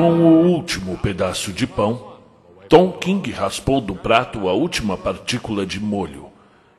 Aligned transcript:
Com 0.00 0.12
o 0.12 0.46
último 0.46 0.96
pedaço 0.96 1.52
de 1.52 1.66
pão, 1.66 2.14
Tom 2.70 2.90
King 2.92 3.30
raspou 3.32 3.82
do 3.82 3.94
prato 3.94 4.48
a 4.48 4.54
última 4.54 4.96
partícula 4.96 5.66
de 5.66 5.78
molho 5.78 6.30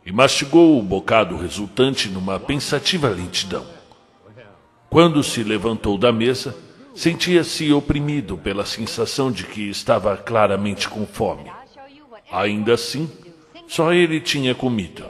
e 0.04 0.12
mastigou 0.12 0.80
o 0.80 0.82
bocado 0.82 1.38
resultante 1.38 2.10
numa 2.10 2.40
pensativa 2.40 3.10
lentidão. 3.10 3.64
Quando 4.90 5.24
se 5.24 5.44
levantou 5.44 6.00
da 6.00 6.12
mesa, 6.12 6.58
sentia-se 6.96 7.72
oprimido 7.72 8.40
pela 8.40 8.66
sensação 8.66 9.32
de 9.32 9.44
que 9.44 9.70
estava 9.70 10.18
claramente 10.18 10.90
com 10.90 11.06
fome. 11.06 11.52
Ainda 12.32 12.74
assim, 12.74 13.08
só 13.68 13.94
ele 13.94 14.20
tinha 14.20 14.56
comido. 14.56 15.06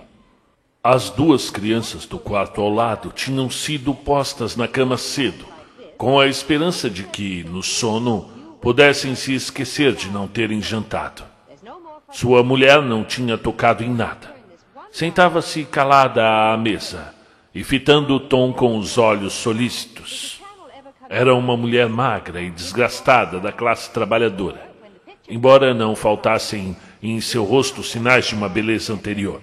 As 0.83 1.09
duas 1.09 1.49
crianças 1.49 2.05
do 2.05 2.19
quarto 2.19 2.59
ao 2.59 2.69
lado 2.69 3.09
tinham 3.15 3.49
sido 3.49 3.95
postas 3.95 4.57
na 4.57 4.67
cama 4.67 4.97
cedo, 4.97 5.50
com 6.01 6.19
a 6.19 6.25
esperança 6.25 6.89
de 6.89 7.03
que, 7.03 7.43
no 7.43 7.61
sono, 7.61 8.27
pudessem 8.59 9.13
se 9.13 9.35
esquecer 9.35 9.93
de 9.93 10.09
não 10.09 10.27
terem 10.27 10.59
jantado. 10.59 11.21
Sua 12.11 12.41
mulher 12.41 12.81
não 12.81 13.03
tinha 13.03 13.37
tocado 13.37 13.83
em 13.83 13.93
nada. 13.93 14.33
Sentava-se 14.91 15.63
calada 15.63 16.51
à 16.51 16.57
mesa 16.57 17.13
e 17.53 17.63
fitando 17.63 18.19
Tom 18.19 18.51
com 18.51 18.79
os 18.79 18.97
olhos 18.97 19.33
solícitos. 19.33 20.41
Era 21.07 21.35
uma 21.35 21.55
mulher 21.55 21.87
magra 21.87 22.41
e 22.41 22.49
desgastada 22.49 23.39
da 23.39 23.51
classe 23.51 23.91
trabalhadora, 23.91 24.71
embora 25.29 25.71
não 25.71 25.95
faltassem 25.95 26.75
em 27.03 27.21
seu 27.21 27.43
rosto 27.43 27.83
sinais 27.83 28.25
de 28.25 28.33
uma 28.33 28.49
beleza 28.49 28.91
anterior. 28.91 29.39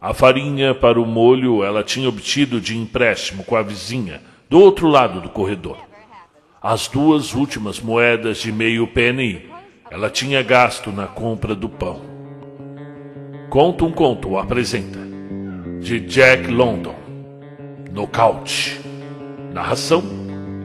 A 0.00 0.12
farinha 0.12 0.74
para 0.74 1.00
o 1.00 1.06
molho 1.06 1.62
ela 1.62 1.84
tinha 1.84 2.08
obtido 2.08 2.60
de 2.60 2.76
empréstimo 2.76 3.44
com 3.44 3.54
a 3.54 3.62
vizinha, 3.62 4.20
do 4.48 4.60
outro 4.60 4.88
lado 4.88 5.20
do 5.20 5.28
corredor. 5.28 5.78
As 6.60 6.88
duas 6.88 7.34
últimas 7.34 7.80
moedas 7.80 8.38
de 8.38 8.50
meio 8.50 8.86
penny 8.86 9.48
ela 9.90 10.10
tinha 10.10 10.42
gasto 10.42 10.92
na 10.92 11.06
compra 11.06 11.54
do 11.54 11.68
pão. 11.68 12.02
Conta 13.48 13.84
um 13.84 13.92
conto 13.92 14.36
apresenta. 14.36 14.98
De 15.80 16.00
Jack 16.00 16.48
London. 16.48 16.94
Nocaute. 17.90 18.80
Narração: 19.52 20.02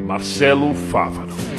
Marcelo 0.05 0.73
Fávaro. 0.73 1.52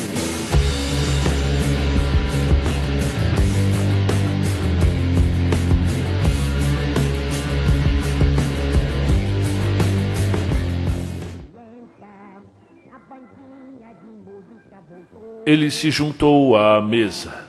Ele 15.47 15.70
se 15.70 15.91
juntou 15.91 16.56
à 16.56 16.81
mesa, 16.81 17.47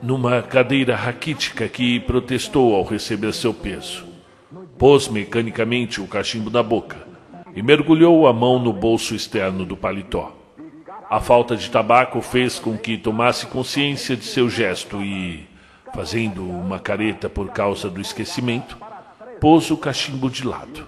numa 0.00 0.40
cadeira 0.40 0.94
raquítica 0.94 1.68
que 1.68 1.98
protestou 1.98 2.76
ao 2.76 2.84
receber 2.84 3.34
seu 3.34 3.52
peso. 3.52 4.06
Pôs 4.78 5.08
mecanicamente 5.08 6.00
o 6.00 6.06
cachimbo 6.06 6.48
na 6.48 6.62
boca 6.62 6.96
e 7.56 7.60
mergulhou 7.60 8.24
a 8.28 8.32
mão 8.32 8.60
no 8.60 8.72
bolso 8.72 9.16
externo 9.16 9.64
do 9.64 9.76
paletó. 9.76 10.32
A 11.10 11.18
falta 11.18 11.56
de 11.56 11.68
tabaco 11.68 12.22
fez 12.22 12.60
com 12.60 12.78
que 12.78 12.96
tomasse 12.96 13.46
consciência 13.46 14.16
de 14.16 14.24
seu 14.24 14.48
gesto 14.48 15.02
e, 15.02 15.48
fazendo 15.92 16.48
uma 16.48 16.78
careta 16.78 17.28
por 17.28 17.48
causa 17.48 17.90
do 17.90 18.00
esquecimento, 18.00 18.78
pôs 19.40 19.72
o 19.72 19.76
cachimbo 19.76 20.30
de 20.30 20.46
lado. 20.46 20.86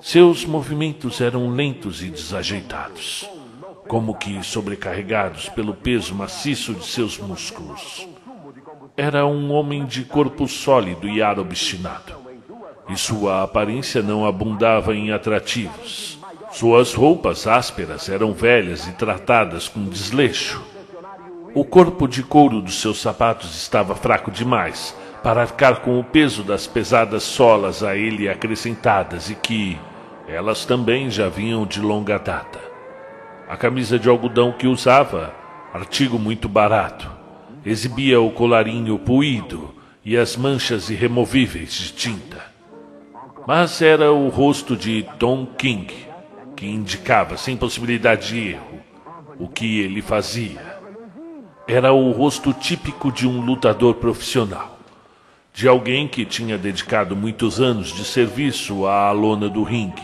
Seus 0.00 0.46
movimentos 0.46 1.20
eram 1.20 1.50
lentos 1.50 2.02
e 2.02 2.08
desajeitados 2.08 3.35
como 3.88 4.14
que 4.14 4.42
sobrecarregados 4.42 5.48
pelo 5.48 5.74
peso 5.74 6.14
maciço 6.14 6.74
de 6.74 6.84
seus 6.84 7.18
músculos. 7.18 8.06
Era 8.96 9.26
um 9.26 9.52
homem 9.52 9.84
de 9.84 10.04
corpo 10.04 10.48
sólido 10.48 11.08
e 11.08 11.22
ar 11.22 11.38
obstinado, 11.38 12.14
e 12.88 12.96
sua 12.96 13.42
aparência 13.42 14.02
não 14.02 14.26
abundava 14.26 14.94
em 14.94 15.12
atrativos. 15.12 16.18
Suas 16.52 16.94
roupas 16.94 17.46
ásperas 17.46 18.08
eram 18.08 18.32
velhas 18.32 18.86
e 18.86 18.92
tratadas 18.92 19.68
com 19.68 19.84
desleixo. 19.84 20.62
O 21.54 21.64
corpo 21.64 22.06
de 22.06 22.22
couro 22.22 22.60
dos 22.60 22.80
seus 22.80 23.00
sapatos 23.00 23.54
estava 23.54 23.94
fraco 23.94 24.30
demais 24.30 24.96
para 25.22 25.42
arcar 25.42 25.80
com 25.80 25.98
o 25.98 26.04
peso 26.04 26.42
das 26.42 26.66
pesadas 26.66 27.22
solas 27.22 27.82
a 27.82 27.96
ele 27.96 28.28
acrescentadas 28.28 29.28
e 29.28 29.34
que 29.34 29.78
elas 30.28 30.64
também 30.64 31.10
já 31.10 31.28
vinham 31.28 31.66
de 31.66 31.80
longa 31.80 32.18
data. 32.18 32.65
A 33.48 33.56
camisa 33.56 33.96
de 33.96 34.08
algodão 34.08 34.52
que 34.52 34.66
usava, 34.66 35.32
artigo 35.72 36.18
muito 36.18 36.48
barato, 36.48 37.08
exibia 37.64 38.20
o 38.20 38.30
colarinho 38.32 38.98
puído 38.98 39.72
e 40.04 40.16
as 40.16 40.36
manchas 40.36 40.90
irremovíveis 40.90 41.72
de 41.72 41.92
tinta. 41.92 42.44
Mas 43.46 43.80
era 43.80 44.12
o 44.12 44.28
rosto 44.28 44.76
de 44.76 45.06
Tom 45.18 45.46
King 45.46 46.06
que 46.56 46.66
indicava, 46.66 47.36
sem 47.36 47.56
possibilidade 47.56 48.28
de 48.28 48.48
erro, 48.48 48.80
o 49.38 49.46
que 49.46 49.80
ele 49.80 50.02
fazia. 50.02 50.78
Era 51.68 51.92
o 51.92 52.10
rosto 52.10 52.52
típico 52.52 53.12
de 53.12 53.28
um 53.28 53.44
lutador 53.44 53.94
profissional, 53.96 54.78
de 55.52 55.68
alguém 55.68 56.08
que 56.08 56.24
tinha 56.24 56.58
dedicado 56.58 57.14
muitos 57.14 57.60
anos 57.60 57.92
de 57.92 58.04
serviço 58.04 58.86
à 58.86 59.12
lona 59.12 59.48
do 59.48 59.62
ringue, 59.62 60.02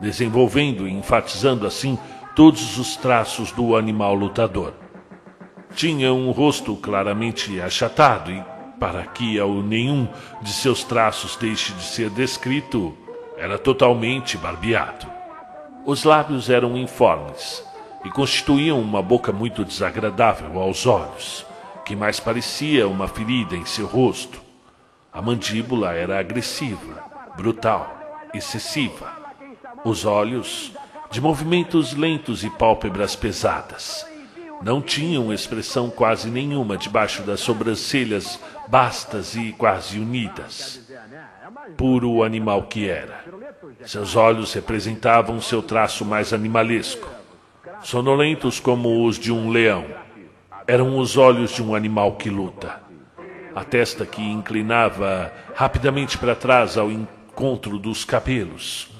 desenvolvendo 0.00 0.86
e 0.86 0.92
enfatizando 0.92 1.66
assim 1.66 1.98
todos 2.38 2.78
os 2.78 2.94
traços 2.94 3.50
do 3.50 3.74
animal 3.74 4.14
lutador. 4.14 4.72
Tinha 5.74 6.12
um 6.14 6.30
rosto 6.30 6.76
claramente 6.76 7.60
achatado 7.60 8.30
e, 8.30 8.44
para 8.78 9.02
que 9.02 9.40
ao 9.40 9.54
nenhum 9.54 10.06
de 10.40 10.52
seus 10.52 10.84
traços 10.84 11.34
deixe 11.34 11.72
de 11.72 11.82
ser 11.82 12.10
descrito, 12.10 12.96
era 13.36 13.58
totalmente 13.58 14.36
barbeado. 14.36 15.04
Os 15.84 16.04
lábios 16.04 16.48
eram 16.48 16.76
informes 16.76 17.64
e 18.04 18.08
constituíam 18.08 18.80
uma 18.80 19.02
boca 19.02 19.32
muito 19.32 19.64
desagradável 19.64 20.60
aos 20.60 20.86
olhos, 20.86 21.44
que 21.84 21.96
mais 21.96 22.20
parecia 22.20 22.86
uma 22.86 23.08
ferida 23.08 23.56
em 23.56 23.66
seu 23.66 23.86
rosto. 23.86 24.40
A 25.12 25.20
mandíbula 25.20 25.92
era 25.92 26.20
agressiva, 26.20 27.02
brutal, 27.36 27.98
excessiva. 28.32 29.12
Os 29.84 30.04
olhos 30.04 30.72
de 31.10 31.20
movimentos 31.20 31.94
lentos 31.94 32.44
e 32.44 32.50
pálpebras 32.50 33.16
pesadas. 33.16 34.06
Não 34.62 34.82
tinham 34.82 35.32
expressão 35.32 35.88
quase 35.88 36.30
nenhuma 36.30 36.76
debaixo 36.76 37.22
das 37.22 37.40
sobrancelhas 37.40 38.38
bastas 38.66 39.34
e 39.34 39.52
quase 39.52 39.98
unidas. 39.98 40.86
Puro 41.76 42.22
animal 42.22 42.64
que 42.64 42.88
era. 42.88 43.24
Seus 43.84 44.16
olhos 44.16 44.52
representavam 44.52 45.40
seu 45.40 45.62
traço 45.62 46.04
mais 46.04 46.32
animalesco, 46.32 47.08
sonolentos 47.82 48.58
como 48.58 49.06
os 49.06 49.18
de 49.18 49.32
um 49.32 49.50
leão. 49.50 49.86
Eram 50.66 50.98
os 50.98 51.16
olhos 51.16 51.52
de 51.52 51.62
um 51.62 51.74
animal 51.74 52.16
que 52.16 52.28
luta. 52.28 52.80
A 53.54 53.64
testa 53.64 54.04
que 54.04 54.20
inclinava 54.20 55.32
rapidamente 55.54 56.18
para 56.18 56.34
trás 56.34 56.76
ao 56.76 56.90
encontro 56.90 57.78
dos 57.78 58.04
cabelos 58.04 58.97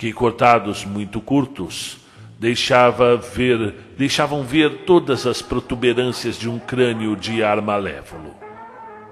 que 0.00 0.14
cortados 0.14 0.82
muito 0.82 1.20
curtos 1.20 1.98
deixava 2.38 3.18
ver, 3.18 3.74
deixavam 3.98 4.42
ver 4.42 4.84
todas 4.86 5.26
as 5.26 5.42
protuberâncias 5.42 6.38
de 6.38 6.48
um 6.48 6.58
crânio 6.58 7.14
de 7.14 7.44
ar 7.44 7.60
malévolo. 7.60 8.34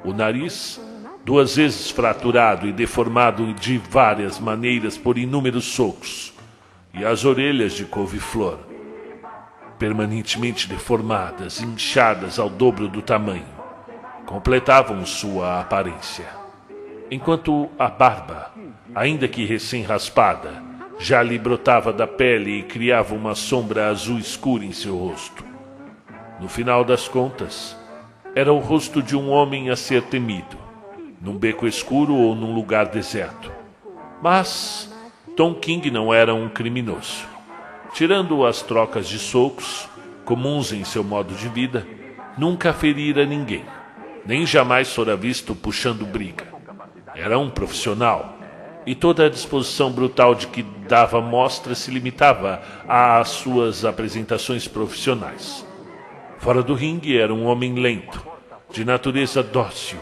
O 0.03 0.15
nariz, 0.15 0.81
duas 1.27 1.57
vezes 1.57 1.91
fraturado 1.91 2.67
e 2.67 2.73
deformado 2.73 3.53
de 3.53 3.77
várias 3.77 4.39
maneiras 4.39 4.97
por 4.97 5.19
inúmeros 5.19 5.67
socos, 5.67 6.33
e 6.95 7.05
as 7.05 7.23
orelhas 7.23 7.75
de 7.75 7.85
couve-flor, 7.85 8.59
permanentemente 9.79 10.67
deformadas, 10.67 11.61
inchadas 11.61 12.39
ao 12.39 12.49
dobro 12.49 12.89
do 12.89 13.03
tamanho, 13.03 13.45
completavam 14.25 15.05
sua 15.05 15.61
aparência. 15.61 16.25
Enquanto 17.11 17.69
a 17.79 17.91
barba, 17.91 18.55
ainda 18.95 19.29
que 19.29 19.45
recém-raspada, 19.45 20.67
já 20.99 21.23
lhe 21.23 21.39
brotava 21.39 21.93
da 21.93 22.07
pele 22.07 22.59
e 22.59 22.63
criava 22.65 23.15
uma 23.15 23.35
sombra 23.35 23.89
azul 23.89 24.19
escura 24.19 24.65
em 24.65 24.73
seu 24.73 24.97
rosto. 24.97 25.45
No 26.41 26.49
final 26.49 26.85
das 26.85 27.07
contas, 27.07 27.77
era 28.35 28.53
o 28.53 28.59
rosto 28.59 29.01
de 29.01 29.17
um 29.17 29.31
homem 29.31 29.71
a 29.71 29.77
ser 29.77 30.03
temido, 30.03 30.57
num 31.21 31.37
beco 31.37 31.67
escuro 31.67 32.15
ou 32.15 32.35
num 32.35 32.53
lugar 32.53 32.87
deserto. 32.87 33.51
Mas 34.21 34.93
Tom 35.37 35.55
King 35.55 35.91
não 35.91 36.13
era 36.13 36.35
um 36.35 36.49
criminoso. 36.49 37.27
Tirando 37.95 38.45
as 38.45 38.61
trocas 38.61 39.09
de 39.09 39.19
socos, 39.19 39.89
comuns 40.25 40.73
em 40.73 40.85
seu 40.85 41.05
modo 41.05 41.33
de 41.35 41.49
vida, 41.49 41.87
nunca 42.37 42.73
ferira 42.73 43.25
ninguém, 43.25 43.65
nem 44.27 44.45
jamais 44.45 44.93
fora 44.93 45.17
visto 45.17 45.55
puxando 45.55 46.05
briga. 46.05 46.45
Era 47.15 47.39
um 47.39 47.49
profissional 47.49 48.38
e 48.89 48.95
toda 48.95 49.27
a 49.27 49.29
disposição 49.29 49.93
brutal 49.93 50.35
de 50.35 50.47
que 50.47 50.63
dava 50.63 51.21
mostra 51.21 51.75
se 51.75 51.91
limitava 51.91 52.63
às 52.89 53.29
suas 53.29 53.85
apresentações 53.85 54.67
profissionais. 54.67 55.63
Fora 56.39 56.63
do 56.63 56.73
ringue 56.73 57.19
era 57.19 57.35
um 57.35 57.45
homem 57.45 57.75
lento, 57.75 58.27
de 58.71 58.87
natureza 58.87 59.43
dócil, 59.43 59.99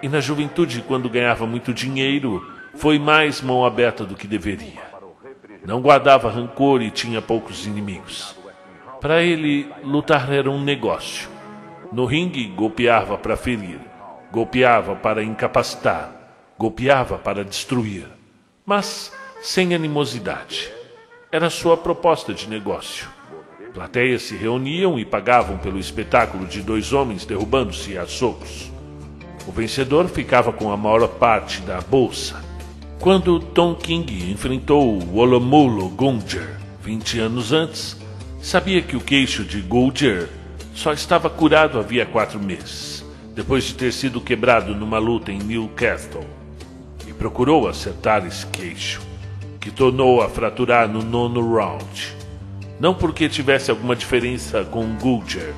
e 0.00 0.08
na 0.08 0.20
juventude, 0.20 0.80
quando 0.86 1.10
ganhava 1.10 1.44
muito 1.44 1.74
dinheiro, 1.74 2.48
foi 2.76 3.00
mais 3.00 3.40
mão 3.40 3.66
aberta 3.66 4.04
do 4.04 4.14
que 4.14 4.28
deveria. 4.28 4.80
Não 5.66 5.80
guardava 5.80 6.30
rancor 6.30 6.82
e 6.82 6.90
tinha 6.92 7.20
poucos 7.20 7.66
inimigos. 7.66 8.36
Para 9.00 9.24
ele, 9.24 9.68
lutar 9.82 10.32
era 10.32 10.48
um 10.48 10.62
negócio. 10.62 11.28
No 11.90 12.04
ringue, 12.04 12.46
golpeava 12.46 13.18
para 13.18 13.36
ferir, 13.36 13.80
golpeava 14.30 14.94
para 14.94 15.20
incapacitar, 15.20 16.12
golpeava 16.56 17.18
para 17.18 17.44
destruir, 17.44 18.19
mas 18.70 19.10
sem 19.42 19.74
animosidade. 19.74 20.70
Era 21.32 21.50
sua 21.50 21.76
proposta 21.76 22.32
de 22.32 22.48
negócio. 22.48 23.08
Plateias 23.74 24.22
se 24.22 24.36
reuniam 24.36 24.96
e 24.96 25.04
pagavam 25.04 25.58
pelo 25.58 25.76
espetáculo 25.76 26.46
de 26.46 26.62
dois 26.62 26.92
homens 26.92 27.24
derrubando-se 27.24 27.98
a 27.98 28.06
socos. 28.06 28.70
O 29.44 29.50
vencedor 29.50 30.06
ficava 30.06 30.52
com 30.52 30.70
a 30.70 30.76
maior 30.76 31.08
parte 31.08 31.60
da 31.62 31.80
bolsa. 31.80 32.40
Quando 33.00 33.40
Tom 33.40 33.74
King 33.74 34.30
enfrentou 34.30 35.02
o 35.02 35.16
Olomulo 35.16 35.88
Gunjer 35.88 36.56
20 36.80 37.18
anos 37.18 37.52
antes, 37.52 37.96
sabia 38.40 38.80
que 38.80 38.94
o 38.96 39.00
queixo 39.00 39.42
de 39.42 39.60
Gunjer 39.62 40.28
só 40.76 40.92
estava 40.92 41.28
curado 41.28 41.76
havia 41.76 42.06
quatro 42.06 42.38
meses, 42.38 43.04
depois 43.34 43.64
de 43.64 43.74
ter 43.74 43.92
sido 43.92 44.20
quebrado 44.20 44.76
numa 44.76 44.98
luta 44.98 45.32
em 45.32 45.40
Newcastle, 45.40 46.24
procurou 47.20 47.68
acertar 47.68 48.26
esse 48.26 48.46
queixo, 48.46 49.02
que 49.60 49.70
tornou 49.70 50.22
a 50.22 50.28
fraturar 50.30 50.88
no 50.88 51.02
nono 51.02 51.54
round. 51.54 52.16
Não 52.80 52.94
porque 52.94 53.28
tivesse 53.28 53.70
alguma 53.70 53.94
diferença 53.94 54.64
com 54.64 54.96
Gunjer, 54.96 55.52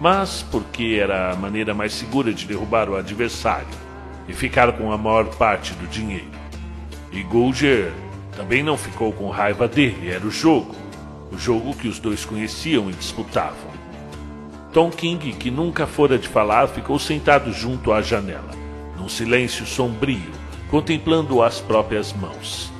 mas 0.00 0.42
porque 0.50 0.98
era 0.98 1.30
a 1.30 1.36
maneira 1.36 1.74
mais 1.74 1.92
segura 1.92 2.32
de 2.32 2.46
derrubar 2.46 2.88
o 2.88 2.96
adversário 2.96 3.68
e 4.26 4.32
ficar 4.32 4.72
com 4.72 4.90
a 4.90 4.96
maior 4.96 5.26
parte 5.36 5.74
do 5.74 5.86
dinheiro. 5.86 6.32
E 7.12 7.22
Golger 7.22 7.92
também 8.34 8.62
não 8.62 8.78
ficou 8.78 9.12
com 9.12 9.28
raiva 9.28 9.68
dele, 9.68 10.08
era 10.08 10.26
o 10.26 10.30
jogo. 10.30 10.74
O 11.30 11.36
jogo 11.36 11.74
que 11.74 11.88
os 11.88 11.98
dois 11.98 12.24
conheciam 12.24 12.88
e 12.88 12.94
disputavam. 12.94 13.70
Tom 14.72 14.88
King, 14.88 15.34
que 15.34 15.50
nunca 15.50 15.86
fora 15.86 16.18
de 16.18 16.26
falar, 16.26 16.68
ficou 16.68 16.98
sentado 16.98 17.52
junto 17.52 17.92
à 17.92 18.00
janela, 18.00 18.50
num 18.96 19.10
silêncio 19.10 19.66
sombrio, 19.66 20.41
contemplando 20.72 21.40
as 21.42 21.60
próprias 21.60 22.12
mãos. 22.14 22.72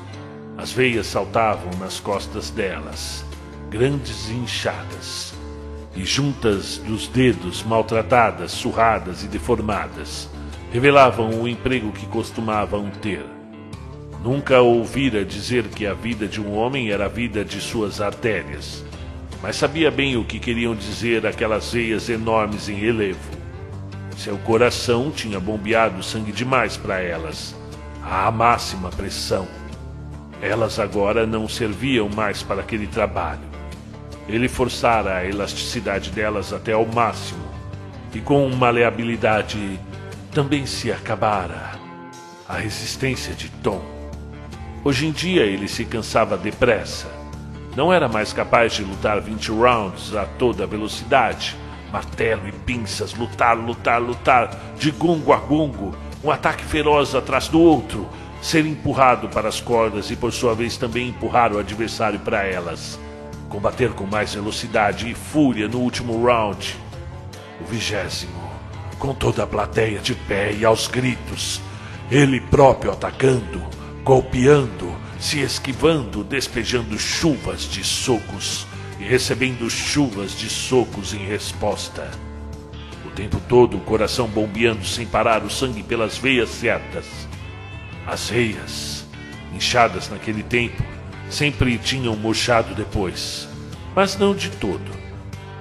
As 0.59 0.73
veias 0.73 1.07
saltavam 1.07 1.71
nas 1.79 2.01
costas 2.01 2.51
delas, 2.51 3.25
grandes 3.71 4.31
e 4.31 4.33
inchadas, 4.33 5.33
e 5.95 6.05
juntas 6.05 6.79
dos 6.79 7.07
dedos 7.07 7.63
maltratadas, 7.63 8.51
surradas 8.51 9.23
e 9.23 9.29
deformadas, 9.29 10.29
revelavam 10.73 11.43
o 11.43 11.47
emprego 11.47 11.93
que 11.93 12.07
costumavam 12.07 12.91
ter 13.03 13.25
Nunca 14.25 14.61
ouvira 14.63 15.25
dizer 15.25 15.65
que 15.69 15.85
a 15.85 15.93
vida 15.93 16.27
de 16.29 16.41
um 16.41 16.57
homem 16.57 16.91
era 16.91 17.07
a 17.07 17.09
vida 17.09 17.45
de 17.45 17.61
suas 17.61 18.01
artérias, 18.01 18.85
mas 19.43 19.57
sabia 19.57 19.91
bem 19.91 20.17
o 20.17 20.25
que 20.25 20.39
queriam 20.39 20.77
dizer 20.77 21.27
aquelas 21.27 21.73
veias 21.73 22.09
enormes 22.09 22.69
em 22.69 22.75
relevo. 22.75 23.19
Seu 24.17 24.39
coração 24.39 25.11
tinha 25.11 25.41
bombeado 25.41 26.03
sangue 26.05 26.31
demais 26.31 26.77
para 26.77 27.01
elas, 27.01 27.53
à 28.03 28.31
máxima 28.31 28.91
pressão. 28.91 29.47
Elas 30.41 30.79
agora 30.79 31.27
não 31.27 31.49
serviam 31.49 32.09
mais 32.09 32.43
para 32.43 32.61
aquele 32.61 32.87
trabalho. 32.87 33.53
Ele 34.29 34.49
forçara 34.49 35.17
a 35.17 35.27
elasticidade 35.27 36.11
delas 36.11 36.53
até 36.53 36.73
ao 36.73 36.87
máximo, 36.87 37.45
e 38.15 38.21
com 38.21 38.49
maleabilidade 38.51 39.79
também 40.33 40.67
se 40.67 40.91
acabara 40.91 41.73
a 42.49 42.57
resistência 42.57 43.35
de 43.35 43.49
Tom. 43.49 43.83
Hoje 44.85 45.07
em 45.07 45.13
dia 45.13 45.43
ele 45.43 45.69
se 45.69 45.85
cansava 45.85 46.37
depressa. 46.37 47.07
Não 47.77 47.93
era 47.93 48.09
mais 48.09 48.33
capaz 48.33 48.75
de 48.75 48.83
lutar 48.83 49.21
20 49.21 49.51
rounds 49.53 50.15
a 50.15 50.25
toda 50.25 50.67
velocidade. 50.67 51.57
Martelo 51.93 52.49
e 52.49 52.53
pinças, 52.53 53.15
lutar, 53.15 53.57
lutar, 53.57 54.01
lutar, 54.01 54.51
de 54.79 54.91
gongo 54.91 55.33
a 55.33 55.37
gongo, 55.37 55.95
um 56.23 56.31
ataque 56.31 56.65
feroz 56.65 57.15
atrás 57.15 57.49
do 57.49 57.61
outro, 57.61 58.09
ser 58.41 58.65
empurrado 58.67 59.29
para 59.29 59.49
as 59.49 59.61
cordas 59.61 60.11
e 60.11 60.17
por 60.17 60.33
sua 60.33 60.55
vez 60.55 60.77
também 60.77 61.09
empurrar 61.09 61.53
o 61.53 61.59
adversário 61.59 62.21
para 62.21 62.45
elas. 62.45 62.99
Combater 63.49 63.93
com 63.93 64.07
mais 64.07 64.35
velocidade 64.35 65.11
e 65.11 65.15
fúria 65.15 65.69
no 65.69 65.79
último 65.79 66.25
round. 66.25 66.77
O 67.61 67.65
vigésimo, 67.65 68.51
com 68.99 69.15
toda 69.15 69.45
a 69.45 69.47
plateia 69.47 69.99
de 69.99 70.15
pé 70.15 70.53
e 70.53 70.65
aos 70.65 70.89
gritos, 70.89 71.61
ele 72.11 72.41
próprio 72.41 72.93
atacando 72.93 73.63
golpeando, 74.05 74.93
se 75.19 75.41
esquivando, 75.41 76.25
despejando 76.25 76.99
chuvas 76.99 77.63
de 77.63 77.85
socos 77.85 78.67
e 78.99 79.05
recebendo 79.05 79.71
chuvas 79.71 80.37
de 80.37 80.51
socos 80.51 81.15
em 81.15 81.25
resposta. 81.25 82.11
Tempo 83.15 83.41
todo 83.49 83.77
o 83.77 83.81
coração 83.81 84.27
bombeando 84.27 84.85
sem 84.85 85.07
parar 85.07 85.43
o 85.45 85.51
sangue 85.51 85.83
pelas 85.83 86.17
veias 86.17 86.49
certas. 86.49 87.07
As 88.07 88.31
veias, 88.31 89.07
inchadas 89.55 90.09
naquele 90.09 90.43
tempo, 90.43 90.83
sempre 91.31 91.79
tinham 91.79 92.17
murchado 92.17 92.75
depois, 92.75 93.49
mas 93.95 94.17
não 94.17 94.35
de 94.35 94.51
todo. 94.51 94.91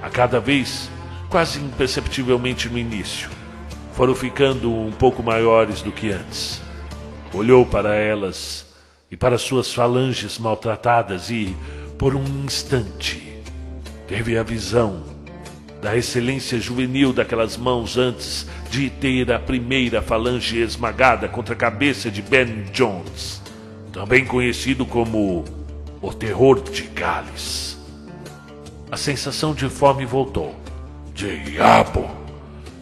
A 0.01 0.09
cada 0.09 0.39
vez, 0.39 0.89
quase 1.29 1.59
imperceptivelmente 1.59 2.69
no 2.69 2.77
início, 2.77 3.29
foram 3.93 4.15
ficando 4.15 4.73
um 4.73 4.91
pouco 4.91 5.21
maiores 5.21 5.81
do 5.81 5.91
que 5.91 6.11
antes 6.11 6.61
olhou 7.33 7.65
para 7.65 7.95
elas 7.95 8.65
e 9.09 9.17
para 9.17 9.37
suas 9.37 9.73
falanges 9.73 10.37
maltratadas 10.37 11.29
e, 11.29 11.55
por 11.97 12.15
um 12.15 12.25
instante, 12.45 13.41
teve 14.07 14.37
a 14.37 14.43
visão 14.43 15.03
da 15.81 15.97
excelência 15.97 16.59
juvenil 16.59 17.11
daquelas 17.11 17.57
mãos 17.57 17.97
antes 17.97 18.47
de 18.69 18.89
ter 18.89 19.31
a 19.31 19.39
primeira 19.39 20.01
falange 20.01 20.59
esmagada 20.59 21.27
contra 21.27 21.55
a 21.55 21.57
cabeça 21.57 22.11
de 22.11 22.21
Ben 22.21 22.65
Jones, 22.71 23.41
também 23.91 24.23
conhecido 24.23 24.85
como 24.85 25.43
o 25.99 26.13
Terror 26.13 26.61
de 26.61 26.83
Gales. 26.83 27.77
A 28.91 28.97
sensação 28.97 29.53
de 29.53 29.67
fome 29.69 30.05
voltou. 30.05 30.55
Diabo! 31.15 32.09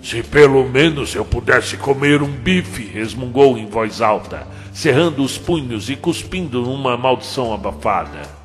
Se 0.03 0.23
pelo 0.23 0.67
menos 0.67 1.13
eu 1.13 1.25
pudesse 1.25 1.77
comer 1.77 2.21
um 2.21 2.31
bife, 2.31 2.83
resmungou 2.83 3.57
em 3.57 3.65
voz 3.65 4.01
alta, 4.01 4.47
cerrando 4.73 5.23
os 5.23 5.37
punhos 5.37 5.89
e 5.89 5.95
cuspindo 5.95 6.61
numa 6.61 6.97
maldição 6.97 7.53
abafada. 7.53 8.38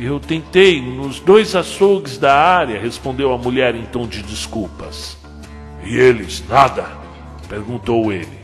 Eu 0.00 0.20
tentei 0.20 0.80
nos 0.80 1.18
dois 1.18 1.56
açougues 1.56 2.18
da 2.18 2.32
área, 2.32 2.80
respondeu 2.80 3.32
a 3.32 3.38
mulher 3.38 3.74
em 3.74 3.84
tom 3.84 4.06
de 4.06 4.22
desculpas. 4.22 5.18
E 5.84 5.96
eles 5.96 6.44
nada? 6.48 6.86
perguntou 7.48 8.12
ele. 8.12 8.38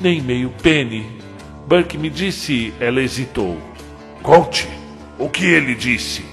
Nem 0.00 0.20
meio 0.20 0.50
pene. 0.62 1.06
Burke 1.68 1.96
me 1.96 2.10
disse, 2.10 2.74
ela 2.80 3.00
hesitou. 3.00 3.56
Conte, 4.20 4.68
o 5.16 5.28
que 5.28 5.44
ele 5.44 5.76
disse? 5.76 6.24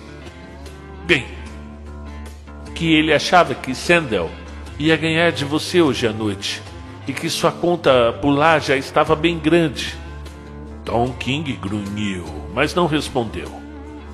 Bem, 1.05 1.25
que 2.73 2.95
ele 2.95 3.13
achava 3.13 3.53
que 3.53 3.75
Sandel 3.75 4.31
ia 4.79 4.97
ganhar 4.97 5.31
de 5.31 5.45
você 5.45 5.83
hoje 5.83 6.07
à 6.07 6.11
noite 6.11 6.63
e 7.07 7.13
que 7.13 7.29
sua 7.29 7.51
conta 7.51 8.11
por 8.13 8.31
lá 8.31 8.57
já 8.57 8.75
estava 8.75 9.15
bem 9.15 9.37
grande. 9.37 9.95
Tom 10.83 11.13
King 11.19 11.53
grunhiu, 11.53 12.25
mas 12.55 12.73
não 12.73 12.87
respondeu. 12.87 13.60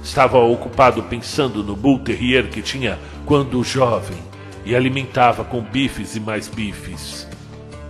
Estava 0.08 0.40
ocupado 0.40 1.04
pensando 1.04 1.62
no 1.62 1.76
Bull 1.76 2.00
Terrier 2.00 2.48
que 2.48 2.62
tinha 2.62 2.98
quando 3.26 3.62
jovem 3.62 4.18
e 4.64 4.74
alimentava 4.74 5.44
com 5.44 5.62
bifes 5.62 6.16
e 6.16 6.20
mais 6.22 6.48
bifes. 6.48 7.28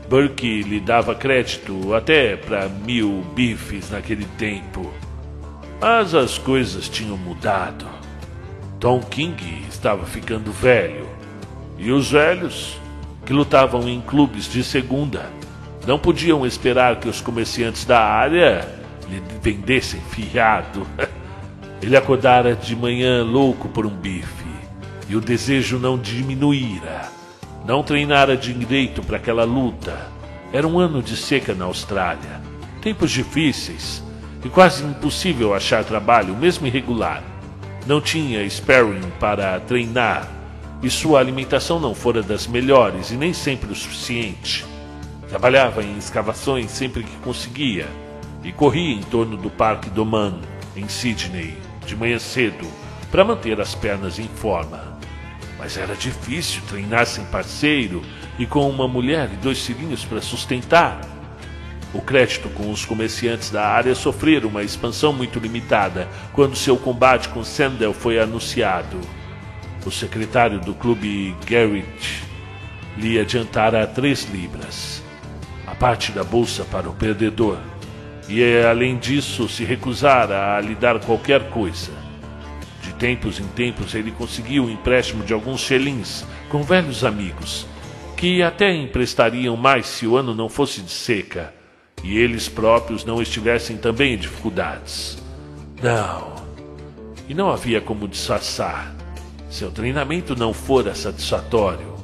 Burke 0.09 0.63
lhe 0.63 0.79
dava 0.79 1.13
crédito 1.13 1.93
até 1.93 2.35
para 2.35 2.67
mil 2.67 3.23
bifes 3.35 3.91
naquele 3.91 4.25
tempo. 4.35 4.91
Mas 5.79 6.15
as 6.15 6.39
coisas 6.39 6.89
tinham 6.89 7.15
mudado. 7.17 7.85
Tom 8.79 8.99
King 9.01 9.65
estava 9.69 10.03
ficando 10.07 10.51
velho 10.51 11.07
e 11.77 11.91
os 11.91 12.09
velhos, 12.09 12.79
que 13.27 13.31
lutavam 13.31 13.87
em 13.87 14.01
clubes 14.01 14.51
de 14.51 14.63
segunda, 14.63 15.29
não 15.85 15.99
podiam 15.99 16.47
esperar 16.47 16.99
que 16.99 17.07
os 17.07 17.21
comerciantes 17.21 17.85
da 17.85 18.03
área 18.03 18.67
lhe 19.07 19.21
vendessem 19.39 20.01
fiado. 20.09 20.85
Ele 21.81 21.95
acordara 21.95 22.55
de 22.55 22.75
manhã 22.75 23.23
louco 23.23 23.69
por 23.69 23.85
um 23.85 23.95
bife, 23.95 24.47
e 25.07 25.15
o 25.15 25.21
desejo 25.21 25.77
não 25.77 25.97
diminuíra. 25.97 27.09
Não 27.65 27.83
treinara 27.83 28.35
direito 28.35 29.01
para 29.03 29.17
aquela 29.17 29.43
luta. 29.43 29.97
Era 30.51 30.67
um 30.67 30.79
ano 30.79 31.03
de 31.03 31.15
seca 31.15 31.53
na 31.53 31.65
Austrália. 31.65 32.41
Tempos 32.81 33.11
difíceis 33.11 34.03
e 34.43 34.49
quase 34.49 34.83
impossível 34.83 35.53
achar 35.53 35.83
trabalho, 35.83 36.35
mesmo 36.35 36.65
irregular. 36.65 37.21
Não 37.85 37.99
tinha 37.99 38.47
sparring 38.49 39.09
para 39.19 39.59
treinar 39.59 40.27
e 40.81 40.89
sua 40.89 41.19
alimentação 41.19 41.79
não 41.79 41.93
fora 41.93 42.21
das 42.21 42.47
melhores 42.47 43.11
e 43.11 43.15
nem 43.15 43.33
sempre 43.33 43.71
o 43.71 43.75
suficiente. 43.75 44.65
Trabalhava 45.27 45.83
em 45.83 45.97
escavações 45.97 46.71
sempre 46.71 47.03
que 47.03 47.17
conseguia 47.17 47.87
e 48.43 48.51
corria 48.51 48.95
em 48.95 49.03
torno 49.03 49.35
do 49.35 49.49
Parque 49.49 49.89
Doman, 49.89 50.39
em 50.75 50.87
Sydney, 50.87 51.57
de 51.87 51.95
manhã 51.95 52.19
cedo, 52.19 52.67
para 53.09 53.23
manter 53.23 53.59
as 53.59 53.73
pernas 53.73 54.19
em 54.19 54.27
forma. 54.27 54.99
Mas 55.57 55.77
era 55.77 55.95
difícil 55.95 56.61
treinar 56.67 57.07
sem 57.07 57.25
parceiro 57.25 58.03
e 58.37 58.45
com 58.45 58.69
uma 58.69 58.87
mulher 58.87 59.29
e 59.33 59.37
dois 59.37 59.65
filhinhos 59.65 60.05
para 60.05 60.21
sustentar. 60.21 61.01
O 61.93 62.01
crédito 62.01 62.49
com 62.49 62.69
os 62.69 62.85
comerciantes 62.85 63.49
da 63.49 63.65
área 63.65 63.95
sofreram 63.95 64.49
uma 64.49 64.61
expansão 64.61 65.13
muito 65.13 65.39
limitada 65.39 66.07
quando 66.33 66.55
seu 66.55 66.77
combate 66.77 67.29
com 67.29 67.43
Sandel 67.43 67.93
foi 67.93 68.19
anunciado. 68.19 68.99
O 69.85 69.89
secretário 69.89 70.59
do 70.59 70.73
clube 70.73 71.33
Garrett 71.45 72.23
lhe 72.97 73.17
adiantara 73.17 73.87
três 73.87 74.29
libras, 74.29 75.01
a 75.65 75.73
parte 75.73 76.11
da 76.11 76.23
bolsa 76.23 76.65
para 76.65 76.89
o 76.89 76.93
perdedor, 76.93 77.57
e 78.29 78.61
além 78.61 78.97
disso 78.97 79.47
se 79.47 79.63
recusara 79.63 80.55
a 80.55 80.61
lhe 80.61 80.75
dar 80.75 80.99
qualquer 80.99 81.49
coisa. 81.49 81.91
De 82.81 82.93
tempos 82.93 83.39
em 83.39 83.47
tempos 83.47 83.95
ele 83.95 84.11
conseguiu 84.11 84.65
o 84.65 84.69
empréstimo 84.69 85.23
de 85.23 85.33
alguns 85.33 85.61
xelins 85.61 86.25
com 86.49 86.63
velhos 86.63 87.03
amigos, 87.03 87.65
que 88.15 88.41
até 88.41 88.73
emprestariam 88.73 89.55
mais 89.55 89.87
se 89.87 90.05
o 90.05 90.17
ano 90.17 90.33
não 90.33 90.49
fosse 90.49 90.81
de 90.81 90.91
seca 90.91 91.53
e 92.03 92.17
eles 92.17 92.47
próprios 92.47 93.03
não 93.03 93.21
estivessem 93.21 93.77
também 93.77 94.13
em 94.13 94.17
dificuldades. 94.17 95.17
Não. 95.81 96.35
E 97.27 97.33
não 97.33 97.49
havia 97.49 97.81
como 97.81 98.07
disfarçar. 98.07 98.95
Seu 99.49 99.71
treinamento 99.71 100.35
não 100.35 100.53
fora 100.53 100.93
satisfatório. 100.93 101.95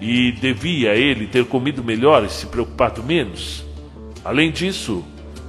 E 0.00 0.32
devia 0.32 0.94
ele 0.94 1.26
ter 1.26 1.44
comido 1.46 1.82
melhor 1.82 2.24
e 2.24 2.28
se 2.28 2.46
preocupado 2.46 3.02
menos. 3.02 3.64
Além 4.24 4.50
disso, 4.50 5.04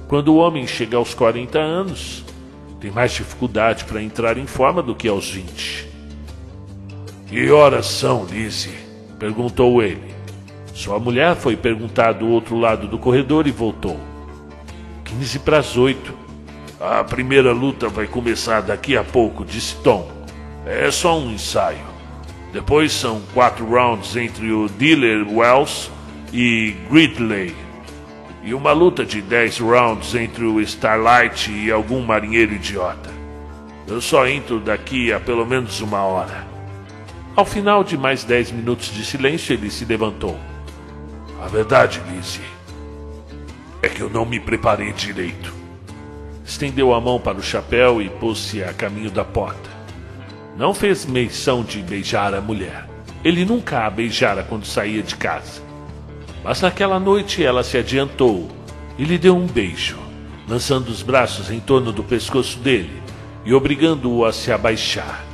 quando 0.08 0.28
o 0.28 0.36
homem 0.36 0.66
chega 0.66 0.96
aos 0.96 1.12
40 1.12 1.58
anos, 1.58 2.24
tem 2.80 2.90
mais 2.90 3.12
dificuldade 3.12 3.84
para 3.84 4.02
entrar 4.02 4.38
em 4.38 4.46
forma 4.46 4.82
do 4.82 4.94
que 4.94 5.06
aos 5.06 5.30
20. 5.30 5.86
Que 7.26 7.50
horas 7.50 7.86
são, 7.86 8.24
Lizzie? 8.24 8.72
perguntou 9.18 9.82
ele. 9.82 10.14
Sua 10.72 10.98
mulher 10.98 11.36
foi 11.36 11.56
perguntar 11.56 12.12
do 12.12 12.26
outro 12.26 12.56
lado 12.56 12.86
do 12.86 12.98
corredor 12.98 13.46
e 13.46 13.50
voltou. 13.50 14.00
15 15.04 15.40
para 15.40 15.58
as 15.58 15.76
8. 15.76 16.14
A 16.80 17.04
primeira 17.04 17.52
luta 17.52 17.88
vai 17.88 18.06
começar 18.06 18.62
daqui 18.62 18.96
a 18.96 19.04
pouco, 19.04 19.44
disse 19.44 19.76
Tom. 19.82 20.10
É 20.64 20.90
só 20.90 21.18
um 21.18 21.32
ensaio. 21.32 21.84
Depois 22.52 22.92
são 22.92 23.20
quatro 23.34 23.68
rounds 23.68 24.16
entre 24.16 24.52
o 24.52 24.68
Dealer 24.68 25.26
Wells 25.30 25.90
e 26.32 26.74
Gridley. 26.90 27.67
E 28.42 28.54
uma 28.54 28.72
luta 28.72 29.04
de 29.04 29.20
10 29.20 29.58
rounds 29.58 30.14
entre 30.14 30.44
o 30.44 30.60
Starlight 30.60 31.50
e 31.50 31.70
algum 31.70 32.04
marinheiro 32.04 32.54
idiota. 32.54 33.10
Eu 33.86 34.00
só 34.00 34.26
entro 34.26 34.60
daqui 34.60 35.12
a 35.12 35.18
pelo 35.18 35.46
menos 35.46 35.80
uma 35.80 36.02
hora. 36.02 36.46
Ao 37.34 37.44
final 37.44 37.84
de 37.84 37.96
mais 37.96 38.24
dez 38.24 38.50
minutos 38.50 38.92
de 38.92 39.04
silêncio, 39.04 39.52
ele 39.52 39.70
se 39.70 39.84
levantou. 39.84 40.38
A 41.40 41.46
verdade, 41.46 42.02
Lizzie, 42.10 42.42
é 43.80 43.88
que 43.88 44.00
eu 44.00 44.10
não 44.10 44.26
me 44.26 44.40
preparei 44.40 44.92
direito. 44.92 45.54
Estendeu 46.44 46.92
a 46.92 47.00
mão 47.00 47.20
para 47.20 47.38
o 47.38 47.42
chapéu 47.42 48.02
e 48.02 48.08
pôs-se 48.08 48.62
a 48.64 48.72
caminho 48.72 49.10
da 49.10 49.24
porta. 49.24 49.70
Não 50.56 50.74
fez 50.74 51.06
menção 51.06 51.62
de 51.62 51.78
beijar 51.80 52.34
a 52.34 52.40
mulher. 52.40 52.88
Ele 53.24 53.44
nunca 53.44 53.86
a 53.86 53.90
beijara 53.90 54.42
quando 54.42 54.66
saía 54.66 55.02
de 55.02 55.14
casa. 55.14 55.62
Mas 56.42 56.60
naquela 56.60 56.98
noite 56.98 57.42
ela 57.44 57.62
se 57.62 57.76
adiantou 57.76 58.48
e 58.96 59.04
lhe 59.04 59.18
deu 59.18 59.36
um 59.36 59.46
beijo, 59.46 59.98
lançando 60.48 60.88
os 60.88 61.02
braços 61.02 61.50
em 61.50 61.60
torno 61.60 61.92
do 61.92 62.02
pescoço 62.02 62.58
dele 62.58 63.02
e 63.44 63.54
obrigando-o 63.54 64.24
a 64.24 64.32
se 64.32 64.52
abaixar. 64.52 65.24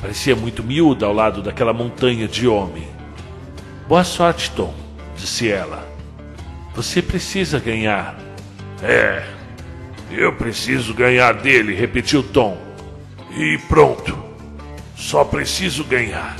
Parecia 0.00 0.36
muito 0.36 0.62
miúda 0.62 1.06
ao 1.06 1.12
lado 1.12 1.42
daquela 1.42 1.72
montanha 1.72 2.28
de 2.28 2.46
homem. 2.46 2.88
Boa 3.88 4.04
sorte, 4.04 4.50
Tom 4.52 4.72
disse 5.18 5.50
ela. 5.50 5.86
Você 6.74 7.02
precisa 7.02 7.58
ganhar. 7.58 8.16
É, 8.82 9.26
eu 10.10 10.32
preciso 10.34 10.94
ganhar 10.94 11.34
dele, 11.34 11.74
repetiu 11.74 12.22
Tom. 12.22 12.56
E 13.36 13.58
pronto. 13.68 14.16
Só 14.96 15.24
preciso 15.24 15.84
ganhar. 15.84 16.36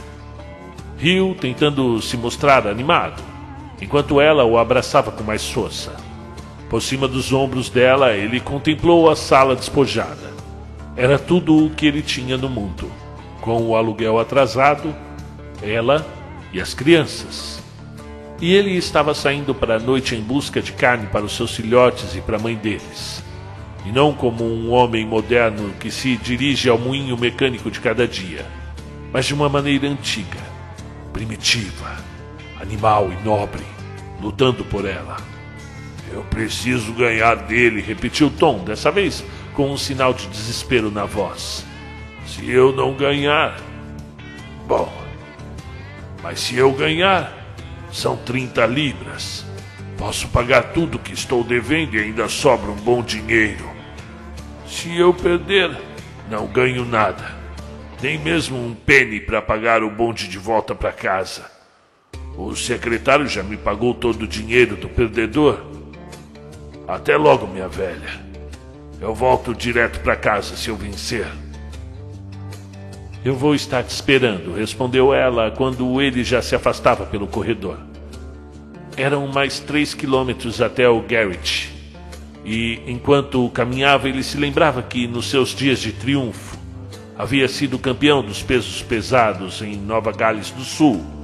Riu, 0.97 1.37
tentando 1.39 2.01
se 2.01 2.17
mostrar 2.17 2.67
animado, 2.67 3.23
enquanto 3.81 4.21
ela 4.21 4.45
o 4.45 4.59
abraçava 4.59 5.11
com 5.11 5.23
mais 5.23 5.49
força. 5.49 5.95
Por 6.69 6.83
cima 6.83 7.09
dos 7.09 7.33
ombros 7.33 7.71
dela, 7.71 8.13
ele 8.13 8.41
contemplou 8.41 9.09
a 9.09 9.17
sala 9.17 9.57
despojada. 9.57 10.29
Era 10.97 11.19
tudo 11.19 11.67
o 11.67 11.71
que 11.71 11.87
ele 11.87 12.03
tinha 12.03 12.37
no 12.37 12.49
mundo. 12.49 12.91
Com 13.41 13.63
o 13.63 13.77
aluguel 13.77 14.19
atrasado, 14.19 14.95
ela 15.63 16.07
e 16.53 16.61
as 16.61 16.75
crianças. 16.75 17.63
E 18.41 18.55
ele 18.55 18.77
estava 18.77 19.15
saindo 19.15 19.55
para 19.55 19.77
a 19.77 19.79
noite 19.81 20.15
em 20.15 20.21
busca 20.21 20.61
de 20.61 20.73
carne 20.73 21.07
para 21.07 21.25
os 21.25 21.33
seus 21.33 21.55
filhotes 21.55 22.15
e 22.15 22.21
para 22.21 22.37
a 22.37 22.41
mãe 22.41 22.55
deles. 22.55 23.23
E 23.87 23.91
não 23.91 24.13
como 24.13 24.45
um 24.45 24.71
homem 24.71 25.07
moderno 25.07 25.73
que 25.81 25.91
se 25.91 26.17
dirige 26.17 26.69
ao 26.69 26.79
moinho 26.79 27.17
mecânico 27.17 27.71
de 27.71 27.81
cada 27.81 28.07
dia, 28.07 28.45
mas 29.13 29.25
de 29.25 29.35
uma 29.35 29.49
maneira 29.49 29.89
antiga, 29.89 30.39
primitiva, 31.13 31.97
animal 32.61 33.11
e 33.13 33.25
nobre, 33.25 33.65
lutando 34.21 34.65
por 34.65 34.85
ela. 34.85 35.17
Eu 36.13 36.23
preciso 36.25 36.93
ganhar 36.93 37.35
dele, 37.37 37.81
repetiu 37.81 38.31
Tom, 38.31 38.65
dessa 38.65 38.91
vez 38.91 39.25
com 39.55 39.73
um 39.73 39.77
sinal 39.77 40.15
de 40.15 40.27
desespero 40.29 40.91
na 40.91 41.05
voz. 41.05 41.67
Se 42.25 42.49
eu 42.49 42.73
não 42.73 42.95
ganhar. 42.95 43.61
Bom, 44.67 44.93
mas 46.23 46.41
se 46.41 46.57
eu 46.57 46.71
ganhar, 46.73 47.57
são 47.91 48.17
30 48.17 48.67
libras. 48.67 49.45
Posso 49.97 50.29
pagar 50.29 50.73
tudo 50.73 50.99
que 50.99 51.13
estou 51.13 51.43
devendo 51.43 51.97
e 51.97 52.01
ainda 52.01 52.29
sobra 52.29 52.71
um 52.71 52.77
bom 52.77 53.03
dinheiro. 53.03 53.69
Se 54.65 54.97
eu 54.97 55.13
perder, 55.13 55.77
não 56.31 56.47
ganho 56.47 56.85
nada. 56.85 57.37
Nem 58.01 58.17
mesmo 58.17 58.57
um 58.57 58.75
penny 58.75 59.21
para 59.21 59.43
pagar 59.43 59.83
o 59.83 59.91
bonde 59.91 60.29
de 60.29 60.39
volta 60.39 60.73
para 60.73 60.93
casa. 60.93 61.58
O 62.39 62.55
secretário 62.55 63.27
já 63.27 63.43
me 63.43 63.57
pagou 63.57 63.93
todo 63.93 64.23
o 64.23 64.29
dinheiro 64.29 64.77
do 64.77 64.89
perdedor. 64.89 65.61
Até 66.87 67.17
logo, 67.17 67.49
minha 67.49 67.67
velha. 67.69 68.21
Eu 69.01 69.13
volto 69.13 69.53
direto 69.53 69.99
para 70.01 70.15
casa 70.15 70.57
se 70.57 70.69
eu 70.69 70.77
vencer. 70.77 71.27
Eu 73.25 73.35
vou 73.35 73.57
estar 73.57 73.83
te 73.83 73.91
esperando, 73.91 74.55
respondeu 74.55 75.13
ela 75.13 75.51
quando 75.51 76.01
ele 76.01 76.23
já 76.23 76.41
se 76.41 76.55
afastava 76.55 77.05
pelo 77.05 77.27
corredor. 77.27 77.77
Eram 78.97 79.27
mais 79.27 79.59
três 79.59 79.93
quilômetros 79.93 80.63
até 80.63 80.89
o 80.89 81.03
Garrett. 81.03 81.75
E 82.45 82.81
enquanto 82.87 83.51
caminhava, 83.51 84.09
ele 84.09 84.23
se 84.23 84.39
lembrava 84.39 84.81
que 84.81 85.09
nos 85.09 85.29
seus 85.29 85.49
dias 85.49 85.81
de 85.81 85.93
triunfo 85.93 86.57
havia 87.19 87.49
sido 87.49 87.81
campeão 87.81 88.23
dos 88.23 88.45
pesos 88.45 88.81
pesados 88.81 89.61
em 89.61 89.77
Nova 89.77 90.13
Gales 90.13 90.53
do 90.53 90.63
Sul, 90.63 91.18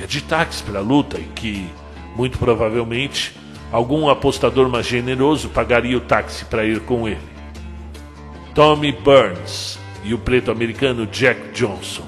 ia 0.00 0.06
de 0.06 0.22
táxi 0.22 0.62
para 0.62 0.78
a 0.78 0.82
luta 0.82 1.18
e 1.18 1.24
que, 1.24 1.68
muito 2.16 2.38
provavelmente, 2.38 3.36
algum 3.70 4.08
apostador 4.08 4.68
mais 4.68 4.86
generoso 4.86 5.50
pagaria 5.50 5.96
o 5.96 6.00
táxi 6.00 6.44
para 6.46 6.64
ir 6.64 6.80
com 6.80 7.06
ele. 7.06 7.20
Tommy 8.54 8.92
Burns 8.92 9.78
e 10.02 10.14
o 10.14 10.18
preto 10.18 10.50
americano 10.50 11.06
Jack 11.06 11.52
Johnson. 11.52 12.06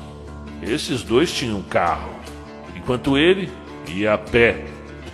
Esses 0.63 1.03
dois 1.03 1.31
tinham 1.33 1.59
um 1.59 1.63
carro, 1.63 2.11
enquanto 2.75 3.19
ele 3.19 3.51
ia 3.89 4.15
a 4.15 4.19
pé. 4.19 4.65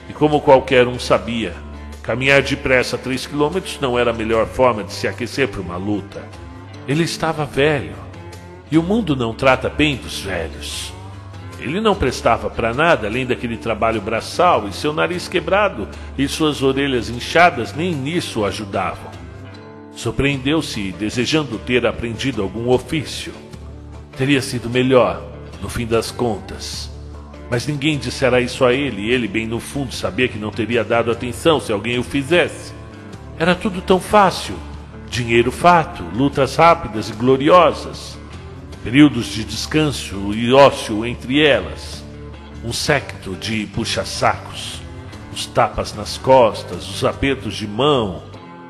E 0.09 0.13
como 0.13 0.41
qualquer 0.41 0.87
um 0.87 0.99
sabia, 0.99 1.55
caminhar 2.03 2.43
depressa 2.43 2.97
3 2.97 3.27
quilômetros 3.27 3.79
não 3.81 3.99
era 3.99 4.11
a 4.11 4.15
melhor 4.15 4.47
forma 4.47 4.85
de 4.85 4.93
se 4.93 5.09
aquecer 5.09 5.49
para 5.49 5.61
uma 5.61 5.77
luta. 5.77 6.25
Ele 6.87 7.03
estava 7.03 7.45
velho, 7.45 7.95
e 8.71 8.79
o 8.79 8.83
mundo 8.83 9.17
não 9.17 9.35
trata 9.35 9.69
bem 9.69 9.97
dos 9.97 10.21
velhos. 10.21 10.93
Ele 11.61 11.81
não 11.81 11.95
prestava 11.95 12.49
para 12.49 12.73
nada 12.73 13.09
além 13.09 13.27
daquele 13.27 13.57
trabalho 13.57 14.01
braçal 14.01 14.69
e 14.69 14.73
seu 14.73 14.93
nariz 14.93 15.27
quebrado 15.27 15.89
e 16.17 16.29
suas 16.29 16.63
orelhas 16.63 17.09
inchadas 17.09 17.75
nem 17.75 17.93
nisso 17.93 18.41
o 18.41 18.45
ajudavam. 18.45 19.11
Surpreendeu-se, 19.93 20.93
desejando 20.93 21.59
ter 21.59 21.85
aprendido 21.85 22.41
algum 22.41 22.69
ofício. 22.69 23.33
Teria 24.17 24.41
sido 24.41 24.71
melhor, 24.71 25.21
no 25.61 25.69
fim 25.69 25.87
das 25.87 26.13
contas. 26.13 26.89
Mas 27.51 27.67
ninguém 27.67 27.99
dissera 27.99 28.41
isso 28.41 28.65
a 28.65 28.73
ele, 28.73 29.03
e 29.03 29.11
ele, 29.11 29.27
bem 29.27 29.47
no 29.47 29.59
fundo, 29.59 29.93
sabia 29.93 30.29
que 30.29 30.39
não 30.39 30.51
teria 30.51 30.85
dado 30.85 31.11
atenção 31.11 31.59
se 31.61 31.73
alguém 31.73 31.99
o 31.99 32.05
fizesse. 32.05 32.73
Era 33.39 33.55
tudo 33.55 33.81
tão 33.81 33.99
fácil: 33.99 34.55
dinheiro 35.09 35.51
fato, 35.51 36.05
lutas 36.15 36.57
rápidas 36.57 37.09
e 37.09 37.13
gloriosas. 37.15 38.18
Períodos 38.83 39.27
de 39.27 39.45
descanso 39.45 40.33
e 40.33 40.53
ócio 40.53 41.05
entre 41.05 41.45
elas, 41.45 42.05
um 42.65 42.73
séquito 42.73 43.35
de 43.37 43.67
puxa-sacos, 43.67 44.81
os 45.33 45.47
tapas 45.47 45.95
nas 45.95 46.17
costas, 46.19 46.89
os 46.89 47.05
apertos 47.05 47.55
de 47.55 47.67
mão, 47.67 48.23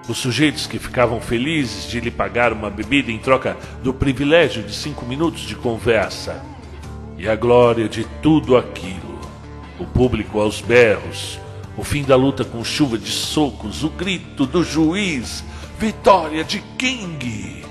os 0.09 0.19
sujeitos 0.19 0.67
que 0.67 0.79
ficavam 0.79 1.21
felizes 1.21 1.89
de 1.91 2.01
lhe 2.01 2.11
pagar 2.11 2.53
uma 2.53 2.71
bebida 2.71 3.13
em 3.13 3.19
troca 3.19 3.57
do 3.83 3.93
privilégio 3.93 4.63
de 4.63 4.75
cinco 4.75 5.05
minutos 5.05 5.43
de 5.43 5.55
conversa, 5.55 6.43
e 7.19 7.29
a 7.29 7.37
glória 7.37 7.89
de 7.89 8.05
tudo 8.23 8.57
aquilo, 8.57 9.21
o 9.79 9.85
público 9.85 10.41
aos 10.41 10.61
berros, 10.61 11.39
o 11.77 11.85
fim 11.85 12.03
da 12.03 12.17
luta 12.17 12.45
com 12.45 12.65
chuva 12.65 12.97
de 12.97 13.11
socos, 13.11 13.85
o 13.85 13.91
grito 13.91 14.47
do 14.47 14.65
juiz, 14.65 15.45
vitória 15.79 16.43
de 16.43 16.61
King! 16.77 17.68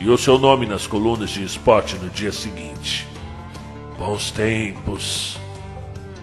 E 0.00 0.08
o 0.08 0.16
seu 0.16 0.38
nome 0.38 0.64
nas 0.64 0.86
colunas 0.86 1.28
de 1.28 1.44
esporte 1.44 1.94
no 1.96 2.08
dia 2.08 2.32
seguinte. 2.32 3.06
Bons 3.98 4.30
tempos. 4.30 5.38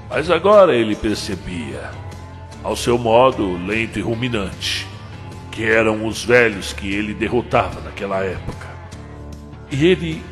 Mas 0.09 0.31
agora 0.31 0.75
ele 0.75 0.95
percebia, 0.95 1.91
ao 2.63 2.75
seu 2.75 2.97
modo 2.97 3.55
lento 3.67 3.99
e 3.99 4.01
ruminante, 4.01 4.87
que 5.51 5.63
eram 5.63 6.07
os 6.07 6.23
velhos 6.23 6.73
que 6.73 6.91
ele 6.91 7.13
derrotava 7.13 7.79
naquela 7.81 8.23
época. 8.23 8.67
E 9.71 9.85
ele 9.85 10.23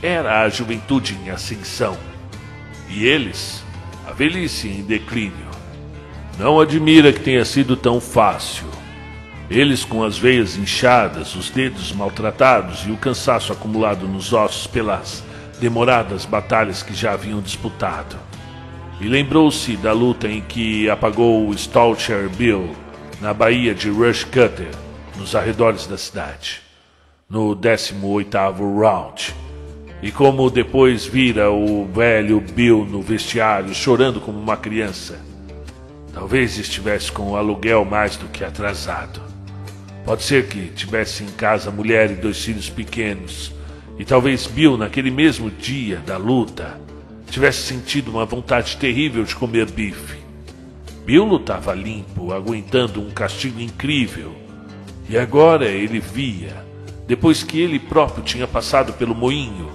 era 0.00 0.42
a 0.42 0.48
juventude 0.48 1.18
em 1.24 1.30
ascensão, 1.30 1.98
e 2.88 3.04
eles 3.04 3.64
a 4.06 4.12
velhice 4.12 4.68
em 4.68 4.82
declínio. 4.82 5.48
Não 6.38 6.60
admira 6.60 7.12
que 7.12 7.20
tenha 7.20 7.44
sido 7.44 7.76
tão 7.76 8.00
fácil. 8.00 8.77
Eles 9.50 9.82
com 9.82 10.04
as 10.04 10.18
veias 10.18 10.56
inchadas, 10.56 11.34
os 11.34 11.48
dedos 11.48 11.92
maltratados 11.92 12.84
e 12.86 12.90
o 12.90 12.98
cansaço 12.98 13.50
acumulado 13.50 14.06
nos 14.06 14.32
ossos 14.34 14.66
pelas 14.66 15.24
demoradas 15.58 16.26
batalhas 16.26 16.82
que 16.82 16.94
já 16.94 17.12
haviam 17.12 17.40
disputado. 17.40 18.16
E 19.00 19.08
lembrou-se 19.08 19.76
da 19.76 19.92
luta 19.92 20.28
em 20.28 20.42
que 20.42 20.90
apagou 20.90 21.48
o 21.48 21.54
Stalcher 21.54 22.28
Bill 22.28 22.74
na 23.20 23.32
baía 23.32 23.74
de 23.74 23.88
Rush 23.88 24.24
Cutter, 24.24 24.70
nos 25.16 25.34
arredores 25.34 25.86
da 25.86 25.96
cidade, 25.96 26.60
no 27.28 27.56
18º 27.56 28.80
round. 28.80 29.34
E 30.02 30.12
como 30.12 30.50
depois 30.50 31.06
vira 31.06 31.50
o 31.50 31.86
velho 31.86 32.40
Bill 32.40 32.84
no 32.84 33.00
vestiário 33.00 33.74
chorando 33.74 34.20
como 34.20 34.38
uma 34.38 34.56
criança. 34.56 35.18
Talvez 36.12 36.58
estivesse 36.58 37.10
com 37.10 37.30
o 37.30 37.36
aluguel 37.36 37.84
mais 37.84 38.16
do 38.16 38.26
que 38.26 38.44
atrasado. 38.44 39.20
Pode 40.08 40.22
ser 40.22 40.46
que 40.46 40.68
tivesse 40.68 41.22
em 41.22 41.26
casa 41.26 41.70
mulher 41.70 42.10
e 42.10 42.14
dois 42.14 42.42
filhos 42.42 42.70
pequenos. 42.70 43.52
E 43.98 44.06
talvez 44.06 44.46
Bill, 44.46 44.78
naquele 44.78 45.10
mesmo 45.10 45.50
dia 45.50 45.98
da 45.98 46.16
luta, 46.16 46.80
tivesse 47.30 47.66
sentido 47.66 48.12
uma 48.12 48.24
vontade 48.24 48.78
terrível 48.78 49.22
de 49.22 49.36
comer 49.36 49.70
bife. 49.70 50.16
Bill 51.04 51.26
lutava 51.26 51.74
limpo, 51.74 52.32
aguentando 52.32 53.02
um 53.02 53.10
castigo 53.10 53.60
incrível. 53.60 54.34
E 55.10 55.18
agora 55.18 55.66
ele 55.66 56.00
via, 56.00 56.56
depois 57.06 57.42
que 57.42 57.60
ele 57.60 57.78
próprio 57.78 58.24
tinha 58.24 58.48
passado 58.48 58.94
pelo 58.94 59.14
moinho, 59.14 59.68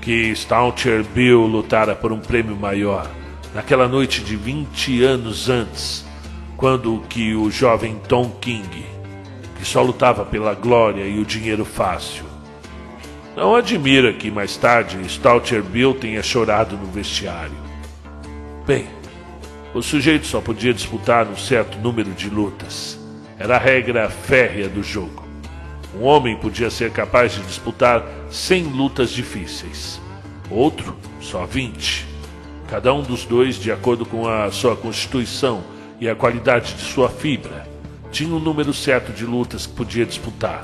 que 0.00 0.32
Stauncher 0.34 1.04
Bill 1.04 1.42
lutara 1.42 1.94
por 1.94 2.10
um 2.10 2.20
prêmio 2.20 2.56
maior, 2.56 3.06
naquela 3.54 3.86
noite 3.86 4.22
de 4.22 4.34
20 4.34 5.04
anos 5.04 5.50
antes, 5.50 6.06
quando 6.56 7.02
que 7.06 7.34
o 7.34 7.50
jovem 7.50 8.00
Tom 8.08 8.30
King, 8.40 8.93
que 9.64 9.70
só 9.70 9.80
lutava 9.80 10.26
pela 10.26 10.54
glória 10.54 11.04
e 11.04 11.18
o 11.18 11.24
dinheiro 11.24 11.64
fácil. 11.64 12.26
Não 13.34 13.56
admira 13.56 14.12
que 14.12 14.30
mais 14.30 14.58
tarde 14.58 14.98
Stauncher 15.06 15.62
Bill 15.62 15.94
tenha 15.94 16.22
chorado 16.22 16.76
no 16.76 16.86
vestiário. 16.88 17.56
Bem, 18.66 18.86
o 19.72 19.80
sujeito 19.80 20.26
só 20.26 20.42
podia 20.42 20.74
disputar 20.74 21.26
um 21.26 21.36
certo 21.36 21.78
número 21.78 22.10
de 22.10 22.28
lutas. 22.28 23.00
Era 23.38 23.56
a 23.56 23.58
regra 23.58 24.10
férrea 24.10 24.68
do 24.68 24.82
jogo. 24.82 25.24
Um 25.98 26.02
homem 26.02 26.36
podia 26.36 26.68
ser 26.68 26.90
capaz 26.90 27.32
de 27.32 27.40
disputar 27.40 28.04
100 28.30 28.64
lutas 28.64 29.10
difíceis, 29.10 29.98
outro 30.50 30.94
só 31.22 31.46
20. 31.46 32.06
Cada 32.68 32.92
um 32.92 33.00
dos 33.00 33.24
dois, 33.24 33.56
de 33.56 33.72
acordo 33.72 34.04
com 34.04 34.28
a 34.28 34.50
sua 34.50 34.76
constituição 34.76 35.64
e 35.98 36.06
a 36.06 36.14
qualidade 36.14 36.74
de 36.74 36.82
sua 36.82 37.08
fibra, 37.08 37.73
tinha 38.14 38.32
um 38.32 38.38
número 38.38 38.72
certo 38.72 39.12
de 39.12 39.26
lutas 39.26 39.66
que 39.66 39.72
podia 39.72 40.06
disputar. 40.06 40.62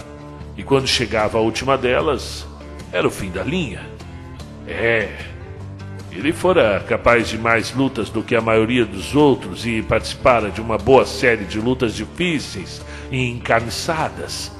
E 0.56 0.62
quando 0.62 0.86
chegava 0.86 1.36
a 1.36 1.40
última 1.40 1.76
delas, 1.76 2.46
era 2.92 3.08
o 3.08 3.10
fim 3.10 3.28
da 3.28 3.42
linha. 3.42 3.84
É, 4.68 5.08
ele 6.12 6.32
fora 6.32 6.78
capaz 6.88 7.28
de 7.28 7.36
mais 7.36 7.74
lutas 7.74 8.08
do 8.08 8.22
que 8.22 8.36
a 8.36 8.40
maioria 8.40 8.86
dos 8.86 9.16
outros 9.16 9.66
e 9.66 9.82
participara 9.82 10.48
de 10.48 10.60
uma 10.60 10.78
boa 10.78 11.04
série 11.04 11.44
de 11.44 11.58
lutas 11.58 11.92
difíceis 11.92 12.80
e 13.10 13.28
encarniçadas, 13.28 14.52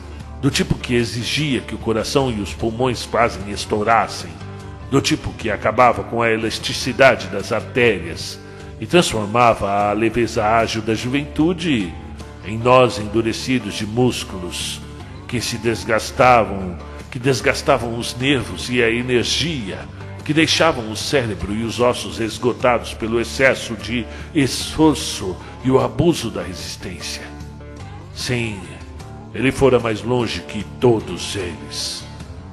do 0.43 0.51
tipo 0.51 0.75
que 0.75 0.97
exigia 0.97 1.61
que 1.61 1.77
o 1.77 1.79
coração 1.79 2.29
e 2.29 2.41
os 2.41 2.53
pulmões 2.53 3.07
quase 3.07 3.39
estourassem, 3.49 4.31
do 4.91 5.01
tipo 5.01 5.33
que 5.35 5.49
acabava 5.49 6.03
com 6.03 6.21
a 6.21 6.31
elasticidade 6.31 7.29
das 7.29 7.53
artérias 7.53 8.41
e 8.81 8.87
transformava 8.87 9.71
a 9.71 9.93
leveza 9.93 10.45
ágil 10.45 10.83
da 10.83 10.95
juventude 10.95 11.95
em 12.45 12.59
nós 12.59 12.99
endurecidos 12.99 13.75
de 13.75 13.87
músculos 13.87 14.81
que 15.29 15.41
se 15.41 15.59
desgastavam, 15.59 16.77
que 17.11 17.19
desgastavam 17.19 17.99
os 17.99 18.17
nervos 18.17 18.71
e 18.71 18.83
a 18.83 18.91
energia 18.91 19.79
que 20.31 20.35
deixavam 20.35 20.93
o 20.93 20.97
cérebro 20.97 21.53
e 21.53 21.65
os 21.65 21.81
ossos 21.81 22.21
esgotados 22.21 22.95
pelo 22.95 23.21
excesso 23.21 23.75
de 23.75 24.07
esforço 24.33 25.37
e 25.65 25.73
o 25.73 25.81
abuso 25.81 26.31
da 26.31 26.41
resistência. 26.41 27.25
Sim, 28.15 28.61
ele 29.35 29.51
fora 29.51 29.81
mais 29.81 30.03
longe 30.03 30.41
que 30.43 30.63
todos 30.79 31.35
eles. 31.35 32.05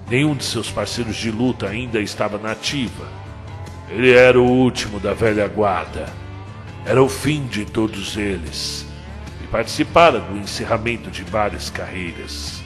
Nenhum 0.10 0.36
de 0.36 0.44
seus 0.44 0.72
parceiros 0.72 1.18
de 1.18 1.30
luta 1.30 1.68
ainda 1.68 2.00
estava 2.00 2.40
na 2.40 2.54
ativa. 2.54 3.08
Ele 3.92 4.12
era 4.12 4.42
o 4.42 4.50
último 4.50 5.00
da 5.00 5.14
velha 5.14 5.48
guarda. 5.48 6.12
Era 6.84 7.04
o 7.04 7.08
fim 7.08 7.46
de 7.46 7.64
todos 7.64 8.18
eles. 8.18 8.87
Participara 9.52 10.20
do 10.20 10.38
encerramento 10.38 11.10
de 11.10 11.24
várias 11.24 11.70
carreiras. 11.70 12.62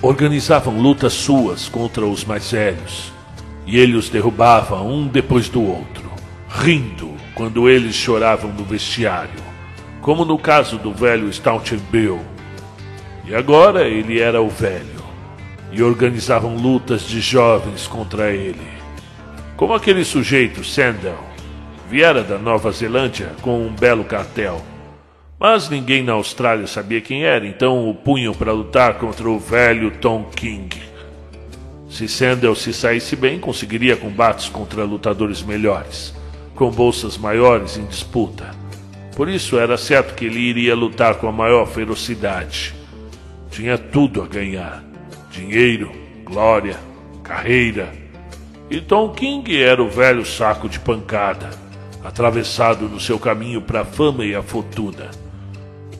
Organizavam 0.00 0.80
lutas 0.80 1.12
suas 1.12 1.68
contra 1.68 2.06
os 2.06 2.24
mais 2.24 2.52
velhos 2.52 3.12
e 3.68 3.78
ele 3.78 3.96
os 3.96 4.08
derrubava 4.08 4.80
um 4.80 5.06
depois 5.06 5.48
do 5.50 5.62
outro, 5.62 6.10
rindo 6.48 7.14
quando 7.34 7.68
eles 7.68 7.94
choravam 7.94 8.50
no 8.50 8.64
vestiário, 8.64 9.40
como 10.00 10.24
no 10.24 10.38
caso 10.38 10.78
do 10.78 10.92
velho 10.92 11.28
Staunton 11.28 11.76
Bill. 11.90 12.18
E 13.26 13.34
agora 13.34 13.86
ele 13.86 14.20
era 14.20 14.40
o 14.40 14.48
velho, 14.48 15.04
e 15.70 15.82
organizavam 15.82 16.56
lutas 16.56 17.02
de 17.02 17.20
jovens 17.20 17.86
contra 17.86 18.32
ele. 18.32 18.66
Como 19.54 19.74
aquele 19.74 20.02
sujeito, 20.02 20.64
Sandel, 20.64 21.18
viera 21.90 22.22
da 22.22 22.38
Nova 22.38 22.72
Zelândia 22.72 23.32
com 23.42 23.66
um 23.66 23.74
belo 23.74 24.04
cartel. 24.04 24.64
Mas 25.40 25.68
ninguém 25.68 26.02
na 26.02 26.14
Austrália 26.14 26.66
sabia 26.66 27.00
quem 27.00 27.24
era, 27.24 27.46
então 27.46 27.88
o 27.88 27.94
punham 27.94 28.34
para 28.34 28.52
lutar 28.52 28.94
contra 28.94 29.28
o 29.30 29.38
velho 29.38 29.92
Tom 29.92 30.24
King. 30.24 30.76
Se 31.88 32.08
Sandel 32.08 32.56
se 32.56 32.72
saísse 32.72 33.14
bem, 33.14 33.38
conseguiria 33.38 33.96
combates 33.96 34.48
contra 34.48 34.82
lutadores 34.82 35.40
melhores, 35.40 36.12
com 36.56 36.70
bolsas 36.70 37.16
maiores 37.16 37.76
em 37.76 37.84
disputa. 37.86 38.50
Por 39.14 39.28
isso 39.28 39.58
era 39.58 39.76
certo 39.76 40.14
que 40.14 40.24
ele 40.24 40.40
iria 40.40 40.74
lutar 40.74 41.14
com 41.16 41.28
a 41.28 41.32
maior 41.32 41.66
ferocidade. 41.66 42.74
Tinha 43.48 43.78
tudo 43.78 44.22
a 44.22 44.26
ganhar: 44.26 44.82
dinheiro, 45.30 45.92
glória, 46.24 46.76
carreira. 47.22 47.92
E 48.68 48.80
Tom 48.80 49.10
King 49.10 49.62
era 49.62 49.82
o 49.82 49.88
velho 49.88 50.26
saco 50.26 50.68
de 50.68 50.80
pancada, 50.80 51.48
atravessado 52.04 52.88
no 52.88 52.98
seu 52.98 53.20
caminho 53.20 53.62
para 53.62 53.82
a 53.82 53.84
fama 53.84 54.24
e 54.24 54.34
a 54.34 54.42
fortuna. 54.42 55.27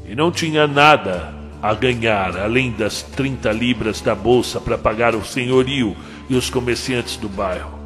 E 0.09 0.15
não 0.15 0.33
tinha 0.33 0.67
nada 0.67 1.35
a 1.61 1.75
ganhar, 1.75 2.35
além 2.39 2.71
das 2.71 3.03
30 3.03 3.53
libras 3.53 4.01
da 4.01 4.15
bolsa 4.15 4.59
para 4.59 4.79
pagar 4.79 5.15
o 5.15 5.23
senhorio 5.23 5.95
e 6.31 6.35
os 6.35 6.49
comerciantes 6.49 7.19
do 7.19 7.29
bairro. 7.29 7.79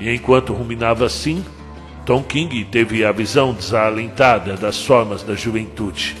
E 0.00 0.08
enquanto 0.08 0.54
ruminava 0.54 1.04
assim, 1.04 1.44
Tom 2.06 2.22
King 2.22 2.64
teve 2.64 3.04
a 3.04 3.12
visão 3.12 3.52
desalentada 3.52 4.56
das 4.56 4.82
formas 4.82 5.22
da 5.22 5.34
juventude. 5.34 6.16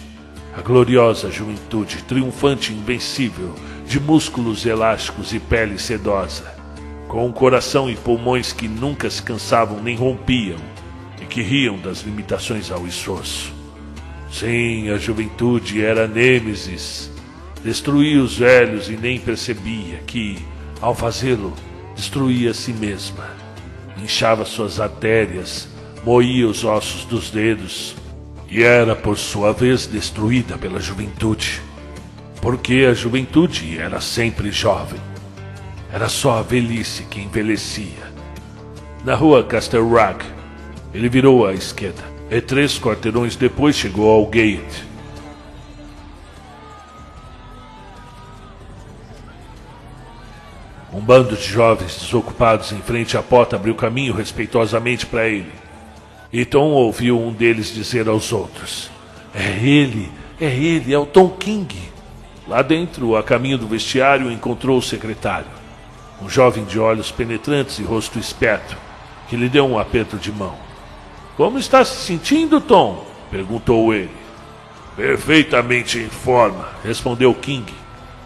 A 0.54 0.60
gloriosa 0.60 1.30
juventude, 1.30 2.02
triunfante 2.02 2.70
e 2.70 2.76
invencível, 2.76 3.54
de 3.86 3.98
músculos 3.98 4.66
elásticos 4.66 5.32
e 5.32 5.40
pele 5.40 5.78
sedosa, 5.78 6.54
com 7.08 7.26
um 7.26 7.32
coração 7.32 7.88
e 7.88 7.96
pulmões 7.96 8.52
que 8.52 8.68
nunca 8.68 9.08
se 9.08 9.22
cansavam 9.22 9.82
nem 9.82 9.96
rompiam, 9.96 10.58
e 11.20 11.24
que 11.24 11.40
riam 11.40 11.78
das 11.78 12.02
limitações 12.02 12.70
ao 12.70 12.86
esforço. 12.86 13.61
Sim, 14.32 14.88
a 14.88 14.96
juventude 14.96 15.84
era 15.84 16.08
Nêmesis. 16.08 17.10
Destruía 17.62 18.20
os 18.22 18.38
velhos 18.38 18.88
e 18.88 18.96
nem 18.96 19.20
percebia 19.20 19.98
que, 20.06 20.38
ao 20.80 20.94
fazê-lo, 20.94 21.52
destruía 21.94 22.50
a 22.50 22.54
si 22.54 22.72
mesma, 22.72 23.28
inchava 24.02 24.46
suas 24.46 24.80
artérias, 24.80 25.68
moía 26.02 26.48
os 26.48 26.64
ossos 26.64 27.04
dos 27.04 27.30
dedos 27.30 27.94
e 28.48 28.62
era, 28.62 28.96
por 28.96 29.18
sua 29.18 29.52
vez, 29.52 29.86
destruída 29.86 30.56
pela 30.56 30.80
juventude. 30.80 31.60
Porque 32.40 32.88
a 32.90 32.94
juventude 32.94 33.78
era 33.78 34.00
sempre 34.00 34.50
jovem. 34.50 35.00
Era 35.92 36.08
só 36.08 36.38
a 36.38 36.42
velhice 36.42 37.04
que 37.04 37.20
envelhecia. 37.20 38.10
Na 39.04 39.14
rua 39.14 39.44
Castle 39.44 39.82
Rock, 39.82 40.24
ele 40.94 41.10
virou 41.10 41.46
à 41.46 41.52
esquerda 41.52 42.11
e 42.32 42.40
três 42.40 42.78
quarteirões 42.78 43.36
depois 43.36 43.76
chegou 43.76 44.10
ao 44.10 44.24
gate. 44.24 44.84
Um 50.90 51.00
bando 51.00 51.36
de 51.36 51.42
jovens 51.42 51.98
desocupados 52.00 52.72
em 52.72 52.80
frente 52.80 53.18
à 53.18 53.22
porta 53.22 53.56
abriu 53.56 53.74
caminho 53.74 54.14
respeitosamente 54.14 55.04
para 55.04 55.28
ele. 55.28 55.52
E 56.32 56.46
Tom 56.46 56.70
ouviu 56.70 57.20
um 57.20 57.34
deles 57.34 57.74
dizer 57.74 58.08
aos 58.08 58.32
outros: 58.32 58.90
É 59.34 59.50
ele, 59.62 60.10
é 60.40 60.46
ele, 60.46 60.94
é 60.94 60.98
o 60.98 61.04
Tom 61.04 61.28
King. 61.28 61.76
Lá 62.48 62.62
dentro, 62.62 63.14
a 63.14 63.22
caminho 63.22 63.58
do 63.58 63.68
vestiário, 63.68 64.32
encontrou 64.32 64.78
o 64.78 64.82
secretário, 64.82 65.46
um 66.22 66.30
jovem 66.30 66.64
de 66.64 66.78
olhos 66.78 67.10
penetrantes 67.10 67.78
e 67.78 67.82
rosto 67.82 68.18
esperto, 68.18 68.74
que 69.28 69.36
lhe 69.36 69.50
deu 69.50 69.66
um 69.66 69.78
aperto 69.78 70.16
de 70.16 70.32
mão. 70.32 70.71
Como 71.36 71.58
está 71.58 71.84
se 71.84 72.06
sentindo, 72.06 72.60
Tom? 72.60 73.06
perguntou 73.30 73.94
ele. 73.94 74.10
Perfeitamente 74.94 75.98
em 75.98 76.08
forma, 76.08 76.68
respondeu 76.84 77.32
King, 77.32 77.72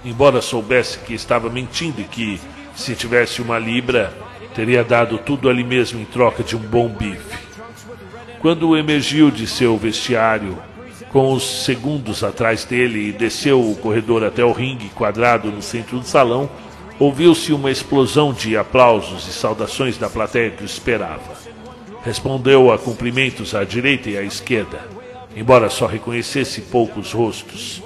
embora 0.05 0.42
soubesse 0.42 0.99
que 0.99 1.14
estava 1.14 1.49
mentindo 1.49 2.01
e 2.01 2.05
que 2.05 2.40
se 2.75 2.97
tivesse 2.97 3.40
uma 3.40 3.59
libra, 3.59 4.12
teria 4.55 4.83
dado 4.83 5.19
tudo 5.19 5.49
ali 5.49 5.62
mesmo 5.62 6.01
em 6.01 6.05
troca 6.05 6.42
de 6.42 6.57
um 6.57 6.61
bom 6.61 6.88
bife. 6.88 7.38
Quando 8.40 8.77
emergiu 8.77 9.31
de 9.31 9.47
seu 9.47 9.77
vestiário, 9.77 10.59
com 11.11 11.33
os 11.33 11.64
segundos 11.64 12.25
atrás 12.25 12.64
dele 12.64 13.09
e 13.09 13.12
desceu 13.12 13.61
o 13.61 13.77
corredor 13.77 14.25
até 14.25 14.45
o 14.45 14.53
ringue 14.53 14.88
quadrado 14.88 15.51
no 15.51 15.62
centro 15.62 16.01
do 16.01 16.07
salão, 16.07 16.51
ouviu-se 16.99 17.53
uma 17.53 17.71
explosão 17.71 18.33
de 18.33 18.57
aplausos 18.57 19.29
e 19.29 19.33
saudações 19.33 19.97
da 19.97 20.11
plateia 20.11 20.51
que 20.51 20.62
o 20.62 20.66
esperava. 20.66 21.46
Respondeu 22.07 22.71
a 22.71 22.79
cumprimentos 22.79 23.53
à 23.53 23.64
direita 23.64 24.09
e 24.09 24.16
à 24.16 24.23
esquerda, 24.23 24.79
embora 25.35 25.69
só 25.69 25.87
reconhecesse 25.87 26.61
poucos 26.61 27.11
rostos. 27.11 27.83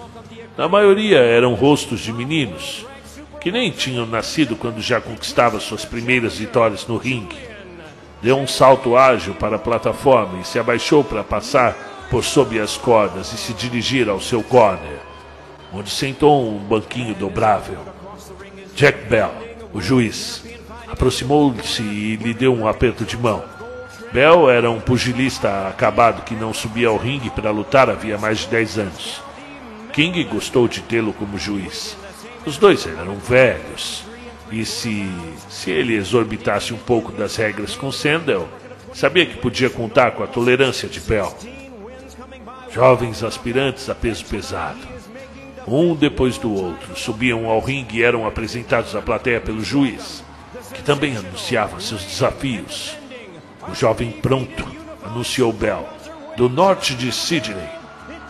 Na 0.59 0.69
maioria 0.69 1.17
eram 1.17 1.55
rostos 1.55 2.01
de 2.01 2.13
meninos, 2.13 2.85
que 3.41 3.51
nem 3.51 3.71
tinham 3.71 4.05
nascido 4.05 4.57
quando 4.57 4.83
já 4.83 5.01
conquistava 5.01 5.59
suas 5.59 5.87
primeiras 5.87 6.37
vitórias 6.37 6.87
no 6.87 6.99
ringue. 6.99 7.39
Deu 8.21 8.37
um 8.37 8.47
salto 8.47 8.95
ágil 8.95 9.33
para 9.33 9.57
a 9.57 9.59
plataforma 9.59 10.39
e 10.39 10.45
se 10.45 10.59
abaixou 10.59 11.03
para 11.03 11.25
passar 11.25 11.73
por 12.11 12.23
sob 12.23 12.61
as 12.61 12.77
cordas 12.77 13.33
e 13.33 13.39
se 13.39 13.55
dirigir 13.55 14.07
ao 14.11 14.21
seu 14.21 14.43
corner, 14.43 14.99
onde 15.73 15.89
sentou 15.89 16.47
um 16.47 16.59
banquinho 16.59 17.15
dobrável. 17.15 17.79
Jack 18.77 19.03
Bell, 19.09 19.33
o 19.73 19.81
juiz, 19.81 20.45
aproximou-se 20.87 21.83
e 21.83 22.17
lhe 22.17 22.35
deu 22.35 22.55
um 22.55 22.69
aperto 22.69 23.07
de 23.07 23.17
mão. 23.17 23.59
Bell 24.13 24.51
era 24.51 24.69
um 24.69 24.81
pugilista 24.81 25.69
acabado 25.69 26.25
que 26.25 26.35
não 26.35 26.53
subia 26.53 26.89
ao 26.89 26.97
ringue 26.97 27.31
para 27.31 27.53
lutar 27.53 27.89
havia 27.89 28.19
mais 28.19 28.39
de 28.39 28.49
dez 28.49 28.77
anos. 28.77 29.23
King 29.93 30.25
gostou 30.25 30.67
de 30.67 30.81
tê-lo 30.81 31.13
como 31.13 31.39
juiz. 31.39 31.97
Os 32.45 32.57
dois 32.57 32.87
eram 32.87 33.17
velhos. 33.17 34.05
E 34.51 34.65
se, 34.65 35.09
se 35.49 35.71
ele 35.71 35.95
exorbitasse 35.95 36.75
um 36.75 36.79
pouco 36.79 37.13
das 37.13 37.37
regras 37.37 37.77
com 37.77 37.93
Sandel, 37.93 38.49
sabia 38.93 39.25
que 39.25 39.39
podia 39.39 39.71
contar 39.71 40.11
com 40.11 40.25
a 40.25 40.27
tolerância 40.27 40.89
de 40.89 40.99
Bell. 40.99 41.33
Jovens 42.73 43.23
aspirantes 43.23 43.89
a 43.89 43.95
peso 43.95 44.25
pesado. 44.25 44.89
Um 45.69 45.95
depois 45.95 46.37
do 46.37 46.53
outro 46.53 46.97
subiam 46.97 47.47
ao 47.47 47.61
ringue 47.61 47.99
e 47.99 48.03
eram 48.03 48.27
apresentados 48.27 48.97
à 48.97 49.01
plateia 49.01 49.41
pelo 49.41 49.63
juiz, 49.63 50.25
que 50.75 50.83
também 50.83 51.17
anunciava 51.17 51.81
seus 51.81 52.03
desafios. 52.03 53.00
O 53.69 53.75
jovem 53.75 54.11
pronto, 54.11 54.67
anunciou 55.05 55.53
Bell, 55.53 55.89
do 56.37 56.49
norte 56.49 56.95
de 56.95 57.13
Sydney 57.13 57.81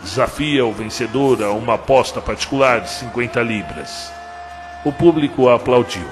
desafia 0.01 0.65
o 0.65 0.73
vencedor 0.73 1.43
a 1.43 1.51
uma 1.51 1.75
aposta 1.75 2.19
particular 2.19 2.81
de 2.81 2.89
50 2.89 3.41
libras. 3.41 4.11
O 4.83 4.91
público 4.91 5.47
aplaudiu 5.49 6.05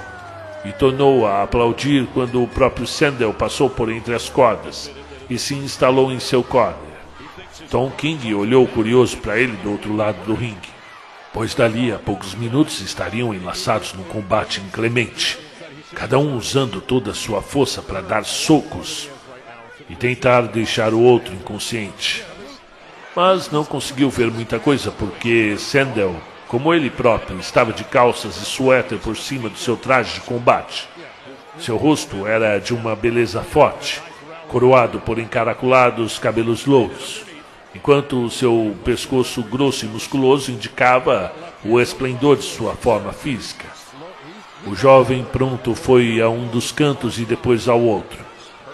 e 0.63 0.71
tornou 0.71 1.25
a 1.25 1.43
aplaudir 1.43 2.07
quando 2.13 2.43
o 2.43 2.47
próprio 2.47 2.85
Sandel 2.85 3.33
passou 3.33 3.69
por 3.69 3.91
entre 3.91 4.13
as 4.13 4.29
cordas 4.29 4.91
e 5.29 5.37
se 5.39 5.55
instalou 5.55 6.11
em 6.11 6.19
seu 6.19 6.43
corner. 6.43 6.77
Tom 7.69 7.89
King 7.91 8.33
olhou 8.33 8.67
curioso 8.67 9.17
para 9.17 9.39
ele 9.39 9.55
do 9.57 9.71
outro 9.71 9.95
lado 9.95 10.23
do 10.25 10.33
ringue, 10.33 10.69
pois 11.33 11.53
dali 11.55 11.91
a 11.91 11.97
poucos 11.97 12.35
minutos 12.35 12.81
estariam 12.81 13.33
enlaçados 13.33 13.93
num 13.93 14.03
combate 14.03 14.61
inclemente, 14.61 15.37
cada 15.93 16.17
um 16.17 16.37
usando 16.37 16.81
toda 16.81 17.11
a 17.11 17.15
sua 17.15 17.41
força 17.41 17.81
para 17.81 18.01
dar 18.01 18.23
socos 18.23 19.09
e 19.89 19.95
tentar 19.95 20.41
deixar 20.43 20.93
o 20.93 21.01
outro 21.01 21.33
inconsciente 21.33 22.25
mas 23.15 23.49
não 23.51 23.65
conseguiu 23.65 24.09
ver 24.09 24.31
muita 24.31 24.59
coisa 24.59 24.91
porque 24.91 25.57
Sandel, 25.57 26.15
como 26.47 26.73
ele 26.73 26.89
próprio, 26.89 27.39
estava 27.39 27.73
de 27.73 27.83
calças 27.83 28.37
e 28.37 28.45
suéter 28.45 28.97
por 28.99 29.17
cima 29.17 29.49
do 29.49 29.57
seu 29.57 29.75
traje 29.75 30.15
de 30.15 30.21
combate. 30.21 30.87
Seu 31.59 31.75
rosto 31.75 32.25
era 32.25 32.59
de 32.59 32.73
uma 32.73 32.95
beleza 32.95 33.41
forte, 33.41 34.01
coroado 34.47 34.99
por 35.01 35.19
encaracolados 35.19 36.17
cabelos 36.17 36.65
louros, 36.65 37.23
enquanto 37.75 38.29
seu 38.29 38.73
pescoço 38.85 39.43
grosso 39.43 39.85
e 39.85 39.89
musculoso 39.89 40.51
indicava 40.51 41.33
o 41.65 41.79
esplendor 41.79 42.37
de 42.37 42.43
sua 42.43 42.73
forma 42.75 43.11
física. 43.11 43.78
O 44.67 44.75
jovem 44.75 45.23
pronto 45.23 45.73
foi 45.73 46.21
a 46.21 46.29
um 46.29 46.47
dos 46.47 46.71
cantos 46.71 47.17
e 47.17 47.23
depois 47.23 47.69
ao 47.69 47.79
outro, 47.79 48.19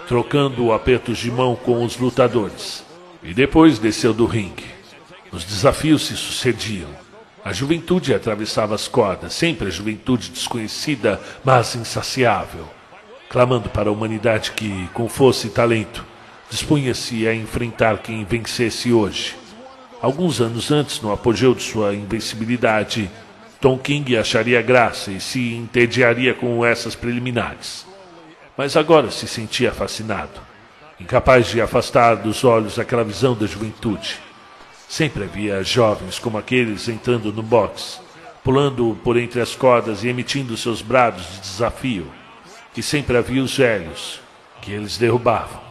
trocando 0.07 0.71
apertos 0.73 1.19
de 1.19 1.29
mão 1.29 1.55
com 1.55 1.83
os 1.85 1.97
lutadores. 1.97 2.83
E 3.23 3.33
depois 3.33 3.77
desceu 3.77 4.13
do 4.13 4.25
ringue. 4.25 4.65
Os 5.31 5.43
desafios 5.43 6.07
se 6.07 6.15
sucediam. 6.15 6.89
A 7.43 7.53
juventude 7.53 8.13
atravessava 8.13 8.73
as 8.73 8.87
cordas, 8.87 9.33
sempre 9.33 9.67
a 9.67 9.71
juventude 9.71 10.31
desconhecida, 10.31 11.21
mas 11.43 11.75
insaciável, 11.75 12.67
clamando 13.29 13.69
para 13.69 13.89
a 13.89 13.91
humanidade 13.91 14.51
que, 14.51 14.89
com 14.93 15.07
força 15.07 15.45
e 15.45 15.51
talento, 15.51 16.03
dispunha-se 16.49 17.27
a 17.27 17.35
enfrentar 17.35 17.99
quem 17.99 18.25
vencesse 18.25 18.91
hoje. 18.91 19.35
Alguns 20.01 20.41
anos 20.41 20.71
antes, 20.71 20.99
no 21.01 21.11
apogeu 21.11 21.53
de 21.53 21.61
sua 21.61 21.93
invencibilidade, 21.93 23.09
Tom 23.59 23.77
King 23.77 24.17
acharia 24.17 24.61
graça 24.61 25.11
e 25.11 25.19
se 25.19 25.53
entediaria 25.53 26.33
com 26.33 26.65
essas 26.65 26.95
preliminares. 26.95 27.85
Mas 28.57 28.77
agora 28.77 29.11
se 29.11 29.27
sentia 29.27 29.71
fascinado 29.71 30.45
incapaz 30.99 31.47
de 31.47 31.61
afastar 31.61 32.15
dos 32.15 32.43
olhos 32.43 32.79
aquela 32.79 33.03
visão 33.03 33.35
da 33.35 33.45
juventude. 33.45 34.19
Sempre 34.87 35.23
havia 35.23 35.63
jovens 35.63 36.19
como 36.19 36.37
aqueles 36.37 36.87
entrando 36.87 37.33
no 37.33 37.43
box, 37.43 37.99
pulando 38.43 38.97
por 39.03 39.17
entre 39.17 39.41
as 39.41 39.55
cordas 39.55 40.03
e 40.03 40.07
emitindo 40.07 40.55
seus 40.55 40.81
brados 40.81 41.25
de 41.33 41.39
desafio. 41.41 42.07
E 42.77 42.83
sempre 42.83 43.17
havia 43.17 43.41
os 43.41 43.57
velhos, 43.57 44.21
que 44.61 44.71
eles 44.71 44.97
derrubavam. 44.97 45.61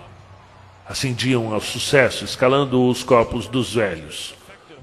Ascendiam 0.86 1.52
ao 1.52 1.60
sucesso, 1.60 2.24
escalando 2.24 2.86
os 2.86 3.02
corpos 3.02 3.46
dos 3.46 3.74
velhos. 3.74 4.34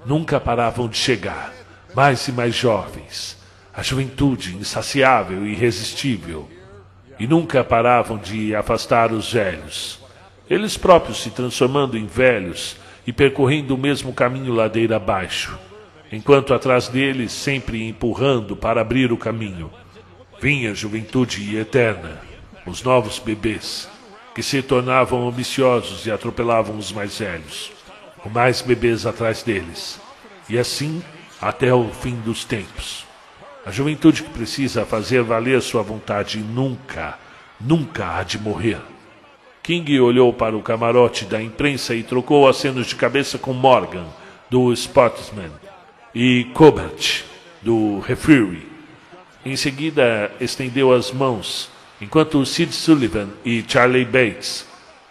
Nunca 0.06 0.40
paravam 0.40 0.88
de 0.88 0.98
chegar, 0.98 1.54
mais 1.96 2.28
e 2.28 2.32
mais 2.32 2.56
jovens. 2.56 3.38
A 3.74 3.82
juventude 3.82 4.56
insaciável 4.56 5.46
e 5.46 5.52
irresistível. 5.52 6.50
E 7.20 7.28
nunca 7.28 7.64
paravam 7.64 8.18
de 8.18 8.56
afastar 8.56 9.12
os 9.12 9.32
velhos 9.32 10.02
eles 10.52 10.76
próprios 10.76 11.24
se 11.24 11.30
transformando 11.30 11.98
em 11.98 12.06
velhos 12.06 12.76
e 13.08 13.14
percorrendo 13.14 13.74
o 13.74 13.78
mesmo 13.78 14.12
caminho 14.12 14.54
ladeira 14.54 14.98
abaixo, 14.98 15.58
enquanto 16.12 16.54
atrás 16.54 16.90
deles, 16.90 17.32
sempre 17.32 17.88
empurrando 17.88 18.54
para 18.54 18.82
abrir 18.82 19.14
o 19.14 19.18
caminho, 19.18 19.72
vinha 20.42 20.72
a 20.72 20.74
juventude 20.74 21.56
eterna, 21.56 22.20
os 22.66 22.84
novos 22.84 23.18
bebês, 23.18 23.90
que 24.36 24.44
se 24.44 24.62
tornavam 24.62 25.26
ambiciosos 25.26 26.06
e 26.06 26.12
atropelavam 26.12 26.78
os 26.78 26.92
mais 26.92 27.18
velhos, 27.18 27.72
com 28.18 28.28
mais 28.28 28.62
bebês 28.62 29.06
atrás 29.06 29.44
deles, 29.44 30.02
e 30.50 30.60
assim 30.60 31.02
até 31.42 31.74
o 31.74 31.90
fim 31.90 32.16
dos 32.16 32.46
tempos. 32.46 33.06
A 33.66 33.72
juventude 33.72 34.24
que 34.24 34.30
precisa 34.30 34.86
fazer 34.86 35.24
valer 35.24 35.62
sua 35.62 35.82
vontade 35.82 36.40
nunca, 36.40 37.18
nunca 37.60 38.18
há 38.18 38.24
de 38.24 38.38
morrer. 38.40 38.80
King 39.64 40.00
olhou 40.00 40.32
para 40.34 40.56
o 40.56 40.62
camarote 40.62 41.26
da 41.26 41.42
imprensa 41.42 41.94
e 41.94 42.04
trocou 42.04 42.48
acenos 42.48 42.88
de 42.88 42.96
cabeça 42.96 43.38
com 43.38 43.54
Morgan, 43.54 44.06
do 44.50 44.72
Sportsman, 44.74 45.52
e 46.14 46.46
Colbert, 46.54 47.24
do 47.62 48.00
Referee. 48.00 48.68
Em 49.46 49.56
seguida, 49.56 50.32
estendeu 50.40 50.92
as 50.92 51.12
mãos 51.12 51.70
enquanto 52.02 52.44
Sid 52.46 52.74
Sullivan 52.74 53.30
e 53.46 53.64
Charlie 53.68 54.06
Bates, 54.06 54.66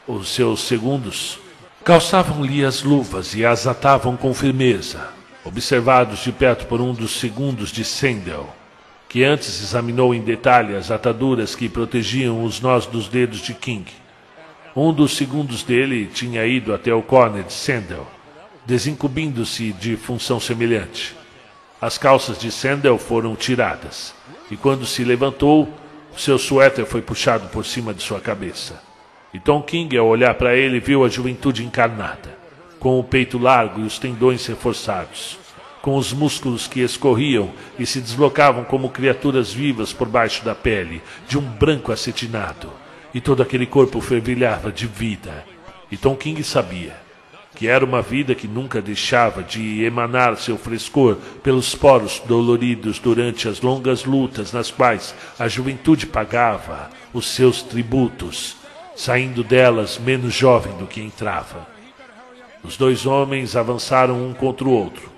os 0.07 0.29
seus 0.29 0.61
segundos, 0.61 1.39
calçavam-lhe 1.85 2.65
as 2.65 2.83
luvas 2.83 3.35
e 3.35 3.45
as 3.45 3.67
atavam 3.67 4.17
com 4.17 4.35
firmeza, 4.35 5.20
observados 5.45 6.21
de 6.21 6.33
perto 6.33 6.67
por 6.67 6.81
um 6.81 6.93
dos 6.93 7.19
segundos 7.19 7.71
de 7.71 7.85
Sandel, 7.85 8.49
que 9.09 9.25
antes 9.25 9.61
examinou 9.63 10.15
em 10.15 10.21
detalhe 10.21 10.77
as 10.77 10.91
ataduras 10.91 11.55
que 11.55 11.69
protegiam 11.69 12.45
os 12.45 12.61
nós 12.61 12.87
dos 12.87 13.09
dedos 13.09 13.41
de 13.41 13.55
King. 13.55 13.91
Um 14.77 14.93
dos 14.93 15.17
segundos 15.17 15.63
dele 15.63 16.07
tinha 16.07 16.47
ido 16.47 16.73
até 16.73 16.95
o 16.95 17.03
corner 17.03 17.43
de 17.43 17.53
Sandel, 17.53 18.07
desincumbindo-se 18.65 19.73
de 19.73 19.97
função 19.97 20.39
semelhante. 20.39 21.17
As 21.81 21.99
calças 21.99 22.39
de 22.39 22.53
Sandel 22.53 22.99
foram 22.99 23.35
tiradas, 23.35 24.15
e 24.51 24.57
quando 24.57 24.87
se 24.87 25.03
levantou, 25.03 25.69
seu 26.17 26.39
suéter 26.39 26.85
foi 26.85 27.01
puxado 27.01 27.49
por 27.49 27.65
cima 27.65 27.95
de 27.95 28.03
sua 28.03 28.21
cabeça. 28.21 28.81
E 29.33 29.41
Tom 29.41 29.63
King, 29.63 29.97
ao 29.97 30.07
olhar 30.07 30.35
para 30.35 30.55
ele, 30.55 30.81
viu 30.81 31.05
a 31.05 31.09
juventude 31.09 31.65
encarnada, 31.65 32.37
com 32.81 32.99
o 32.99 33.05
peito 33.05 33.39
largo 33.39 33.81
e 33.81 33.85
os 33.85 33.99
tendões 33.99 34.45
reforçados, 34.47 35.39
com 35.83 35.97
os 35.97 36.13
músculos 36.13 36.67
que 36.67 36.81
escorriam 36.81 37.51
e 37.79 37.85
se 37.85 38.01
deslocavam 38.01 38.65
como 38.65 38.89
criaturas 38.89 39.53
vivas 39.53 39.93
por 39.93 40.09
baixo 40.09 40.45
da 40.45 40.55
pele, 40.55 41.03
de 41.29 41.39
um 41.39 41.43
branco 41.43 41.93
acetinado, 41.93 42.73
e 43.15 43.21
todo 43.21 43.43
aquele 43.43 43.67
corpo 43.67 44.01
fervilhava 44.01 44.73
de 44.73 44.87
vida. 44.87 45.45
E 45.93 45.97
Tom 45.97 46.17
King 46.17 46.43
sabia 46.43 46.97
que 47.55 47.67
era 47.69 47.85
uma 47.85 48.01
vida 48.01 48.35
que 48.35 48.49
nunca 48.49 48.81
deixava 48.81 49.43
de 49.43 49.85
emanar 49.85 50.37
seu 50.39 50.57
frescor 50.57 51.17
pelos 51.43 51.75
poros 51.75 52.23
doloridos 52.25 52.99
durante 52.99 53.49
as 53.49 53.61
longas 53.61 54.05
lutas 54.07 54.53
nas 54.53 54.71
quais 54.71 55.15
a 55.39 55.47
juventude 55.47 56.07
pagava 56.07 56.89
os 57.13 57.29
seus 57.29 57.61
tributos, 57.61 58.57
saindo 58.97 59.45
delas 59.45 59.99
menos 59.99 60.33
jovem 60.33 60.73
do 60.79 60.87
que 60.87 61.03
entrava. 61.03 61.80
Os 62.63 62.77
dois 62.77 63.07
homens 63.07 63.57
avançaram 63.57 64.27
um 64.27 64.35
contra 64.35 64.67
o 64.67 64.73
outro, 64.73 65.11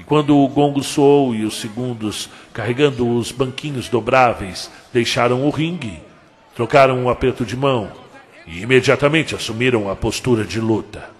e 0.00 0.04
quando 0.04 0.36
o 0.36 0.48
gongo 0.48 0.82
soou 0.82 1.34
e 1.34 1.44
os 1.44 1.60
segundos, 1.60 2.28
carregando 2.52 3.08
os 3.16 3.30
banquinhos 3.30 3.88
dobráveis, 3.88 4.70
deixaram 4.92 5.46
o 5.46 5.50
ringue, 5.50 6.00
trocaram 6.54 6.98
um 6.98 7.08
aperto 7.08 7.44
de 7.44 7.56
mão 7.56 7.90
e 8.46 8.60
imediatamente 8.60 9.34
assumiram 9.34 9.90
a 9.90 9.96
postura 9.96 10.44
de 10.44 10.60
luta. 10.60 11.10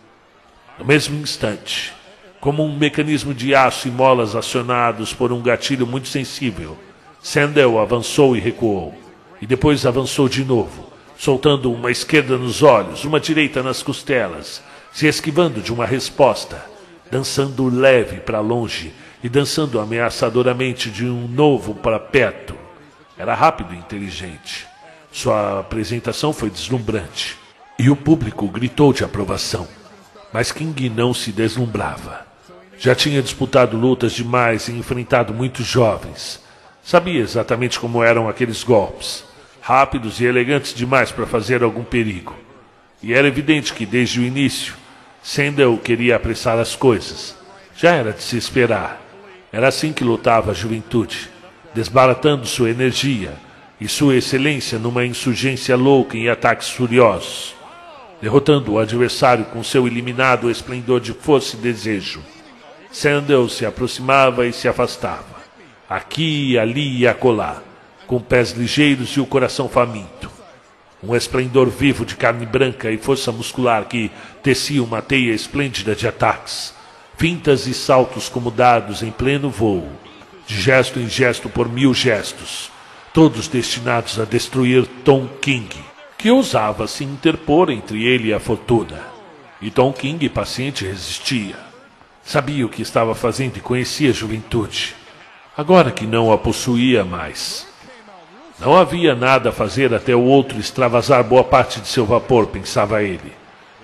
No 0.79 0.85
mesmo 0.85 1.17
instante, 1.21 1.93
como 2.41 2.65
um 2.65 2.77
mecanismo 2.77 3.35
de 3.35 3.55
aço 3.55 3.89
e 3.89 3.91
molas 3.91 4.37
acionados 4.37 5.13
por 5.13 5.33
um 5.33 5.43
gatilho 5.43 5.87
muito 5.87 6.09
sensível, 6.09 6.77
Sandel 7.21 7.79
avançou 7.79 8.37
e 8.37 8.41
recuou, 8.41 8.95
e 9.43 9.47
depois 9.47 9.85
avançou 9.85 10.29
de 10.29 10.45
novo, 10.45 10.87
soltando 11.19 11.73
uma 11.73 11.91
esquerda 11.91 12.39
nos 12.39 12.63
olhos, 12.63 13.05
uma 13.05 13.19
direita 13.19 13.63
nas 13.63 13.83
costelas, 13.83 14.63
se 14.97 15.07
esquivando 15.07 15.61
de 15.61 15.71
uma 15.75 15.85
resposta, 15.85 16.65
dançando 17.11 17.69
leve 17.69 18.17
para 18.17 18.41
longe 18.41 18.95
e 19.23 19.29
dançando 19.29 19.79
ameaçadoramente 19.79 20.91
de 20.91 21.05
um 21.05 21.29
novo 21.29 21.75
para 21.75 22.01
perto. 22.01 22.55
Era 23.19 23.35
rápido 23.35 23.75
e 23.75 23.77
inteligente. 23.77 24.67
Sua 25.13 25.61
apresentação 25.61 26.33
foi 26.33 26.49
deslumbrante, 26.49 27.37
e 27.79 27.91
o 27.91 27.95
público 27.95 28.49
gritou 28.49 28.91
de 28.91 29.05
aprovação. 29.05 29.69
Mas 30.33 30.51
King 30.51 30.89
não 30.89 31.13
se 31.13 31.31
deslumbrava. 31.31 32.27
Já 32.79 32.95
tinha 32.95 33.21
disputado 33.21 33.77
lutas 33.77 34.13
demais 34.13 34.67
e 34.67 34.73
enfrentado 34.73 35.35
muitos 35.35 35.67
jovens. 35.67 36.41
Sabia 36.83 37.21
exatamente 37.21 37.79
como 37.79 38.03
eram 38.03 38.31
aqueles 38.31 38.65
golpes, 38.65 39.27
rápidos 39.61 40.21
e 40.21 40.25
elegantes 40.25 40.73
demais 40.73 41.13
para 41.13 41.27
fazer 41.27 41.63
algum 41.63 41.85
perigo. 41.85 42.35
E 43.03 43.13
era 43.13 43.29
evidente 43.29 43.75
que 43.75 43.85
desde 43.85 44.21
o 44.21 44.25
início, 44.25 44.86
Sandel 45.29 45.77
queria 45.79 46.17
apressar 46.17 46.59
as 46.59 46.77
coisas. 46.77 47.37
Já 47.77 47.93
era 47.93 48.13
de 48.13 48.23
se 48.23 48.37
esperar. 48.37 49.01
Era 49.53 49.69
assim 49.69 49.93
que 49.93 50.05
lutava 50.05 50.53
a 50.53 50.55
juventude, 50.55 51.29
desbaratando 51.75 52.47
sua 52.47 52.71
energia 52.71 53.35
e 53.81 53.89
sua 53.89 54.17
excelência 54.17 54.79
numa 54.79 55.05
insurgência 55.05 55.77
louca 55.77 56.17
em 56.17 56.29
ataques 56.29 56.71
furiosos 56.71 57.57
derrotando 58.21 58.73
o 58.73 58.79
adversário 58.79 59.45
com 59.47 59.63
seu 59.63 59.87
iliminado 59.87 60.51
esplendor 60.51 61.01
de 61.01 61.13
força 61.13 61.57
e 61.57 61.61
desejo. 61.61 62.23
Sandel 62.91 63.49
se 63.49 63.67
aproximava 63.67 64.47
e 64.47 64.53
se 64.53 64.67
afastava, 64.69 65.37
aqui, 65.89 66.59
ali 66.59 66.99
e 66.99 67.07
acolá, 67.07 67.63
com 68.07 68.21
pés 68.21 68.53
ligeiros 68.53 69.11
e 69.11 69.21
o 69.21 69.27
coração 69.27 69.69
faminto. 69.69 70.31
Um 71.07 71.15
esplendor 71.15 71.69
vivo 71.69 72.05
de 72.05 72.17
carne 72.17 72.45
branca 72.45 72.91
e 72.91 72.99
força 72.99 73.31
muscular 73.31 73.85
que 73.87 74.11
tecia 74.43 74.83
uma 74.83 75.01
teia 75.01 75.33
esplêndida 75.33 75.95
de 75.95 76.09
ataques, 76.09 76.75
fintas 77.17 77.67
e 77.67 77.75
saltos 77.75 78.29
como 78.29 78.51
dados 78.51 79.03
em 79.03 79.11
pleno 79.11 79.51
voo, 79.51 79.89
de 80.47 80.61
gesto 80.61 80.99
em 80.99 81.09
gesto 81.09 81.49
por 81.49 81.69
mil 81.69 81.95
gestos, 81.95 82.71
todos 83.13 83.49
destinados 83.49 84.19
a 84.19 84.25
destruir 84.25 84.87
Tom 85.05 85.29
King 85.41 85.69
que 86.27 86.31
ousava 86.31 86.87
se 86.87 87.05
interpor 87.05 87.71
entre 87.71 88.05
ele 88.05 88.29
e 88.29 88.35
a 88.35 88.41
fortuna. 88.41 89.01
E 89.61 89.71
Tom 89.71 89.93
King, 89.93 90.29
paciente, 90.29 90.85
resistia. 90.85 91.57
Sabia 92.25 92.67
o 92.67 92.69
que 92.69 92.83
estava 92.83 93.15
fazendo 93.15 93.59
e 93.59 93.61
conhecia 93.61 94.11
a 94.11 94.13
juventude. 94.13 94.95
Agora 95.57 95.91
que 95.91 96.07
não 96.07 96.33
a 96.33 96.39
possuía 96.39 97.05
mais. 97.05 97.67
Não 98.59 98.75
havia 98.75 99.15
nada 99.15 99.51
a 99.51 99.53
fazer 99.53 99.93
até 99.93 100.17
o 100.17 100.23
outro 100.23 100.59
extravasar 100.59 101.23
boa 101.23 101.45
parte 101.45 101.79
de 101.81 101.89
seu 101.89 102.07
vapor, 102.07 102.47
pensava 102.47 103.03
ele. 103.03 103.33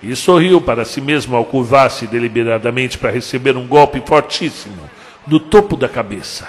E 0.01 0.15
sorriu 0.15 0.59
para 0.59 0.83
si 0.83 0.99
mesmo 0.99 1.35
ao 1.35 1.45
curvar-se 1.45 2.07
deliberadamente 2.07 2.97
para 2.97 3.11
receber 3.11 3.55
um 3.55 3.67
golpe 3.67 4.01
fortíssimo 4.05 4.89
no 5.27 5.39
topo 5.39 5.77
da 5.77 5.87
cabeça. 5.87 6.47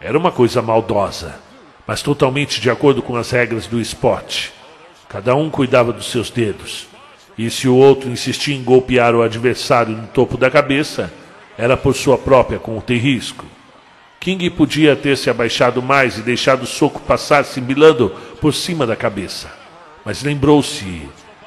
Era 0.00 0.18
uma 0.18 0.32
coisa 0.32 0.62
maldosa, 0.62 1.34
mas 1.86 2.02
totalmente 2.02 2.60
de 2.60 2.70
acordo 2.70 3.02
com 3.02 3.14
as 3.14 3.30
regras 3.30 3.66
do 3.66 3.80
esporte. 3.80 4.52
Cada 5.08 5.36
um 5.36 5.50
cuidava 5.50 5.92
dos 5.92 6.10
seus 6.10 6.30
dedos. 6.30 6.88
E 7.36 7.50
se 7.50 7.68
o 7.68 7.76
outro 7.76 8.08
insistia 8.08 8.56
em 8.56 8.62
golpear 8.62 9.14
o 9.14 9.22
adversário 9.22 9.94
no 9.94 10.06
topo 10.06 10.36
da 10.36 10.50
cabeça, 10.50 11.12
era 11.58 11.76
por 11.76 11.94
sua 11.94 12.16
própria 12.16 12.58
conta 12.58 12.94
e 12.94 12.98
risco. 12.98 13.44
King 14.24 14.48
podia 14.48 14.96
ter 14.96 15.18
se 15.18 15.28
abaixado 15.28 15.82
mais 15.82 16.16
e 16.16 16.22
deixado 16.22 16.62
o 16.62 16.66
soco 16.66 16.98
passar 16.98 17.44
simbilando 17.44 18.08
por 18.40 18.54
cima 18.54 18.86
da 18.86 18.96
cabeça. 18.96 19.52
Mas 20.02 20.22
lembrou-se 20.22 21.02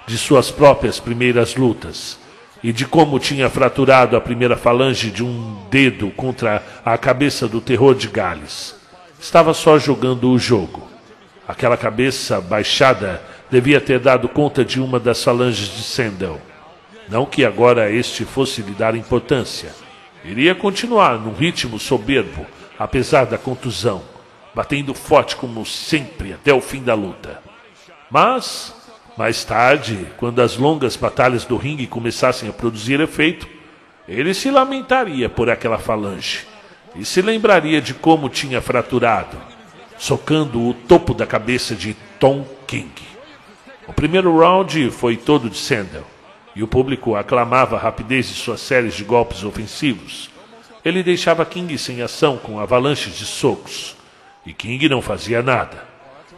de 0.06 0.16
suas 0.16 0.52
próprias 0.52 1.00
primeiras 1.00 1.56
lutas 1.56 2.20
e 2.64 2.72
de 2.72 2.86
como 2.86 3.18
tinha 3.18 3.50
fraturado 3.50 4.16
a 4.16 4.22
primeira 4.22 4.56
falange 4.56 5.10
de 5.10 5.24
um 5.24 5.58
dedo 5.72 6.12
contra 6.12 6.64
a 6.86 6.96
cabeça 7.00 7.48
do 7.48 7.60
terror 7.60 7.96
de 7.96 8.10
Gales. 8.10 8.76
Estava 9.20 9.56
só 9.56 9.80
jogando 9.80 10.30
o 10.30 10.38
jogo. 10.38 10.88
Aquela 11.48 11.78
cabeça 11.78 12.40
baixada 12.40 13.24
devia 13.50 13.82
ter 13.82 14.00
dado 14.00 14.30
conta 14.30 14.64
de 14.64 14.80
uma 14.80 15.00
das 15.00 15.24
falanges 15.24 15.68
de 15.68 15.82
Sandel. 15.82 16.40
Não 17.10 17.26
que 17.26 17.44
agora 17.44 17.90
este 17.92 18.24
fosse 18.24 18.62
lhe 18.62 18.74
dar 18.74 18.96
importância. 18.96 19.74
Iria 20.24 20.54
continuar 20.54 21.18
num 21.18 21.34
ritmo 21.34 21.80
soberbo, 21.80 22.46
apesar 22.78 23.26
da 23.26 23.38
contusão, 23.38 24.04
batendo 24.54 24.94
forte 24.94 25.36
como 25.36 25.66
sempre 25.66 26.34
até 26.34 26.54
o 26.54 26.62
fim 26.62 26.84
da 26.84 26.94
luta. 26.94 27.42
Mas, 28.10 28.74
mais 29.18 29.44
tarde, 29.44 30.08
quando 30.18 30.42
as 30.42 30.58
longas 30.58 30.96
batalhas 30.96 31.46
do 31.46 31.58
ringue 31.58 31.88
começassem 31.88 32.50
a 32.50 32.54
produzir 32.54 33.00
efeito, 33.00 33.48
ele 34.08 34.34
se 34.34 34.50
lamentaria 34.50 35.28
por 35.28 35.50
aquela 35.50 35.78
falange 35.78 36.48
e 36.96 37.04
se 37.04 37.22
lembraria 37.22 37.82
de 37.82 37.94
como 37.94 38.30
tinha 38.30 38.62
fraturado, 38.62 39.38
socando 39.98 40.62
o 40.62 40.74
topo 40.74 41.14
da 41.14 41.26
cabeça 41.26 41.76
de 41.76 41.94
Tom 42.20 42.46
King. 42.66 42.94
O 43.88 43.94
primeiro 43.94 44.38
round 44.38 44.92
foi 44.92 45.18
todo 45.18 45.50
de 45.50 45.58
Sandel, 45.58 46.06
e 46.56 46.64
o 46.64 46.68
público 46.68 47.16
aclamava 47.16 47.76
a 47.76 47.80
rapidez 47.80 48.28
de 48.28 48.34
suas 48.34 48.62
séries 48.62 48.96
de 48.96 49.04
golpes 49.04 49.44
ofensivos. 49.44 50.30
Ele 50.88 51.04
deixava 51.04 51.46
King 51.46 51.78
sem 51.78 52.02
ação 52.02 52.38
com 52.38 52.62
avalanches 52.62 53.18
de 53.18 53.26
socos, 53.26 53.94
e 54.46 54.54
King 54.54 54.88
não 54.88 55.02
fazia 55.02 55.44
nada. 55.44 55.84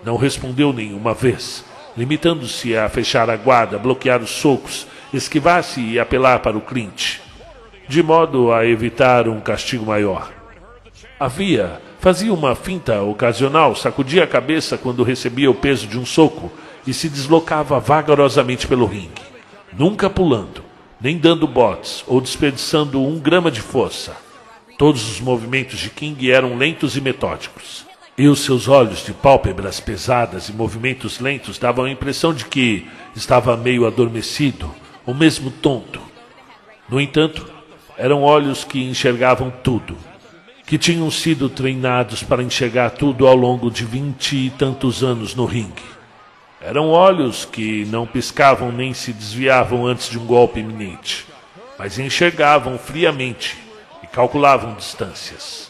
Não 0.04 0.18
respondeu 0.18 0.74
nenhuma 0.74 1.14
vez, 1.14 1.64
limitando-se 1.96 2.76
a 2.76 2.90
fechar 2.90 3.30
a 3.30 3.38
guarda, 3.38 3.78
bloquear 3.78 4.24
os 4.24 4.32
socos, 4.32 4.88
esquivar-se 5.14 5.80
e 5.80 6.00
apelar 6.00 6.40
para 6.40 6.58
o 6.58 6.62
Clint, 6.62 7.20
de 7.88 8.02
modo 8.02 8.52
a 8.52 8.66
evitar 8.66 9.28
um 9.28 9.40
castigo 9.40 9.86
maior. 9.86 10.32
Havia, 11.20 11.80
fazia 12.00 12.34
uma 12.34 12.56
finta 12.56 13.04
ocasional, 13.04 13.76
sacudia 13.76 14.24
a 14.24 14.28
cabeça 14.28 14.80
quando 14.80 15.04
recebia 15.04 15.52
o 15.52 15.54
peso 15.54 15.86
de 15.86 16.00
um 16.00 16.08
soco 16.08 16.52
e 16.88 16.92
se 16.92 17.08
deslocava 17.08 17.80
vagarosamente 17.80 18.66
pelo 18.66 18.88
ringue, 18.88 19.22
nunca 19.72 20.10
pulando, 20.10 20.64
nem 21.00 21.20
dando 21.20 21.48
botes 21.48 22.04
ou 22.08 22.20
desperdiçando 22.20 23.00
um 23.00 23.20
grama 23.20 23.52
de 23.52 23.62
força. 23.62 24.28
Todos 24.80 25.10
os 25.10 25.20
movimentos 25.20 25.78
de 25.78 25.90
King 25.90 26.32
eram 26.32 26.56
lentos 26.56 26.96
e 26.96 27.02
metódicos. 27.02 27.86
E 28.18 28.30
os 28.30 28.46
seus 28.46 28.70
olhos 28.70 29.04
de 29.04 29.12
pálpebras 29.12 29.82
pesadas 29.82 30.48
e 30.48 30.54
movimentos 30.54 31.20
lentos 31.20 31.60
davam 31.60 31.84
a 31.84 31.92
impressão 31.92 32.34
de 32.34 32.46
que 32.46 32.88
estava 33.14 33.58
meio 33.58 33.86
adormecido, 33.86 34.74
ou 35.06 35.14
mesmo 35.14 35.52
tonto. 35.52 36.02
No 36.88 37.02
entanto, 37.02 37.46
eram 37.98 38.24
olhos 38.24 38.64
que 38.64 38.82
enxergavam 38.82 39.52
tudo, 39.52 39.98
que 40.66 40.78
tinham 40.78 41.12
sido 41.12 41.50
treinados 41.50 42.24
para 42.24 42.42
enxergar 42.42 42.92
tudo 42.92 43.28
ao 43.28 43.36
longo 43.36 43.70
de 43.70 43.84
vinte 43.84 44.34
e 44.34 44.50
tantos 44.52 45.04
anos 45.04 45.36
no 45.36 45.44
ringue. 45.44 45.84
Eram 46.62 46.88
olhos 46.88 47.44
que 47.44 47.84
não 47.88 48.08
piscavam 48.08 48.72
nem 48.72 48.94
se 48.94 49.12
desviavam 49.12 49.86
antes 49.86 50.10
de 50.10 50.18
um 50.18 50.26
golpe 50.26 50.62
iminente, 50.62 51.26
mas 51.78 52.00
enxergavam 52.00 52.78
friamente 52.78 53.68
calculavam 54.12 54.74
distâncias. 54.74 55.70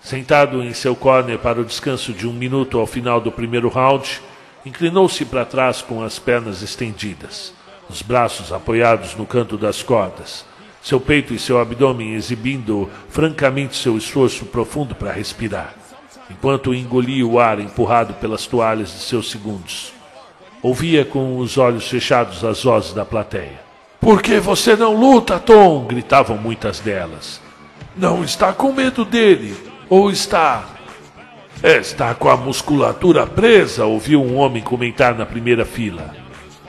Sentado 0.00 0.62
em 0.62 0.74
seu 0.74 0.94
corner 0.94 1.38
para 1.38 1.60
o 1.60 1.64
descanso 1.64 2.12
de 2.12 2.26
um 2.26 2.32
minuto 2.32 2.78
ao 2.78 2.86
final 2.86 3.20
do 3.20 3.32
primeiro 3.32 3.68
round, 3.68 4.20
inclinou-se 4.64 5.24
para 5.24 5.44
trás 5.44 5.80
com 5.80 6.02
as 6.02 6.18
pernas 6.18 6.62
estendidas, 6.62 7.54
os 7.88 8.02
braços 8.02 8.52
apoiados 8.52 9.14
no 9.14 9.26
canto 9.26 9.56
das 9.56 9.82
cordas, 9.82 10.44
seu 10.82 11.00
peito 11.00 11.32
e 11.32 11.38
seu 11.38 11.58
abdômen 11.58 12.14
exibindo 12.14 12.90
francamente 13.08 13.76
seu 13.76 13.96
esforço 13.96 14.44
profundo 14.46 14.94
para 14.94 15.12
respirar, 15.12 15.74
enquanto 16.30 16.74
engolia 16.74 17.26
o 17.26 17.40
ar 17.40 17.58
empurrado 17.58 18.14
pelas 18.14 18.46
toalhas 18.46 18.92
de 18.92 19.00
seus 19.00 19.30
segundos. 19.30 19.92
Ouvia 20.62 21.04
com 21.04 21.38
os 21.38 21.56
olhos 21.56 21.88
fechados 21.88 22.44
as 22.44 22.64
vozes 22.64 22.92
da 22.92 23.04
plateia. 23.04 23.63
Por 24.04 24.20
que 24.20 24.38
você 24.38 24.76
não 24.76 24.92
luta, 24.92 25.40
Tom? 25.40 25.86
gritavam 25.86 26.36
muitas 26.36 26.78
delas. 26.78 27.40
Não 27.96 28.22
está 28.22 28.52
com 28.52 28.70
medo 28.70 29.02
dele. 29.02 29.56
Ou 29.88 30.10
está. 30.10 30.68
Está 31.62 32.14
com 32.14 32.28
a 32.28 32.36
musculatura 32.36 33.26
presa, 33.26 33.86
ouviu 33.86 34.22
um 34.22 34.36
homem 34.36 34.62
comentar 34.62 35.14
na 35.14 35.24
primeira 35.24 35.64
fila. 35.64 36.14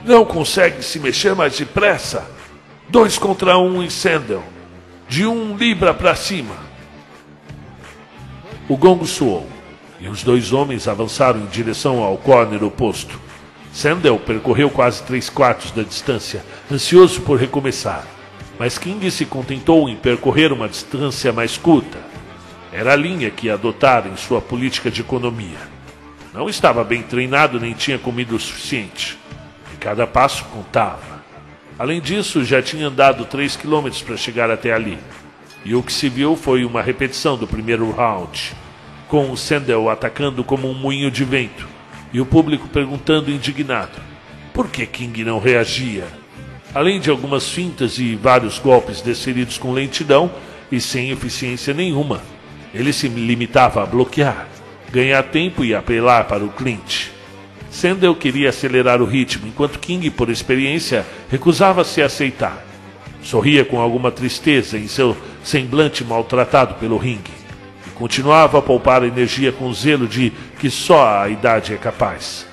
Não 0.02 0.24
consegue 0.24 0.82
se 0.82 0.98
mexer 0.98 1.34
mais 1.34 1.58
depressa. 1.58 2.26
Dois 2.88 3.18
contra 3.18 3.58
um 3.58 3.82
em 3.82 3.90
Sandel. 3.90 4.42
De 5.06 5.26
um 5.26 5.58
libra 5.58 5.92
para 5.92 6.14
cima. 6.14 6.54
O 8.66 8.78
gongo 8.78 9.04
soou 9.04 9.46
e 10.00 10.08
os 10.08 10.22
dois 10.22 10.54
homens 10.54 10.88
avançaram 10.88 11.40
em 11.40 11.46
direção 11.46 12.02
ao 12.02 12.16
corner 12.16 12.64
oposto. 12.64 13.25
Sandel 13.76 14.18
percorreu 14.18 14.70
quase 14.70 15.02
três 15.02 15.28
quartos 15.28 15.70
da 15.70 15.82
distância, 15.82 16.42
ansioso 16.72 17.20
por 17.20 17.38
recomeçar. 17.38 18.06
Mas 18.58 18.78
King 18.78 19.10
se 19.10 19.26
contentou 19.26 19.86
em 19.86 19.94
percorrer 19.94 20.50
uma 20.50 20.66
distância 20.66 21.30
mais 21.30 21.58
curta. 21.58 21.98
Era 22.72 22.94
a 22.94 22.96
linha 22.96 23.30
que 23.30 23.50
adotara 23.50 24.08
em 24.08 24.16
sua 24.16 24.40
política 24.40 24.90
de 24.90 25.02
economia. 25.02 25.58
Não 26.32 26.48
estava 26.48 26.82
bem 26.82 27.02
treinado 27.02 27.60
nem 27.60 27.74
tinha 27.74 27.98
comido 27.98 28.36
o 28.36 28.40
suficiente. 28.40 29.18
E 29.74 29.76
cada 29.76 30.06
passo 30.06 30.46
contava. 30.46 31.22
Além 31.78 32.00
disso, 32.00 32.42
já 32.42 32.62
tinha 32.62 32.88
andado 32.88 33.26
três 33.26 33.56
quilômetros 33.56 34.00
para 34.00 34.16
chegar 34.16 34.50
até 34.50 34.72
ali. 34.72 34.98
E 35.66 35.74
o 35.74 35.82
que 35.82 35.92
se 35.92 36.08
viu 36.08 36.34
foi 36.34 36.64
uma 36.64 36.80
repetição 36.80 37.36
do 37.36 37.46
primeiro 37.46 37.90
round, 37.90 38.54
com 39.06 39.30
o 39.30 39.36
Sandel 39.36 39.90
atacando 39.90 40.42
como 40.42 40.66
um 40.66 40.74
moinho 40.74 41.10
de 41.10 41.24
vento 41.26 41.75
e 42.12 42.20
o 42.20 42.26
público 42.26 42.68
perguntando 42.68 43.30
indignado: 43.30 44.00
por 44.52 44.68
que 44.68 44.86
King 44.86 45.24
não 45.24 45.38
reagia? 45.38 46.04
Além 46.74 46.98
de 46.98 47.10
algumas 47.10 47.48
fintas 47.48 47.98
e 47.98 48.14
vários 48.14 48.58
golpes 48.58 49.00
desferidos 49.00 49.58
com 49.58 49.72
lentidão 49.72 50.30
e 50.70 50.80
sem 50.80 51.10
eficiência 51.10 51.72
nenhuma. 51.74 52.22
Ele 52.74 52.92
se 52.92 53.08
limitava 53.08 53.82
a 53.82 53.86
bloquear, 53.86 54.46
ganhar 54.90 55.22
tempo 55.24 55.64
e 55.64 55.74
apelar 55.74 56.24
para 56.24 56.44
o 56.44 56.48
Clint. 56.48 57.08
Sandel 57.70 58.14
queria 58.14 58.48
acelerar 58.48 59.02
o 59.02 59.06
ritmo, 59.06 59.46
enquanto 59.46 59.78
King, 59.78 60.10
por 60.10 60.30
experiência, 60.30 61.04
recusava-se 61.30 62.00
a 62.00 62.06
aceitar. 62.06 62.64
Sorria 63.22 63.64
com 63.64 63.80
alguma 63.80 64.10
tristeza 64.10 64.78
em 64.78 64.86
seu 64.86 65.16
semblante 65.42 66.04
maltratado 66.04 66.74
pelo 66.74 66.96
ringue. 66.96 67.45
E 67.96 67.98
continuava 67.98 68.58
a 68.58 68.62
poupar 68.62 69.02
energia 69.02 69.50
com 69.52 69.68
o 69.68 69.74
zelo 69.74 70.06
de 70.06 70.32
que 70.58 70.70
só 70.70 71.22
a 71.22 71.28
idade 71.28 71.72
é 71.72 71.76
capaz. 71.76 72.46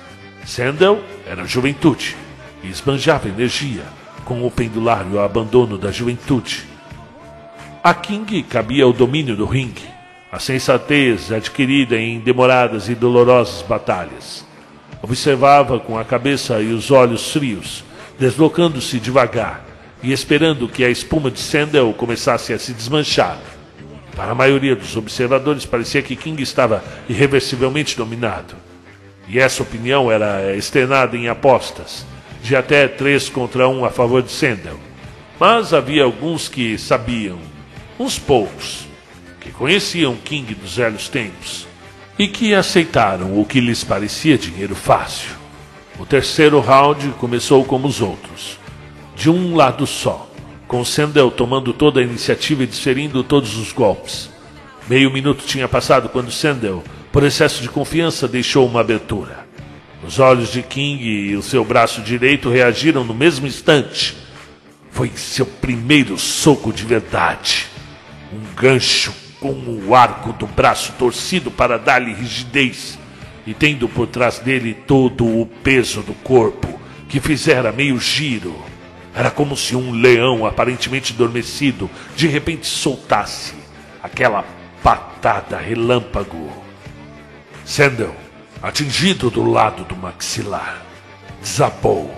Sandel 0.44 1.00
era 1.26 1.46
juventude 1.46 2.16
e 2.62 2.68
esbanjava 2.68 3.28
energia 3.28 3.82
com 4.24 4.46
o 4.46 4.50
pendulário 4.50 5.20
abandono 5.20 5.76
da 5.76 5.90
juventude. 5.90 6.64
A 7.82 7.92
King 7.92 8.42
cabia 8.42 8.88
o 8.88 8.92
domínio 8.92 9.36
do 9.36 9.44
ringue 9.44 9.94
a 10.34 10.40
sensatez 10.40 11.30
adquirida 11.30 11.96
em 11.96 12.18
demoradas 12.18 12.88
e 12.88 12.94
dolorosas 12.96 13.62
batalhas. 13.62 14.44
Observava 15.00 15.78
com 15.78 15.96
a 15.96 16.04
cabeça 16.04 16.60
e 16.60 16.72
os 16.72 16.90
olhos 16.90 17.30
frios, 17.30 17.84
deslocando-se 18.18 18.98
devagar 18.98 19.64
e 20.02 20.12
esperando 20.12 20.66
que 20.66 20.84
a 20.84 20.90
espuma 20.90 21.30
de 21.30 21.38
Sandel 21.38 21.92
começasse 21.92 22.52
a 22.52 22.58
se 22.58 22.72
desmanchar. 22.72 23.38
Para 24.16 24.32
a 24.32 24.34
maioria 24.34 24.76
dos 24.76 24.96
observadores, 24.96 25.66
parecia 25.66 26.02
que 26.02 26.14
King 26.16 26.40
estava 26.42 26.84
irreversivelmente 27.08 27.96
dominado. 27.96 28.54
E 29.28 29.38
essa 29.38 29.62
opinião 29.62 30.10
era 30.10 30.54
externada 30.54 31.16
em 31.16 31.28
apostas, 31.28 32.06
de 32.42 32.54
até 32.54 32.86
três 32.86 33.28
contra 33.28 33.68
um 33.68 33.84
a 33.84 33.90
favor 33.90 34.22
de 34.22 34.30
Sandel. 34.30 34.78
Mas 35.40 35.72
havia 35.72 36.04
alguns 36.04 36.48
que 36.48 36.78
sabiam, 36.78 37.38
uns 37.98 38.18
poucos, 38.18 38.86
que 39.40 39.50
conheciam 39.50 40.14
King 40.16 40.54
dos 40.54 40.76
velhos 40.76 41.08
tempos 41.08 41.66
e 42.18 42.28
que 42.28 42.54
aceitaram 42.54 43.40
o 43.40 43.44
que 43.44 43.60
lhes 43.60 43.82
parecia 43.82 44.38
dinheiro 44.38 44.74
fácil. 44.74 45.30
O 45.98 46.06
terceiro 46.06 46.60
round 46.60 47.08
começou 47.18 47.64
como 47.64 47.88
os 47.88 48.00
outros, 48.00 48.58
de 49.16 49.30
um 49.30 49.56
lado 49.56 49.86
só, 49.86 50.28
com 50.74 50.84
Sandel 50.84 51.30
tomando 51.30 51.72
toda 51.72 52.00
a 52.00 52.02
iniciativa 52.02 52.64
e 52.64 52.66
desferindo 52.66 53.22
todos 53.22 53.56
os 53.56 53.70
golpes. 53.70 54.28
Meio 54.88 55.08
minuto 55.08 55.46
tinha 55.46 55.68
passado 55.68 56.08
quando 56.08 56.32
Sandel, 56.32 56.82
por 57.12 57.22
excesso 57.22 57.62
de 57.62 57.68
confiança, 57.68 58.26
deixou 58.26 58.66
uma 58.66 58.80
abertura. 58.80 59.46
Os 60.04 60.18
olhos 60.18 60.50
de 60.50 60.64
King 60.64 61.04
e 61.04 61.36
o 61.36 61.42
seu 61.44 61.64
braço 61.64 62.02
direito 62.02 62.50
reagiram 62.50 63.04
no 63.04 63.14
mesmo 63.14 63.46
instante. 63.46 64.16
Foi 64.90 65.12
seu 65.14 65.46
primeiro 65.46 66.18
soco 66.18 66.72
de 66.72 66.84
verdade. 66.84 67.66
Um 68.32 68.60
gancho 68.60 69.14
com 69.38 69.52
o 69.52 69.94
arco 69.94 70.32
do 70.32 70.46
braço 70.48 70.92
torcido 70.98 71.52
para 71.52 71.78
dar-lhe 71.78 72.12
rigidez, 72.12 72.98
e 73.46 73.54
tendo 73.54 73.88
por 73.88 74.08
trás 74.08 74.40
dele 74.40 74.74
todo 74.74 75.24
o 75.24 75.46
peso 75.46 76.02
do 76.02 76.14
corpo, 76.14 76.80
que 77.08 77.20
fizera 77.20 77.70
meio 77.70 77.96
giro. 78.00 78.73
Era 79.14 79.30
como 79.30 79.56
se 79.56 79.76
um 79.76 79.92
leão 79.92 80.44
aparentemente 80.44 81.12
adormecido 81.12 81.88
de 82.16 82.26
repente 82.26 82.66
soltasse 82.66 83.54
aquela 84.02 84.44
patada 84.82 85.56
relâmpago. 85.56 86.52
Sandel, 87.64 88.14
atingido 88.62 89.30
do 89.30 89.48
lado 89.48 89.84
do 89.84 89.96
maxilar, 89.96 90.82
desabou 91.40 92.12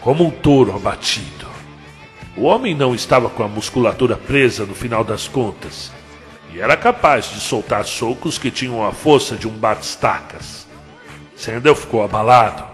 como 0.00 0.24
um 0.24 0.30
touro 0.30 0.74
abatido. 0.74 1.46
O 2.36 2.44
homem 2.44 2.74
não 2.74 2.94
estava 2.94 3.28
com 3.28 3.42
a 3.42 3.48
musculatura 3.48 4.16
presa 4.16 4.64
no 4.64 4.74
final 4.74 5.04
das 5.04 5.28
contas 5.28 5.92
e 6.52 6.60
era 6.60 6.76
capaz 6.76 7.30
de 7.30 7.40
soltar 7.40 7.84
socos 7.84 8.38
que 8.38 8.50
tinham 8.50 8.84
a 8.84 8.92
força 8.92 9.36
de 9.36 9.46
um 9.46 9.52
bate-estacas. 9.52 10.66
Sandel 11.36 11.74
ficou 11.74 12.02
abalado, 12.02 12.64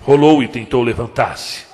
rolou 0.00 0.42
e 0.42 0.48
tentou 0.48 0.82
levantar-se, 0.82 1.64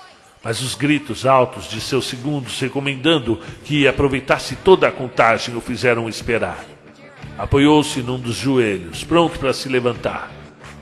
mas 0.43 0.63
os 0.63 0.75
gritos 0.75 1.27
altos 1.27 1.69
de 1.69 1.81
seus 1.81 2.07
segundos 2.07 2.59
recomendando 2.61 3.41
que 3.65 3.87
aproveitasse 3.87 4.57
toda 4.57 4.89
a 4.89 4.93
contagem 4.93 5.57
o 5.57 5.61
fizeram 5.61 6.09
esperar. 6.09 6.65
Apoiou-se 7.37 8.01
num 8.01 8.19
dos 8.19 8.37
joelhos, 8.37 9.05
pronto 9.05 9.39
para 9.39 9.53
se 9.53 9.69
levantar, 9.69 10.31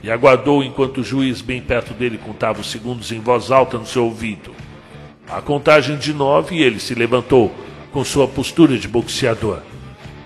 e 0.03 0.11
aguardou 0.11 0.63
enquanto 0.63 0.99
o 0.99 1.05
juiz 1.05 1.41
bem 1.41 1.61
perto 1.61 1.93
dele 1.93 2.19
contava 2.19 2.61
os 2.61 2.71
segundos 2.71 3.13
em 3.13 3.21
voz 3.21 3.51
alta 3.51 3.79
no 3.79 3.87
seu 3.87 4.05
ouvido. 4.05 4.55
A 5.29 5.43
contagem 5.43 5.97
de 5.97 6.15
nove 6.15 6.63
ele 6.63 6.79
se 6.79 6.95
levantou, 6.95 7.55
com 7.93 8.05
sua 8.05 8.29
postura 8.29 8.79
de 8.79 8.87
boxeador. 8.87 9.61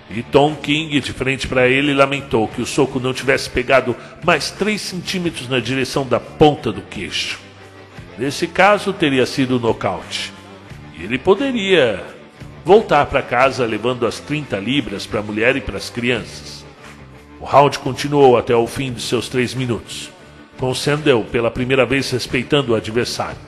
E 0.09 0.21
Tom 0.21 0.55
King, 0.55 0.99
de 0.99 1.13
frente 1.13 1.47
para 1.47 1.67
ele, 1.67 1.93
lamentou 1.93 2.47
que 2.47 2.61
o 2.61 2.65
soco 2.65 2.99
não 2.99 3.13
tivesse 3.13 3.49
pegado 3.49 3.95
mais 4.23 4.51
três 4.51 4.81
centímetros 4.81 5.47
na 5.47 5.59
direção 5.59 6.05
da 6.05 6.19
ponta 6.19 6.71
do 6.71 6.81
queixo. 6.81 7.50
Nesse 8.21 8.45
caso, 8.45 8.93
teria 8.93 9.25
sido 9.25 9.59
nocaute. 9.59 10.31
E 10.95 11.03
ele 11.03 11.17
poderia 11.17 12.05
voltar 12.63 13.07
para 13.07 13.23
casa 13.23 13.65
levando 13.65 14.05
as 14.05 14.19
30 14.19 14.59
libras 14.59 15.07
para 15.07 15.21
a 15.21 15.23
mulher 15.23 15.55
e 15.55 15.59
para 15.59 15.77
as 15.77 15.89
crianças. 15.89 16.63
O 17.39 17.45
round 17.45 17.79
continuou 17.79 18.37
até 18.37 18.55
o 18.55 18.67
fim 18.67 18.93
de 18.93 19.01
seus 19.01 19.27
três 19.27 19.55
minutos, 19.55 20.11
com 20.59 20.71
Sandel 20.75 21.25
pela 21.31 21.49
primeira 21.49 21.83
vez 21.83 22.11
respeitando 22.11 22.73
o 22.73 22.75
adversário, 22.75 23.39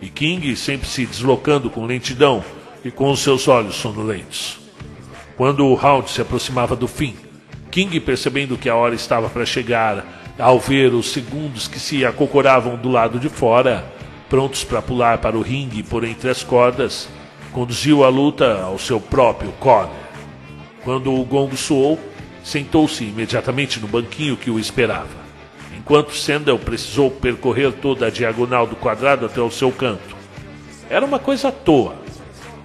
e 0.00 0.08
King 0.08 0.56
sempre 0.56 0.88
se 0.88 1.04
deslocando 1.04 1.68
com 1.68 1.84
lentidão 1.84 2.42
e 2.82 2.90
com 2.90 3.10
os 3.10 3.20
seus 3.20 3.46
olhos 3.46 3.74
sonolentos. 3.74 4.58
Quando 5.36 5.66
o 5.66 5.74
round 5.74 6.10
se 6.10 6.22
aproximava 6.22 6.74
do 6.74 6.88
fim, 6.88 7.14
King, 7.70 8.00
percebendo 8.00 8.56
que 8.56 8.70
a 8.70 8.74
hora 8.74 8.94
estava 8.94 9.28
para 9.28 9.44
chegar, 9.44 10.02
ao 10.38 10.58
ver 10.58 10.94
os 10.94 11.12
segundos 11.12 11.68
que 11.68 11.78
se 11.78 12.06
acocoravam 12.06 12.74
do 12.76 12.88
lado 12.88 13.18
de 13.18 13.28
fora, 13.28 13.92
prontos 14.28 14.64
para 14.64 14.82
pular 14.82 15.18
para 15.18 15.36
o 15.36 15.42
ringue 15.42 15.82
por 15.82 16.04
entre 16.04 16.30
as 16.30 16.42
cordas, 16.42 17.08
conduziu 17.52 18.04
a 18.04 18.08
luta 18.08 18.62
ao 18.62 18.78
seu 18.78 19.00
próprio 19.00 19.52
corner. 19.52 20.04
Quando 20.82 21.14
o 21.14 21.24
gongo 21.24 21.56
soou, 21.56 21.98
sentou-se 22.42 23.04
imediatamente 23.04 23.80
no 23.80 23.88
banquinho 23.88 24.36
que 24.36 24.50
o 24.50 24.58
esperava, 24.58 25.24
enquanto 25.76 26.14
Sandel 26.14 26.58
precisou 26.58 27.10
percorrer 27.10 27.72
toda 27.72 28.06
a 28.06 28.10
diagonal 28.10 28.66
do 28.66 28.76
quadrado 28.76 29.24
até 29.24 29.40
o 29.40 29.50
seu 29.50 29.70
canto. 29.70 30.14
Era 30.90 31.06
uma 31.06 31.18
coisa 31.18 31.48
à 31.48 31.52
toa, 31.52 31.96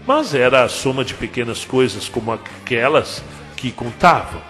mas 0.05 0.33
era 0.33 0.63
a 0.63 0.69
soma 0.69 1.05
de 1.05 1.13
pequenas 1.13 1.63
coisas 1.63 2.09
como 2.09 2.31
aquelas 2.31 3.23
que 3.55 3.71
contavam. 3.71 4.41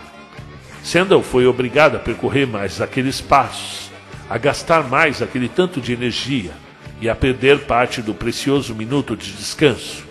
Sandal 0.81 1.21
foi 1.21 1.45
obrigado 1.45 1.97
a 1.97 1.99
percorrer 1.99 2.47
mais 2.47 2.81
aqueles 2.81 3.19
passos, 3.19 3.91
a 4.29 4.37
gastar 4.37 4.87
mais 4.87 5.21
aquele 5.21 5.49
tanto 5.49 5.81
de 5.81 5.91
energia 5.93 6.53
e 7.01 7.09
a 7.09 7.15
perder 7.15 7.59
parte 7.65 8.01
do 8.01 8.13
precioso 8.13 8.75
minuto 8.75 9.15
de 9.15 9.31
descanso. 9.31 10.05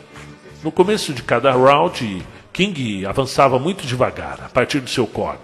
No 0.62 0.72
começo 0.72 1.12
de 1.12 1.22
cada 1.22 1.52
round, 1.52 2.22
King 2.52 3.06
avançava 3.06 3.58
muito 3.58 3.86
devagar, 3.86 4.40
a 4.44 4.48
partir 4.48 4.80
do 4.80 4.90
seu 4.90 5.06
corner, 5.06 5.38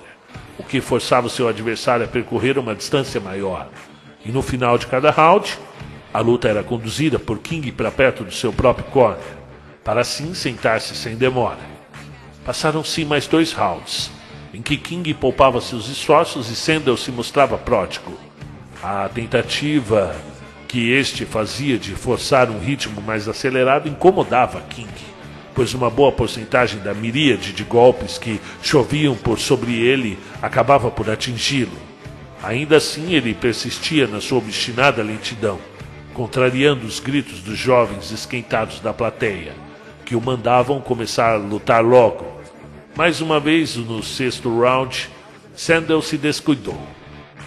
o 0.59 0.62
que 0.62 0.80
forçava 0.80 1.28
seu 1.28 1.47
adversário 1.47 2.05
a 2.05 2.09
percorrer 2.09 2.59
uma 2.59 2.74
distância 2.74 3.20
maior. 3.20 3.68
E 4.24 4.32
no 4.32 4.42
final 4.42 4.78
de 4.78 4.86
cada 4.86 5.11
round, 5.11 5.59
a 6.12 6.20
luta 6.20 6.49
era 6.49 6.62
conduzida 6.62 7.18
por 7.18 7.38
King 7.38 7.70
para 7.72 7.90
perto 7.90 8.24
do 8.24 8.32
seu 8.32 8.53
próprio 8.53 8.86
corner, 8.86 9.22
para 9.84 10.01
assim 10.01 10.32
sentar-se 10.34 10.95
sem 10.95 11.14
demora. 11.14 11.59
Passaram-se 12.45 13.05
mais 13.05 13.26
dois 13.26 13.53
rounds, 13.53 14.11
em 14.53 14.62
que 14.62 14.76
King 14.76 15.12
poupava 15.14 15.61
seus 15.61 15.88
esforços 15.88 16.51
e 16.51 16.57
Sandel 16.57 16.97
se 16.97 17.11
mostrava 17.11 17.59
pródigo. 17.59 18.16
A 18.82 19.09
tentativa 19.09 20.14
que 20.68 20.92
este 20.92 21.24
fazia 21.24 21.78
de 21.78 21.92
forçar 21.92 22.50
um 22.50 22.58
ritmo 22.58 23.00
mais 23.02 23.28
acelerado 23.28 23.88
incomodava 23.88 24.60
King, 24.62 24.92
pois 25.54 25.74
uma 25.74 25.90
boa 25.90 26.10
porcentagem 26.10 26.80
da 26.80 26.92
miríade 26.92 27.52
de 27.52 27.64
golpes 27.64 28.18
que 28.18 28.40
choviam 28.62 29.14
por 29.14 29.38
sobre 29.38 29.78
ele 29.78 30.18
acabava 30.42 30.90
por 30.90 31.08
atingi-lo. 31.08 31.78
Ainda 32.42 32.76
assim, 32.76 33.14
ele 33.14 33.34
persistia 33.34 34.06
na 34.06 34.20
sua 34.20 34.38
obstinada 34.38 35.02
lentidão, 35.02 35.58
contrariando 36.12 36.86
os 36.86 37.00
gritos 37.00 37.40
dos 37.40 37.56
jovens 37.56 38.10
esquentados 38.10 38.80
da 38.80 38.92
plateia, 38.92 39.52
que 40.04 40.14
o 40.14 40.20
mandavam 40.20 40.80
começar 40.80 41.34
a 41.34 41.36
lutar 41.36 41.82
logo 41.82 42.34
mais 42.96 43.20
uma 43.20 43.40
vez, 43.40 43.74
no 43.74 44.04
sexto 44.04 44.60
round, 44.60 45.10
Sandel 45.56 46.00
se 46.00 46.16
descuidou. 46.16 46.80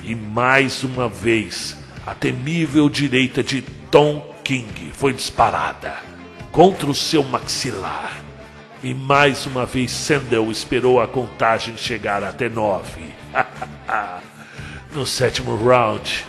E 0.04 0.14
mais 0.14 0.84
uma 0.84 1.08
vez, 1.08 1.78
a 2.08 2.16
temível 2.16 2.88
direita 2.88 3.44
de 3.44 3.62
Tom 3.92 4.34
King 4.42 4.92
foi 4.94 5.12
disparada 5.12 5.98
contra 6.54 6.90
o 6.90 6.96
seu 6.96 7.22
maxilar. 7.22 8.22
E 8.82 8.94
mais 8.94 9.46
uma 9.46 9.66
vez, 9.66 9.92
Sandel 9.92 10.50
esperou 10.50 11.02
a 11.02 11.08
contagem 11.08 11.76
chegar 11.76 12.24
até 12.24 12.48
nove. 12.48 13.02
no 14.96 15.06
sétimo 15.06 15.58
round, 15.58 16.26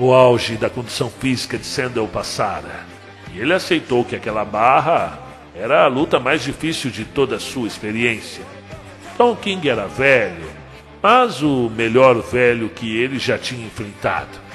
o 0.00 0.12
auge 0.12 0.56
da 0.56 0.68
condição 0.68 1.08
física 1.08 1.56
de 1.56 1.64
Sandel 1.64 2.08
passara. 2.08 2.84
E 3.32 3.38
ele 3.38 3.54
aceitou 3.54 4.04
que 4.04 4.16
aquela 4.16 4.44
barra 4.44 5.16
era 5.54 5.84
a 5.84 5.86
luta 5.86 6.18
mais 6.18 6.42
difícil 6.42 6.90
de 6.90 7.04
toda 7.04 7.36
a 7.36 7.40
sua 7.40 7.68
experiência. 7.68 8.42
Tom 9.16 9.36
King 9.36 9.68
era 9.68 9.86
velho, 9.86 10.50
mas 11.00 11.40
o 11.40 11.70
melhor 11.70 12.20
velho 12.20 12.68
que 12.68 12.96
ele 12.96 13.20
já 13.20 13.38
tinha 13.38 13.64
enfrentado. 13.64 14.49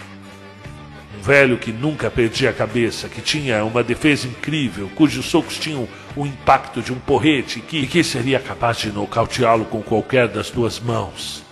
Velho 1.25 1.57
que 1.57 1.71
nunca 1.71 2.11
perdia 2.11 2.51
a 2.51 2.53
cabeça, 2.53 3.09
que 3.09 3.19
tinha 3.19 3.65
uma 3.65 3.83
defesa 3.83 4.27
incrível, 4.27 4.87
cujos 4.93 5.25
socos 5.25 5.57
tinham 5.57 5.87
o 6.15 6.23
impacto 6.23 6.83
de 6.83 6.93
um 6.93 6.99
porrete 6.99 7.61
que, 7.61 7.87
que 7.87 8.03
seria 8.03 8.39
capaz 8.39 8.77
de 8.77 8.91
nocauteá-lo 8.91 9.65
com 9.65 9.81
qualquer 9.81 10.27
das 10.27 10.51
duas 10.51 10.79
mãos. 10.79 11.43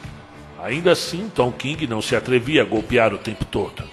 Ainda 0.61 0.91
assim, 0.91 1.28
Tom 1.34 1.51
King 1.51 1.88
não 1.88 2.03
se 2.03 2.15
atrevia 2.15 2.61
a 2.61 2.65
golpear 2.65 3.15
o 3.15 3.17
tempo 3.17 3.45
todo. 3.45 3.84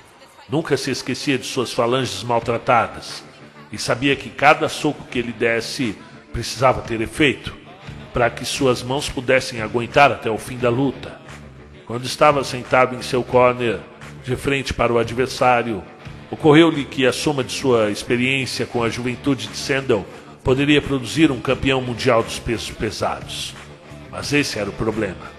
Nunca 0.50 0.76
se 0.76 0.90
esquecia 0.90 1.38
de 1.38 1.46
suas 1.46 1.72
falanges 1.72 2.22
maltratadas 2.22 3.24
e 3.72 3.78
sabia 3.78 4.14
que 4.14 4.28
cada 4.28 4.68
soco 4.68 5.06
que 5.10 5.18
ele 5.18 5.32
desse 5.32 5.96
precisava 6.30 6.82
ter 6.82 7.00
efeito 7.00 7.56
para 8.12 8.28
que 8.28 8.44
suas 8.44 8.82
mãos 8.82 9.08
pudessem 9.08 9.62
aguentar 9.62 10.12
até 10.12 10.30
o 10.30 10.36
fim 10.36 10.58
da 10.58 10.68
luta. 10.68 11.18
Quando 11.86 12.04
estava 12.04 12.44
sentado 12.44 12.94
em 12.94 13.00
seu 13.00 13.24
corner, 13.24 13.80
de 14.30 14.36
frente 14.36 14.72
para 14.72 14.92
o 14.92 14.98
adversário, 14.98 15.82
ocorreu-lhe 16.30 16.84
que 16.84 17.04
a 17.04 17.12
soma 17.12 17.42
de 17.42 17.52
sua 17.52 17.90
experiência 17.90 18.64
com 18.64 18.84
a 18.84 18.88
juventude 18.88 19.48
de 19.48 19.56
Sandal 19.56 20.06
poderia 20.44 20.80
produzir 20.80 21.32
um 21.32 21.40
campeão 21.40 21.80
mundial 21.80 22.22
dos 22.22 22.38
pesos 22.38 22.70
pesados. 22.70 23.54
Mas 24.08 24.32
esse 24.32 24.58
era 24.58 24.70
o 24.70 24.72
problema. 24.72 25.30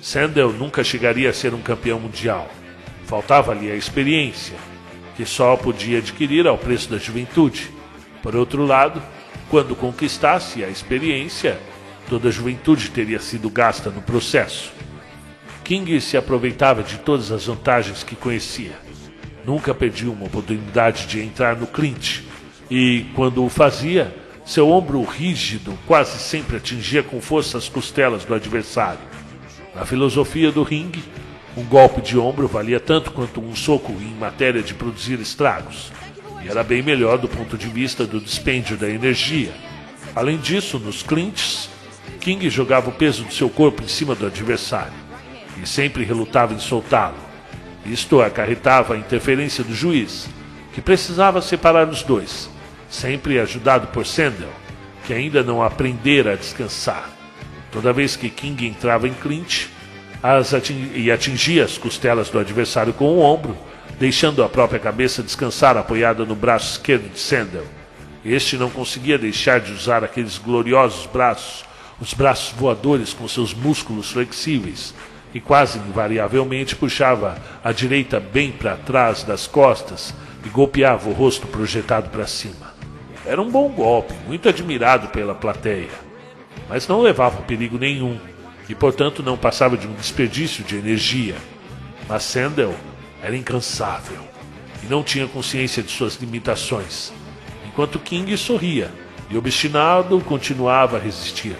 Sandal 0.00 0.50
nunca 0.50 0.82
chegaria 0.82 1.30
a 1.30 1.32
ser 1.32 1.54
um 1.54 1.62
campeão 1.62 2.00
mundial. 2.00 2.48
Faltava-lhe 3.06 3.70
a 3.70 3.76
experiência, 3.76 4.56
que 5.16 5.24
só 5.24 5.56
podia 5.56 5.98
adquirir 5.98 6.46
ao 6.48 6.58
preço 6.58 6.90
da 6.90 6.98
juventude. 6.98 7.70
Por 8.22 8.34
outro 8.34 8.66
lado, 8.66 9.00
quando 9.48 9.76
conquistasse 9.76 10.64
a 10.64 10.68
experiência, 10.68 11.56
Toda 12.10 12.28
a 12.28 12.32
juventude 12.32 12.90
teria 12.90 13.20
sido 13.20 13.48
gasta 13.48 13.88
no 13.88 14.02
processo. 14.02 14.72
King 15.70 16.00
se 16.00 16.16
aproveitava 16.16 16.82
de 16.82 16.98
todas 16.98 17.30
as 17.30 17.46
vantagens 17.46 18.02
que 18.02 18.16
conhecia. 18.16 18.72
Nunca 19.46 19.72
perdia 19.72 20.10
uma 20.10 20.26
oportunidade 20.26 21.06
de 21.06 21.20
entrar 21.20 21.54
no 21.54 21.64
clinch, 21.64 22.26
e, 22.68 23.06
quando 23.14 23.44
o 23.44 23.48
fazia, 23.48 24.12
seu 24.44 24.68
ombro 24.68 25.00
rígido 25.04 25.78
quase 25.86 26.18
sempre 26.18 26.56
atingia 26.56 27.04
com 27.04 27.20
força 27.20 27.56
as 27.56 27.68
costelas 27.68 28.24
do 28.24 28.34
adversário. 28.34 28.98
Na 29.72 29.86
filosofia 29.86 30.50
do 30.50 30.64
ringue, 30.64 31.04
um 31.56 31.62
golpe 31.62 32.00
de 32.00 32.18
ombro 32.18 32.48
valia 32.48 32.80
tanto 32.80 33.12
quanto 33.12 33.40
um 33.40 33.54
soco 33.54 33.92
em 33.92 34.12
matéria 34.18 34.64
de 34.64 34.74
produzir 34.74 35.20
estragos, 35.20 35.92
e 36.44 36.48
era 36.48 36.64
bem 36.64 36.82
melhor 36.82 37.16
do 37.16 37.28
ponto 37.28 37.56
de 37.56 37.68
vista 37.68 38.04
do 38.04 38.20
dispêndio 38.20 38.76
da 38.76 38.90
energia. 38.90 39.52
Além 40.16 40.36
disso, 40.36 40.80
nos 40.80 41.04
clinches, 41.04 41.70
King 42.18 42.50
jogava 42.50 42.90
o 42.90 42.92
peso 42.92 43.22
do 43.22 43.32
seu 43.32 43.48
corpo 43.48 43.84
em 43.84 43.88
cima 43.88 44.16
do 44.16 44.26
adversário 44.26 44.99
e 45.62 45.66
sempre 45.66 46.04
relutava 46.04 46.54
em 46.54 46.58
soltá-lo. 46.58 47.18
Isto 47.84 48.20
acarretava 48.20 48.94
a 48.94 48.98
interferência 48.98 49.64
do 49.64 49.74
juiz, 49.74 50.28
que 50.72 50.80
precisava 50.80 51.42
separar 51.42 51.88
os 51.88 52.02
dois, 52.02 52.48
sempre 52.88 53.38
ajudado 53.40 53.88
por 53.88 54.06
Sandel, 54.06 54.50
que 55.06 55.12
ainda 55.12 55.42
não 55.42 55.62
aprendera 55.62 56.32
a 56.32 56.36
descansar. 56.36 57.10
Toda 57.72 57.92
vez 57.92 58.16
que 58.16 58.28
King 58.28 58.66
entrava 58.66 59.08
em 59.08 59.14
clinch 59.14 59.70
ating 60.22 60.92
e 60.94 61.10
atingia 61.10 61.64
as 61.64 61.78
costelas 61.78 62.28
do 62.28 62.38
adversário 62.38 62.92
com 62.92 63.06
o 63.06 63.20
ombro, 63.20 63.56
deixando 63.98 64.42
a 64.42 64.48
própria 64.48 64.78
cabeça 64.78 65.22
descansar 65.22 65.76
apoiada 65.76 66.24
no 66.24 66.34
braço 66.34 66.72
esquerdo 66.72 67.10
de 67.10 67.18
Sandel. 67.18 67.66
Este 68.24 68.56
não 68.56 68.68
conseguia 68.68 69.16
deixar 69.16 69.60
de 69.60 69.72
usar 69.72 70.04
aqueles 70.04 70.36
gloriosos 70.36 71.06
braços 71.06 71.64
os 72.00 72.14
braços 72.14 72.54
voadores 72.56 73.12
com 73.12 73.28
seus 73.28 73.52
músculos 73.52 74.10
flexíveis, 74.10 74.94
e 75.34 75.40
quase 75.40 75.78
invariavelmente 75.78 76.76
puxava 76.76 77.40
a 77.62 77.72
direita 77.72 78.18
bem 78.18 78.50
para 78.50 78.76
trás 78.76 79.22
das 79.22 79.46
costas 79.46 80.14
e 80.44 80.48
golpeava 80.48 81.08
o 81.08 81.12
rosto 81.12 81.46
projetado 81.46 82.10
para 82.10 82.26
cima. 82.26 82.74
Era 83.24 83.40
um 83.40 83.50
bom 83.50 83.68
golpe, 83.68 84.14
muito 84.26 84.48
admirado 84.48 85.08
pela 85.08 85.34
plateia, 85.34 85.90
mas 86.68 86.88
não 86.88 87.02
levava 87.02 87.42
perigo 87.42 87.78
nenhum 87.78 88.18
e, 88.68 88.74
portanto, 88.74 89.22
não 89.22 89.36
passava 89.36 89.76
de 89.76 89.86
um 89.86 89.94
desperdício 89.94 90.64
de 90.64 90.76
energia. 90.76 91.36
Mas 92.08 92.22
Sandel 92.24 92.74
era 93.22 93.36
incansável 93.36 94.22
e 94.82 94.86
não 94.86 95.02
tinha 95.02 95.28
consciência 95.28 95.82
de 95.82 95.90
suas 95.90 96.16
limitações, 96.16 97.12
enquanto 97.66 97.98
King 97.98 98.36
sorria 98.36 98.90
e, 99.28 99.36
obstinado, 99.36 100.20
continuava 100.20 100.96
a 100.96 101.00
resistir. 101.00 101.56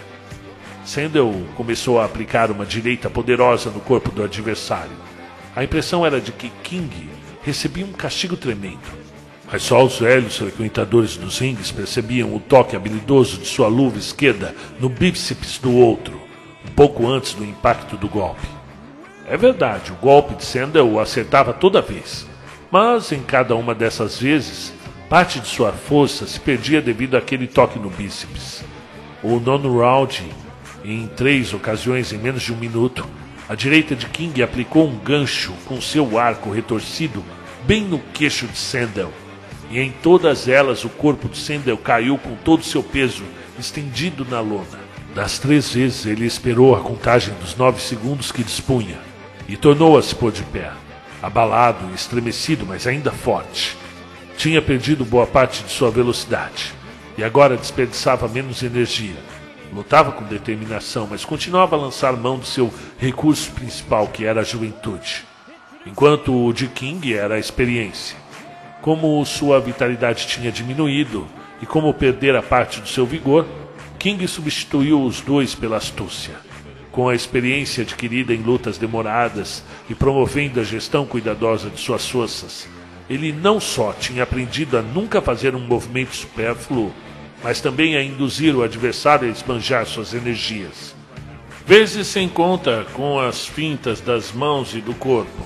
Sandel 0.85 1.47
começou 1.57 2.01
a 2.01 2.05
aplicar 2.05 2.51
uma 2.51 2.65
direita 2.65 3.11
poderosa 3.11 3.71
no 3.71 3.81
corpo 3.81 4.11
do 4.11 4.23
adversário. 4.23 4.97
A 5.55 5.63
impressão 5.63 6.05
era 6.05 6.21
de 6.21 6.33
que 6.33 6.51
King 6.63 7.09
recebia 7.43 7.85
um 7.85 7.93
castigo 7.93 8.37
tremendo. 8.37 9.01
Mas 9.53 9.63
só 9.63 9.85
os 9.85 9.99
velhos 9.99 10.37
frequentadores 10.37 11.17
dos 11.17 11.39
rings 11.39 11.73
percebiam 11.73 12.35
o 12.35 12.41
toque 12.41 12.77
habilidoso 12.77 13.39
de 13.39 13.47
sua 13.47 13.67
luva 13.67 13.99
esquerda 13.99 14.55
no 14.79 14.89
bíceps 14.89 15.59
do 15.59 15.75
outro, 15.75 16.21
um 16.65 16.71
pouco 16.71 17.07
antes 17.09 17.35
do 17.35 17.45
impacto 17.45 17.97
do 17.97 18.09
golpe. 18.09 18.47
É 19.27 19.37
verdade, 19.37 19.93
o 19.93 19.97
golpe 19.97 20.35
de 20.37 20.45
Sandel 20.45 20.89
o 20.89 21.01
acertava 21.01 21.53
toda 21.53 21.83
vez, 21.83 22.27
mas 22.71 23.11
em 23.11 23.23
cada 23.23 23.57
uma 23.57 23.75
dessas 23.75 24.21
vezes, 24.21 24.73
parte 25.09 25.41
de 25.41 25.49
sua 25.49 25.73
força 25.73 26.27
se 26.27 26.39
perdia 26.39 26.81
devido 26.81 27.17
àquele 27.17 27.49
toque 27.49 27.79
no 27.79 27.91
bíceps. 27.91 28.63
O 29.23 29.41
nono 29.41 29.81
round 29.81 30.25
em 30.85 31.07
três 31.07 31.53
ocasiões 31.53 32.13
em 32.13 32.19
menos 32.19 32.43
de 32.43 32.53
um 32.53 32.57
minuto, 32.57 33.07
A 33.49 33.57
direita 33.57 33.97
de 33.97 34.07
King 34.07 34.45
aplicou 34.45 34.87
um 34.87 34.97
gancho 34.97 35.53
com 35.67 35.81
seu 35.81 36.17
arco 36.17 36.53
retorcido 36.53 37.25
bem 37.67 37.83
no 37.83 37.99
queixo 37.99 38.47
de 38.47 38.57
Sandel. 38.57 39.13
E 39.73 39.81
em 39.81 39.91
todas 39.91 40.47
elas 40.47 40.85
o 40.85 40.89
corpo 40.89 41.29
de 41.29 41.37
Sandel 41.37 41.77
caiu 41.77 42.17
com 42.17 42.37
todo 42.37 42.63
seu 42.63 42.81
peso 42.81 43.25
estendido 43.59 44.25
na 44.25 44.41
lona. 44.41 44.79
Das 45.17 45.41
três 45.41 45.75
vezes 45.75 46.07
ele 46.07 46.25
esperou 46.25 46.77
a 46.77 46.81
contagem 46.81 47.35
dos 47.41 47.57
nove 47.57 47.81
segundos 47.83 48.31
que 48.31 48.45
dispunha 48.45 48.99
e 49.49 49.57
tornou 49.57 49.99
a 49.99 50.03
se 50.03 50.15
pôr 50.15 50.31
de 50.31 50.45
pé, 50.45 50.71
abalado 51.21 51.93
estremecido, 51.93 52.65
mas 52.65 52.87
ainda 52.87 53.11
forte. 53.11 53.77
Tinha 54.37 54.63
perdido 54.63 55.05
boa 55.05 55.27
parte 55.27 55.65
de 55.65 55.73
sua 55.73 55.91
velocidade 55.91 56.73
e 57.19 57.25
agora 57.25 57.57
desperdiçava 57.57 58.29
menos 58.29 58.63
energia. 58.63 59.17
Lutava 59.73 60.11
com 60.13 60.25
determinação, 60.25 61.07
mas 61.09 61.25
continuava 61.25 61.77
a 61.77 61.79
lançar 61.79 62.13
mão 62.15 62.39
do 62.39 62.47
seu 62.47 62.73
recurso 62.99 63.53
principal, 63.53 64.09
que 64.09 64.25
era 64.25 64.41
a 64.41 64.45
juventude, 64.45 65.25
enquanto 65.87 66.35
o 66.35 66.53
de 66.53 66.67
King 66.67 67.15
era 67.15 67.37
a 67.37 67.39
experiência. 67.39 68.17
Como 68.83 69.25
sua 69.25 69.61
vitalidade 69.61 70.27
tinha 70.27 70.51
diminuído 70.51 71.27
e 71.63 71.67
como 71.67 71.95
perdera 71.95 72.43
parte 72.43 72.81
do 72.81 72.89
seu 72.89 73.07
vigor, 73.07 73.47
King 73.99 74.27
substituiu 74.27 75.05
os 75.05 75.21
dois 75.21 75.55
pela 75.55 75.77
astúcia. 75.77 76.35
Com 76.91 77.09
a 77.09 77.15
experiência 77.15 77.83
adquirida 77.83 78.35
em 78.35 78.43
lutas 78.43 78.77
demoradas 78.77 79.63
e 79.89 79.95
promovendo 79.95 80.59
a 80.59 80.65
gestão 80.65 81.07
cuidadosa 81.07 81.71
de 81.71 81.79
suas 81.79 82.09
forças, 82.09 82.67
ele 83.09 83.33
não 83.33 83.61
só 83.61 83.93
tinha 83.93 84.25
aprendido 84.25 84.79
a 84.79 84.83
nunca 84.83 85.21
fazer 85.21 85.55
um 85.55 85.61
movimento 85.61 86.17
supérfluo, 86.17 86.93
mas 87.43 87.61
também 87.61 87.97
a 87.97 88.03
induzir 88.03 88.55
o 88.55 88.63
adversário 88.63 89.29
a 89.29 89.31
esbanjar 89.31 89.87
suas 89.87 90.15
energias. 90.15 90.95
Vezes 91.67 92.07
sem 92.07 92.29
conta 92.29 92.87
com 92.95 93.19
as 93.19 93.47
fintas 93.47 94.01
das 94.01 94.33
mãos 94.33 94.75
e 94.75 94.81
do 94.81 94.95
corpo. 94.95 95.45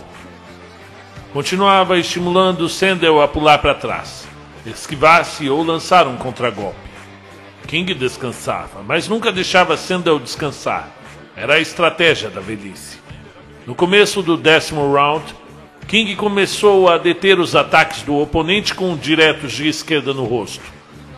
Continuava 1.33 1.99
estimulando 1.99 2.69
Sandel 2.69 3.21
a 3.21 3.29
pular 3.29 3.59
para 3.59 3.75
trás, 3.75 4.27
esquivar-se 4.65 5.51
ou 5.51 5.63
lançar 5.63 6.07
um 6.07 6.17
contragolpe. 6.17 6.79
King 7.67 7.93
descansava, 7.95 8.83
mas 8.83 9.09
nunca 9.09 9.33
deixava 9.33 9.77
Sandel 9.77 10.19
descansar. 10.19 10.89
Era 11.37 11.55
a 11.55 11.61
estratégia 11.61 12.31
da 12.31 12.41
velhice. 12.41 12.99
No 13.67 13.75
começo 13.75 14.23
do 14.23 14.37
décimo 14.37 14.93
round, 14.93 15.25
King 15.89 16.15
começou 16.17 16.89
a 16.89 16.99
deter 16.99 17.39
os 17.41 17.57
ataques 17.57 18.03
do 18.03 18.17
oponente 18.17 18.75
com 18.75 18.97
diretos 18.97 19.53
de 19.53 19.69
esquerda 19.69 20.15
no 20.15 20.25
rosto. 20.25 20.63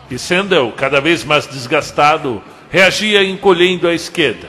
E 0.09 0.17
Sandel, 0.17 0.71
cada 0.71 1.01
vez 1.01 1.23
mais 1.25 1.45
desgastado, 1.45 2.41
reagia 2.69 3.23
encolhendo 3.23 3.87
à 3.87 3.93
esquerda, 3.93 4.47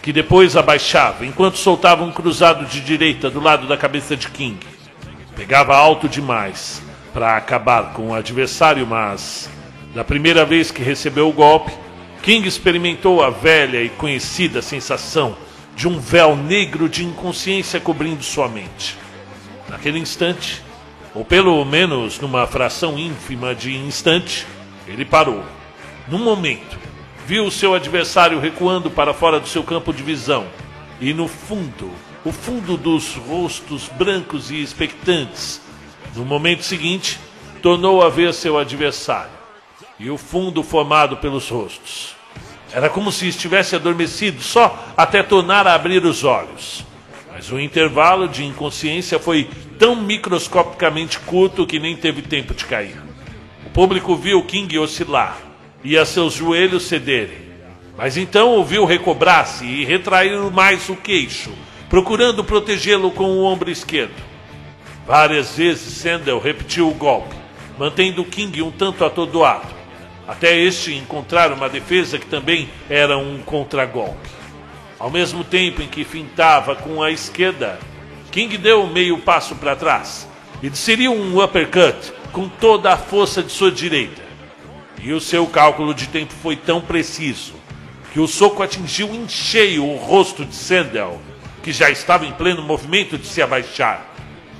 que 0.00 0.12
depois 0.12 0.56
abaixava, 0.56 1.26
enquanto 1.26 1.58
soltava 1.58 2.04
um 2.04 2.12
cruzado 2.12 2.64
de 2.64 2.80
direita 2.80 3.28
do 3.28 3.40
lado 3.40 3.66
da 3.66 3.76
cabeça 3.76 4.16
de 4.16 4.28
King. 4.28 4.58
Pegava 5.34 5.76
alto 5.76 6.08
demais 6.08 6.80
para 7.12 7.36
acabar 7.36 7.92
com 7.92 8.10
o 8.10 8.14
adversário, 8.14 8.86
mas, 8.86 9.50
da 9.94 10.04
primeira 10.04 10.44
vez 10.44 10.70
que 10.70 10.82
recebeu 10.82 11.28
o 11.28 11.32
golpe, 11.32 11.72
King 12.22 12.46
experimentou 12.46 13.22
a 13.22 13.30
velha 13.30 13.82
e 13.82 13.88
conhecida 13.88 14.62
sensação 14.62 15.36
de 15.74 15.88
um 15.88 15.98
véu 15.98 16.36
negro 16.36 16.88
de 16.88 17.04
inconsciência 17.04 17.80
cobrindo 17.80 18.22
sua 18.22 18.48
mente. 18.48 18.96
Naquele 19.68 19.98
instante, 19.98 20.62
ou 21.14 21.24
pelo 21.24 21.64
menos 21.64 22.20
numa 22.20 22.46
fração 22.46 22.98
ínfima 22.98 23.54
de 23.54 23.74
instante, 23.76 24.46
ele 24.86 25.04
parou. 25.04 25.44
Num 26.08 26.18
momento, 26.18 26.78
viu 27.26 27.44
o 27.44 27.50
seu 27.50 27.74
adversário 27.74 28.40
recuando 28.40 28.90
para 28.90 29.14
fora 29.14 29.38
do 29.38 29.48
seu 29.48 29.62
campo 29.62 29.92
de 29.92 30.02
visão. 30.02 30.46
E 31.00 31.14
no 31.14 31.28
fundo, 31.28 31.90
o 32.24 32.32
fundo 32.32 32.76
dos 32.76 33.14
rostos 33.14 33.88
brancos 33.88 34.50
e 34.50 34.60
expectantes. 34.60 35.60
No 36.14 36.24
momento 36.24 36.62
seguinte, 36.62 37.18
tornou 37.62 38.02
a 38.02 38.08
ver 38.08 38.34
seu 38.34 38.58
adversário. 38.58 39.30
E 39.98 40.10
o 40.10 40.18
fundo 40.18 40.62
formado 40.62 41.16
pelos 41.18 41.48
rostos. 41.48 42.16
Era 42.72 42.88
como 42.88 43.10
se 43.10 43.28
estivesse 43.28 43.74
adormecido 43.74 44.42
só 44.42 44.92
até 44.96 45.22
tornar 45.22 45.66
a 45.66 45.74
abrir 45.74 46.04
os 46.04 46.24
olhos. 46.24 46.84
Mas 47.32 47.50
o 47.50 47.58
intervalo 47.58 48.28
de 48.28 48.44
inconsciência 48.44 49.18
foi 49.18 49.48
tão 49.78 49.96
microscopicamente 49.96 51.18
curto 51.20 51.66
que 51.66 51.78
nem 51.78 51.96
teve 51.96 52.22
tempo 52.22 52.54
de 52.54 52.64
cair. 52.64 53.09
O 53.70 53.72
público 53.72 54.16
viu 54.16 54.42
King 54.42 54.80
oscilar 54.80 55.38
e 55.84 55.96
a 55.96 56.04
seus 56.04 56.34
joelhos 56.34 56.88
cederem. 56.88 57.38
Mas 57.96 58.16
então 58.16 58.48
ouviu 58.48 58.84
recobrar-se 58.84 59.64
e 59.64 59.84
retrair 59.84 60.36
mais 60.50 60.88
o 60.88 60.96
queixo, 60.96 61.52
procurando 61.88 62.42
protegê-lo 62.42 63.12
com 63.12 63.30
o 63.30 63.44
ombro 63.44 63.70
esquerdo. 63.70 64.20
Várias 65.06 65.56
vezes 65.56 65.94
Sandel 65.94 66.40
repetiu 66.40 66.88
o 66.88 66.94
golpe, 66.94 67.36
mantendo 67.78 68.24
King 68.24 68.60
um 68.60 68.72
tanto 68.72 69.04
atordoado, 69.04 69.68
até 70.26 70.58
este 70.58 70.92
encontrar 70.96 71.52
uma 71.52 71.68
defesa 71.68 72.18
que 72.18 72.26
também 72.26 72.68
era 72.88 73.16
um 73.16 73.38
contragolpe. 73.38 74.30
Ao 74.98 75.12
mesmo 75.12 75.44
tempo 75.44 75.80
em 75.80 75.86
que 75.86 76.02
fintava 76.02 76.74
com 76.74 77.00
a 77.00 77.12
esquerda, 77.12 77.78
King 78.32 78.58
deu 78.58 78.88
meio 78.88 79.18
passo 79.18 79.54
para 79.54 79.76
trás 79.76 80.28
e 80.60 80.68
desferiu 80.68 81.12
um 81.12 81.40
uppercut 81.40 82.18
com 82.32 82.48
toda 82.48 82.92
a 82.92 82.96
força 82.96 83.42
de 83.42 83.52
sua 83.52 83.70
direita. 83.70 84.22
E 85.02 85.12
o 85.12 85.20
seu 85.20 85.46
cálculo 85.46 85.94
de 85.94 86.06
tempo 86.06 86.32
foi 86.42 86.56
tão 86.56 86.80
preciso 86.80 87.54
que 88.12 88.20
o 88.20 88.26
soco 88.26 88.62
atingiu 88.62 89.14
em 89.14 89.28
cheio 89.28 89.84
o 89.84 89.96
rosto 89.96 90.44
de 90.44 90.54
Sandel, 90.54 91.20
que 91.62 91.72
já 91.72 91.90
estava 91.90 92.26
em 92.26 92.32
pleno 92.32 92.62
movimento 92.62 93.16
de 93.16 93.26
se 93.26 93.40
abaixar. 93.40 94.06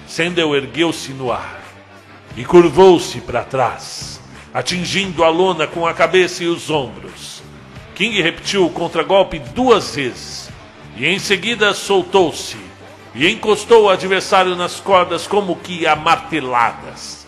Sandel 0.07 0.55
ergueu-se 0.55 1.13
no 1.13 1.31
ar 1.33 1.61
e 2.37 2.45
curvou-se 2.45 3.21
para 3.21 3.43
trás, 3.43 4.21
atingindo 4.55 5.25
a 5.25 5.29
lona 5.29 5.67
com 5.67 5.87
a 5.87 5.95
cabeça 5.95 6.45
e 6.45 6.47
os 6.47 6.71
ombros. 6.71 7.43
King 7.95 8.23
repetiu 8.23 8.65
o 8.65 8.71
contragolpe 8.71 9.39
duas 9.39 9.95
vezes 9.95 10.49
e 10.97 11.07
em 11.07 11.19
seguida 11.19 11.75
soltou-se 11.75 12.57
e 13.15 13.29
encostou 13.29 13.85
o 13.85 13.89
adversário 13.91 14.55
nas 14.55 14.81
cordas 14.81 15.27
como 15.27 15.57
que 15.57 15.87
a 15.87 15.97
marteladas. 15.97 17.20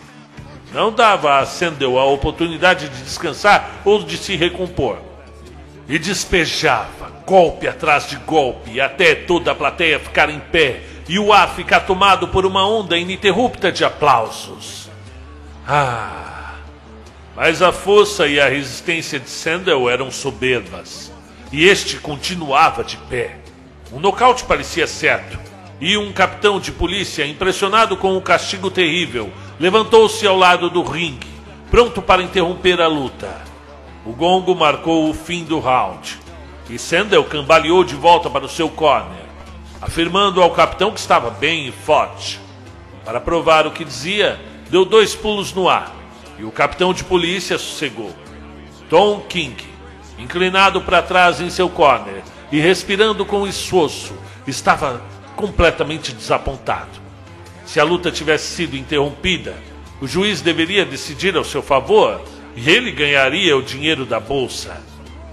Não 0.73 0.91
dava 0.91 1.39
a 1.39 1.45
Sandel 1.45 1.99
a 1.99 2.05
oportunidade 2.05 2.89
de 2.89 3.03
descansar 3.03 3.81
ou 3.85 4.03
de 4.03 4.17
se 4.17 4.35
recompor. 4.35 4.97
E 5.87 5.99
despejava, 5.99 7.11
golpe 7.25 7.67
atrás 7.67 8.07
de 8.07 8.15
golpe, 8.15 8.81
até 8.81 9.13
toda 9.13 9.51
a 9.51 9.55
plateia 9.55 9.99
ficar 9.99 10.29
em 10.29 10.39
pé 10.39 10.81
e 11.07 11.19
o 11.19 11.31
ar 11.31 11.49
ficar 11.55 11.81
tomado 11.81 12.27
por 12.29 12.45
uma 12.45 12.67
onda 12.67 12.97
ininterrupta 12.97 13.71
de 13.71 13.85
aplausos. 13.85 14.89
Ah! 15.67 16.55
Mas 17.35 17.61
a 17.61 17.71
força 17.71 18.27
e 18.27 18.39
a 18.39 18.47
resistência 18.47 19.19
de 19.19 19.29
Sandel 19.29 19.89
eram 19.89 20.09
soberbas. 20.09 21.11
E 21.51 21.65
este 21.65 21.97
continuava 21.97 22.83
de 22.83 22.97
pé. 22.97 23.37
Um 23.91 23.99
nocaute 23.99 24.43
parecia 24.43 24.87
certo. 24.87 25.39
E 25.81 25.97
um 25.97 26.13
capitão 26.13 26.59
de 26.59 26.71
polícia, 26.71 27.25
impressionado 27.25 27.97
com 27.97 28.15
o 28.15 28.21
castigo 28.21 28.71
terrível, 28.71 29.31
levantou-se 29.59 30.25
ao 30.25 30.37
lado 30.37 30.69
do 30.69 30.83
ringue, 30.83 31.27
pronto 31.69 32.01
para 32.01 32.23
interromper 32.23 32.81
a 32.81 32.87
luta. 32.87 33.41
O 34.05 34.11
gongo 34.11 34.55
marcou 34.55 35.09
o 35.09 35.13
fim 35.13 35.43
do 35.43 35.59
round 35.59 36.19
e 36.69 36.77
Sandel 36.77 37.23
cambaleou 37.23 37.83
de 37.83 37.95
volta 37.95 38.29
para 38.29 38.45
o 38.45 38.49
seu 38.49 38.69
corner, 38.69 39.25
afirmando 39.81 40.41
ao 40.41 40.51
capitão 40.51 40.91
que 40.91 40.99
estava 40.99 41.29
bem 41.29 41.67
e 41.67 41.71
forte. 41.71 42.39
Para 43.05 43.19
provar 43.19 43.67
o 43.67 43.71
que 43.71 43.83
dizia, 43.83 44.39
deu 44.69 44.85
dois 44.85 45.13
pulos 45.13 45.53
no 45.53 45.69
ar 45.69 45.93
e 46.37 46.43
o 46.43 46.51
capitão 46.51 46.93
de 46.93 47.03
polícia 47.03 47.57
sossegou. 47.57 48.13
Tom 48.89 49.21
King, 49.21 49.55
inclinado 50.17 50.81
para 50.81 51.01
trás 51.01 51.41
em 51.41 51.49
seu 51.49 51.69
corner 51.69 52.23
e 52.51 52.59
respirando 52.59 53.25
com 53.25 53.47
esforço, 53.47 54.13
estava 54.47 55.01
completamente 55.35 56.11
desapontado. 56.11 57.02
Se 57.65 57.79
a 57.79 57.83
luta 57.83 58.11
tivesse 58.11 58.55
sido 58.55 58.75
interrompida, 58.75 59.55
o 60.01 60.07
juiz 60.07 60.41
deveria 60.41 60.85
decidir 60.85 61.35
ao 61.37 61.43
seu 61.43 61.61
favor 61.61 62.21
e 62.55 62.69
ele 62.69 62.91
ganharia 62.91 63.55
o 63.57 63.63
dinheiro 63.63 64.05
da 64.05 64.19
bolsa. 64.19 64.81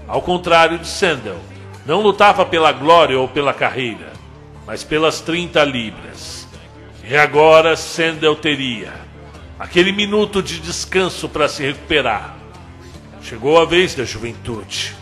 Ao 0.07 0.21
contrário 0.21 0.79
de 0.79 0.87
Sandel, 0.87 1.39
não 1.85 2.01
lutava 2.01 2.45
pela 2.45 2.71
glória 2.71 3.19
ou 3.19 3.27
pela 3.27 3.53
carreira, 3.53 4.13
mas 4.65 4.83
pelas 4.83 5.19
30 5.21 5.63
libras. 5.65 6.47
E 7.03 7.15
agora 7.15 7.75
Sandel 7.75 8.35
teria 8.35 8.93
aquele 9.59 9.91
minuto 9.91 10.41
de 10.41 10.59
descanso 10.59 11.27
para 11.27 11.47
se 11.47 11.63
recuperar. 11.63 12.37
Chegou 13.21 13.59
a 13.61 13.65
vez 13.65 13.93
da 13.93 14.05
juventude. 14.05 14.95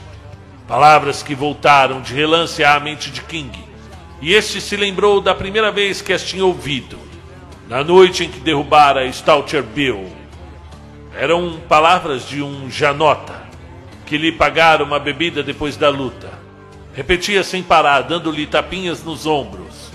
Palavras 0.67 1.23
que 1.23 1.33
voltaram 1.33 2.01
de 2.01 2.13
relance 2.13 2.63
à 2.63 2.79
mente 2.79 3.09
de 3.09 3.21
King, 3.21 3.57
e 4.21 4.33
este 4.33 4.59
se 4.59 4.75
lembrou 4.75 5.21
da 5.21 5.33
primeira 5.33 5.71
vez 5.71 6.01
que 6.01 6.13
as 6.13 6.23
tinha 6.23 6.45
ouvido 6.45 7.08
na 7.69 7.83
noite 7.83 8.25
em 8.25 8.29
que 8.29 8.39
derrubara 8.39 9.09
Stoucher 9.11 9.63
Bill. 9.63 10.11
Eram 11.15 11.59
palavras 11.69 12.27
de 12.27 12.41
um 12.41 12.69
janota 12.69 13.47
que 14.05 14.17
lhe 14.17 14.31
pagara 14.31 14.83
uma 14.83 14.99
bebida 14.99 15.41
depois 15.41 15.77
da 15.77 15.89
luta. 15.89 16.29
Repetia 16.93 17.43
sem 17.43 17.63
parar, 17.63 18.01
dando-lhe 18.01 18.45
tapinhas 18.45 19.03
nos 19.03 19.25
ombros 19.25 19.89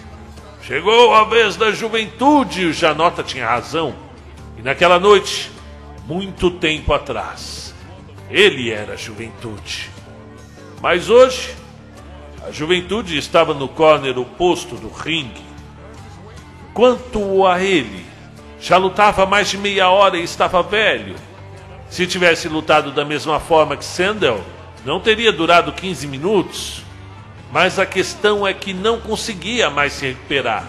Chegou 0.66 1.14
a 1.14 1.24
vez 1.24 1.56
da 1.56 1.72
juventude, 1.72 2.64
o 2.64 2.72
Janota 2.72 3.22
tinha 3.22 3.46
razão. 3.46 3.94
E 4.56 4.62
naquela 4.62 4.98
noite, 4.98 5.50
muito 6.06 6.50
tempo 6.50 6.94
atrás, 6.94 7.74
ele 8.30 8.70
era 8.70 8.94
a 8.94 8.96
juventude. 8.96 9.90
Mas 10.80 11.10
hoje, 11.10 11.54
a 12.48 12.50
juventude 12.50 13.18
estava 13.18 13.52
no 13.52 13.68
corner 13.68 14.18
oposto 14.18 14.74
do 14.76 14.88
ringue. 14.88 15.42
Quanto 16.74 17.46
a 17.46 17.62
ele, 17.62 18.04
já 18.60 18.76
lutava 18.76 19.24
mais 19.24 19.48
de 19.48 19.56
meia 19.56 19.90
hora 19.90 20.16
e 20.18 20.24
estava 20.24 20.60
velho. 20.60 21.14
Se 21.88 22.04
tivesse 22.04 22.48
lutado 22.48 22.90
da 22.90 23.04
mesma 23.04 23.38
forma 23.38 23.76
que 23.76 23.84
Sandel, 23.84 24.44
não 24.84 24.98
teria 24.98 25.32
durado 25.32 25.70
15 25.72 26.08
minutos. 26.08 26.82
Mas 27.52 27.78
a 27.78 27.86
questão 27.86 28.44
é 28.44 28.52
que 28.52 28.74
não 28.74 28.98
conseguia 28.98 29.70
mais 29.70 29.92
se 29.92 30.06
recuperar. 30.08 30.66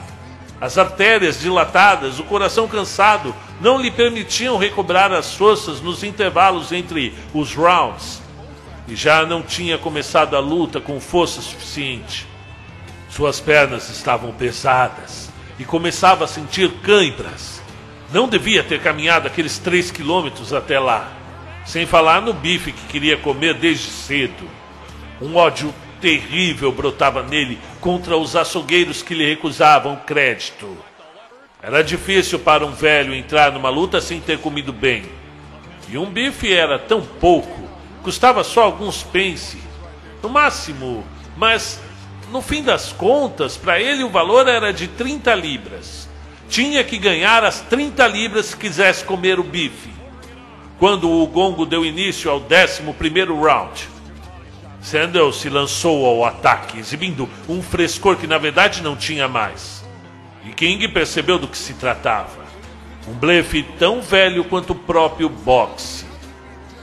As 0.62 0.78
artérias 0.78 1.40
dilatadas, 1.40 2.20
o 2.20 2.24
coração 2.24 2.68
cansado, 2.68 3.34
não 3.60 3.82
lhe 3.82 3.90
permitiam 3.90 4.58
recobrar 4.58 5.12
as 5.12 5.34
forças 5.34 5.82
nos 5.82 6.04
intervalos 6.04 6.72
entre 6.72 7.16
os 7.34 7.56
rounds 7.56 8.22
e 8.88 8.96
já 8.96 9.26
não 9.26 9.42
tinha 9.42 9.80
começado 9.80 10.36
a 10.36 10.40
luta 10.40 10.80
com 10.80 11.00
força 11.00 11.42
suficiente. 11.42 12.28
Suas 13.10 13.40
pernas 13.40 13.90
estavam 13.90 14.32
pesadas 14.32 15.25
e 15.60 15.66
começava 15.66 16.26
a 16.26 16.28
sentir 16.28 16.72
cãibras. 16.82 17.62
Não 18.12 18.28
devia 18.28 18.64
ter 18.64 18.82
caminhado 18.82 19.28
aqueles 19.28 19.58
três 19.58 19.92
quilômetros 19.92 20.54
até 20.54 20.80
lá, 20.80 21.12
sem 21.66 21.86
falar 21.86 22.22
no 22.22 22.34
bife 22.34 22.72
que 22.72 22.88
queria 22.88 23.18
comer 23.18 23.56
desde 23.56 23.88
cedo. 23.90 24.50
Um 25.22 25.36
ódio 25.36 25.74
terrível 26.00 26.72
brotava 26.72 27.24
nele 27.24 27.60
contra 27.80 28.18
os 28.18 28.36
açougueiros 28.36 29.02
que 29.02 29.14
lhe 29.14 29.26
recusavam 29.26 29.96
crédito. 30.06 30.78
Era 31.62 31.84
difícil 31.84 32.40
para 32.40 32.66
um 32.66 32.72
velho 32.72 33.14
entrar 33.14 33.52
numa 33.52 33.70
luta 33.70 34.00
sem 34.00 34.20
ter 34.20 34.38
comido 34.40 34.72
bem. 34.72 35.04
E 35.90 35.98
um 35.98 36.06
bife 36.06 36.52
era 36.52 36.78
tão 36.78 37.02
pouco 37.02 37.66
Custava 38.06 38.44
só 38.44 38.62
alguns 38.62 39.02
pence, 39.02 39.58
no 40.22 40.30
máximo, 40.30 41.04
mas 41.36 41.82
no 42.32 42.42
fim 42.42 42.64
das 42.64 42.92
contas, 42.92 43.58
para 43.58 43.80
ele 43.80 44.04
o 44.04 44.10
valor 44.10 44.48
era 44.48 44.72
de 44.74 44.88
30 44.88 45.34
libras. 45.36 46.10
Tinha 46.50 46.84
que 46.84 46.98
ganhar 46.98 47.44
as 47.44 47.62
30 47.62 48.08
libras 48.08 48.48
se 48.48 48.58
quisesse 48.58 49.04
comer 49.04 49.40
o 49.40 49.44
bife. 49.44 49.90
Quando 50.78 51.10
o 51.10 51.26
gongo 51.28 51.66
deu 51.66 51.86
início 51.86 52.30
ao 52.30 52.38
11 52.40 53.24
round, 53.42 53.88
Sandel 54.82 55.34
se 55.34 55.50
lançou 55.50 56.06
ao 56.06 56.26
ataque, 56.26 56.78
exibindo 56.78 57.28
um 57.50 57.62
frescor 57.62 58.18
que 58.18 58.28
na 58.28 58.38
verdade 58.38 58.84
não 58.84 58.96
tinha 58.96 59.28
mais. 59.28 59.84
E 60.46 60.52
King 60.52 60.88
percebeu 60.90 61.40
do 61.40 61.48
que 61.48 61.58
se 61.58 61.74
tratava. 61.74 62.46
Um 63.08 63.14
blefe 63.14 63.64
tão 63.80 64.02
velho 64.02 64.44
quanto 64.46 64.72
o 64.72 64.76
próprio 64.76 65.28
boxe. 65.28 66.06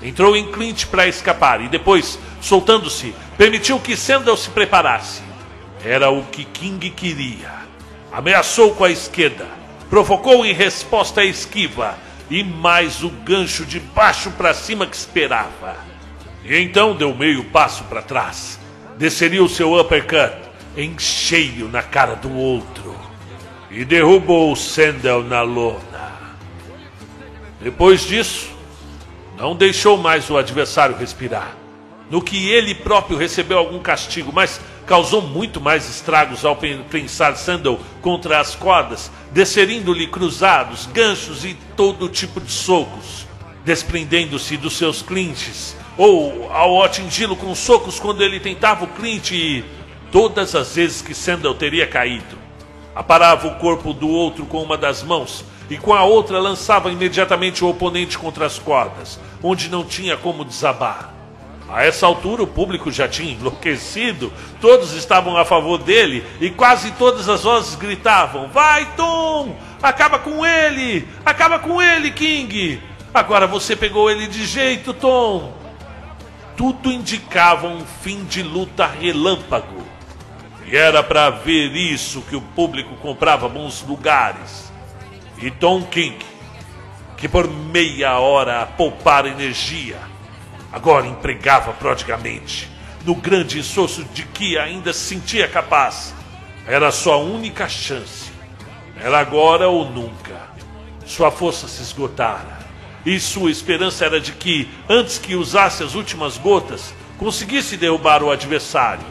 Entrou 0.03 0.37
em 0.37 0.51
Clint 0.51 0.87
para 0.87 1.07
escapar 1.07 1.61
e 1.61 1.69
depois, 1.69 2.19
soltando-se, 2.41 3.15
permitiu 3.39 3.79
que 3.79 3.97
Sandel 3.97 4.37
se 4.37 4.51
preparasse. 4.51 5.23
Era 5.85 6.11
o 6.11 6.25
que 6.25 6.45
King 6.45 6.91
queria. 6.91 7.51
Ameaçou 8.13 8.75
com 8.75 8.85
a 8.85 8.91
esquerda, 8.91 9.47
provocou 9.91 10.45
em 10.45 10.53
resposta 10.53 11.23
a 11.23 11.25
esquiva 11.25 11.99
e 12.31 12.45
mais 12.45 13.03
o 13.03 13.11
gancho 13.11 13.65
de 13.65 13.81
baixo 13.81 14.31
para 14.33 14.55
cima 14.55 14.87
que 14.87 14.97
esperava. 14.97 15.77
E 16.45 16.57
então 16.57 16.95
deu 16.95 17.15
meio 17.15 17.45
passo 17.45 17.85
para 17.85 18.03
trás. 18.03 18.59
Desceria 18.97 19.43
o 19.43 19.49
seu 19.49 19.79
uppercut 19.79 20.35
em 20.77 20.99
cheio 20.99 21.69
na 21.69 21.83
cara 21.83 22.15
do 22.15 22.33
outro 22.33 22.95
e 23.71 23.85
derrubou 23.85 24.55
Sandel 24.55 25.23
na 25.23 25.43
lona. 25.43 26.13
Depois 27.61 28.03
disso, 28.03 28.51
não 29.37 29.57
deixou 29.57 29.97
mais 29.97 30.29
o 30.29 30.37
adversário 30.37 30.97
respirar. 30.97 31.57
No 32.11 32.21
que 32.21 32.51
ele 32.51 32.75
próprio 32.75 33.17
recebeu 33.17 33.57
algum 33.57 33.79
castigo, 33.79 34.31
mas 34.33 34.61
causou 34.93 35.23
muito 35.23 35.59
mais 35.59 35.89
estragos 35.89 36.45
ao 36.45 36.55
pensar 36.55 37.35
Sandal 37.35 37.81
contra 38.03 38.39
as 38.39 38.55
cordas, 38.55 39.11
desferindo-lhe 39.33 40.07
cruzados, 40.07 40.85
ganchos 40.85 41.47
e 41.47 41.57
todo 41.75 42.11
tipo 42.11 42.39
de 42.39 42.53
socos, 42.53 43.27
desprendendo-se 43.65 44.59
dos 44.59 44.77
seus 44.77 45.01
clinches, 45.01 45.75
ou 45.97 46.53
ao 46.53 46.83
atingi-lo 46.83 47.35
com 47.35 47.55
socos 47.55 47.99
quando 47.99 48.23
ele 48.23 48.39
tentava 48.39 48.85
o 48.85 48.89
clinch 48.89 49.35
e 49.35 49.65
todas 50.11 50.55
as 50.55 50.75
vezes 50.75 51.01
que 51.01 51.15
Sandal 51.15 51.55
teria 51.55 51.87
caído. 51.87 52.37
Aparava 52.95 53.49
o 53.49 53.55
corpo 53.55 53.95
do 53.95 54.11
outro 54.11 54.45
com 54.45 54.63
uma 54.63 54.77
das 54.77 55.03
mãos, 55.03 55.43
e 55.71 55.79
com 55.79 55.95
a 55.95 56.05
outra 56.05 56.39
lançava 56.39 56.93
imediatamente 56.93 57.65
o 57.65 57.69
oponente 57.71 58.19
contra 58.19 58.45
as 58.45 58.59
cordas, 58.59 59.19
onde 59.43 59.71
não 59.71 59.87
tinha 59.87 60.19
como 60.19 60.45
desabar. 60.45 61.22
A 61.73 61.85
essa 61.85 62.05
altura 62.05 62.43
o 62.43 62.47
público 62.47 62.93
já 62.93 63.09
tinha 63.09 63.33
enlouquecido, 63.33 64.31
todos 64.61 64.93
estavam 64.93 65.39
a 65.39 65.45
favor 65.45 65.79
dele 65.79 66.23
e 66.39 66.51
quase 66.51 66.91
todas 66.93 67.31
as 67.31 67.45
vozes 67.45 67.75
gritavam: 67.77 68.49
Vai, 68.49 68.87
Tom! 68.95 69.57
Acaba 69.83 70.19
com 70.19 70.45
ele! 70.45 71.09
Acaba 71.25 71.59
com 71.59 71.81
ele, 71.81 72.11
King! 72.11 72.79
Agora 73.15 73.47
você 73.47 73.75
pegou 73.75 74.11
ele 74.11 74.27
de 74.27 74.45
jeito, 74.45 74.93
Tom! 74.93 75.57
Tudo 76.59 76.93
indicava 76.93 77.67
um 77.67 77.81
fim 78.03 78.23
de 78.25 78.43
luta 78.43 78.87
relâmpago. 78.87 79.83
E 80.67 80.77
era 80.77 81.03
para 81.03 81.31
ver 81.31 81.75
isso 81.75 82.21
que 82.21 82.37
o 82.37 82.43
público 82.43 82.97
comprava 82.97 83.49
bons 83.49 83.83
lugares 83.83 84.71
e 85.39 85.51
Tom 85.51 85.83
King, 85.83 86.19
que 87.17 87.29
por 87.29 87.49
meia 87.49 88.19
hora 88.19 88.65
poupara 88.65 89.29
energia, 89.29 90.12
agora 90.73 91.07
empregava 91.07 91.73
prodigamente, 91.75 92.69
no 93.05 93.15
grande 93.15 93.59
esforço 93.59 94.03
de 94.05 94.23
que 94.23 94.57
ainda 94.57 94.93
se 94.93 95.01
sentia 95.01 95.47
capaz. 95.47 96.15
Era 96.67 96.91
sua 96.91 97.17
única 97.17 97.69
chance. 97.69 98.33
Era 98.99 99.19
agora 99.19 99.69
ou 99.69 99.85
nunca. 99.91 100.51
Sua 101.05 101.31
força 101.31 101.69
se 101.69 101.83
esgotara. 101.83 102.63
E 103.05 103.19
sua 103.19 103.51
esperança 103.51 104.05
era 104.05 104.21
de 104.21 104.33
que, 104.33 104.71
antes 104.89 105.19
que 105.19 105.35
usasse 105.35 105.83
as 105.83 105.95
últimas 105.95 106.39
gotas, 106.39 106.95
conseguisse 107.19 107.77
derrubar 107.77 108.23
o 108.23 108.31
adversário. 108.31 109.05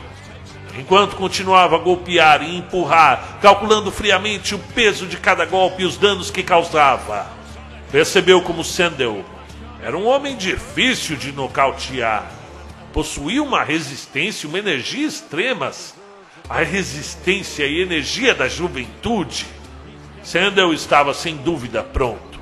Enquanto 0.80 1.18
continuava 1.18 1.76
a 1.76 1.80
golpear 1.80 2.42
e 2.42 2.58
empurrar, 2.58 3.40
calculando 3.42 3.92
friamente 3.92 4.56
o 4.56 4.60
peso 4.60 5.06
de 5.06 5.18
cada 5.18 5.46
golpe 5.46 5.84
e 5.84 5.86
os 5.86 5.98
danos 5.98 6.32
que 6.32 6.42
causava, 6.42 7.28
percebeu 7.92 8.42
como 8.42 8.64
Sandel 8.64 9.26
era 9.84 9.98
um 9.98 10.06
homem 10.06 10.38
difícil 10.38 11.16
de 11.16 11.32
nocautear. 11.32 12.30
Possuía 12.94 13.42
uma 13.42 13.64
resistência 13.64 14.48
uma 14.48 14.60
energia 14.60 15.08
extremas. 15.08 15.96
A 16.48 16.60
resistência 16.62 17.66
e 17.66 17.82
energia 17.82 18.36
da 18.36 18.48
juventude. 18.48 19.48
Sandel 20.24 20.72
estava 20.74 21.14
sem 21.14 21.36
dúvida 21.36 21.82
pronto. 21.82 22.40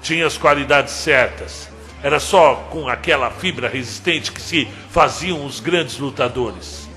Tinha 0.00 0.26
as 0.26 0.38
qualidades 0.38 0.92
certas. 0.92 1.68
Era 2.02 2.20
só 2.20 2.68
com 2.70 2.88
aquela 2.88 3.30
fibra 3.30 3.68
resistente 3.68 4.30
que 4.30 4.40
se 4.40 4.68
faziam 4.90 5.44
os 5.44 5.58
grandes 5.58 5.98
lutadores. 5.98 6.88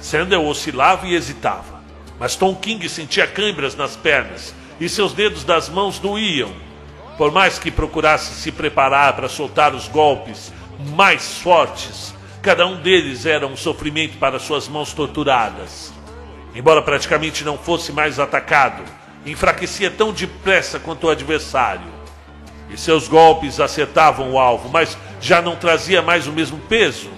Sandel 0.00 0.46
oscilava 0.46 1.06
e 1.06 1.14
hesitava, 1.14 1.82
mas 2.18 2.36
Tom 2.36 2.54
King 2.54 2.88
sentia 2.88 3.26
câimbras 3.26 3.74
nas 3.74 3.96
pernas 3.96 4.54
e 4.80 4.88
seus 4.88 5.12
dedos 5.12 5.44
das 5.44 5.68
mãos 5.68 5.98
doíam. 5.98 6.52
Por 7.16 7.30
mais 7.30 7.58
que 7.58 7.70
procurasse 7.70 8.34
se 8.34 8.50
preparar 8.50 9.14
para 9.14 9.28
soltar 9.28 9.74
os 9.74 9.86
golpes 9.86 10.52
mais 10.94 11.38
fortes, 11.38 12.12
cada 12.42 12.66
um 12.66 12.80
deles 12.80 13.24
era 13.24 13.46
um 13.46 13.56
sofrimento 13.56 14.18
para 14.18 14.40
suas 14.40 14.66
mãos 14.68 14.92
torturadas. 14.92 15.92
Embora 16.54 16.82
praticamente 16.82 17.44
não 17.44 17.56
fosse 17.56 17.92
mais 17.92 18.18
atacado, 18.18 18.82
enfraquecia 19.24 19.90
tão 19.90 20.12
depressa 20.12 20.78
quanto 20.78 21.06
o 21.06 21.10
adversário. 21.10 21.94
E 22.68 22.76
seus 22.76 23.06
golpes 23.06 23.60
acertavam 23.60 24.32
o 24.32 24.38
alvo, 24.38 24.68
mas 24.68 24.98
já 25.20 25.40
não 25.40 25.54
trazia 25.54 26.02
mais 26.02 26.26
o 26.26 26.32
mesmo 26.32 26.58
peso. 26.68 27.10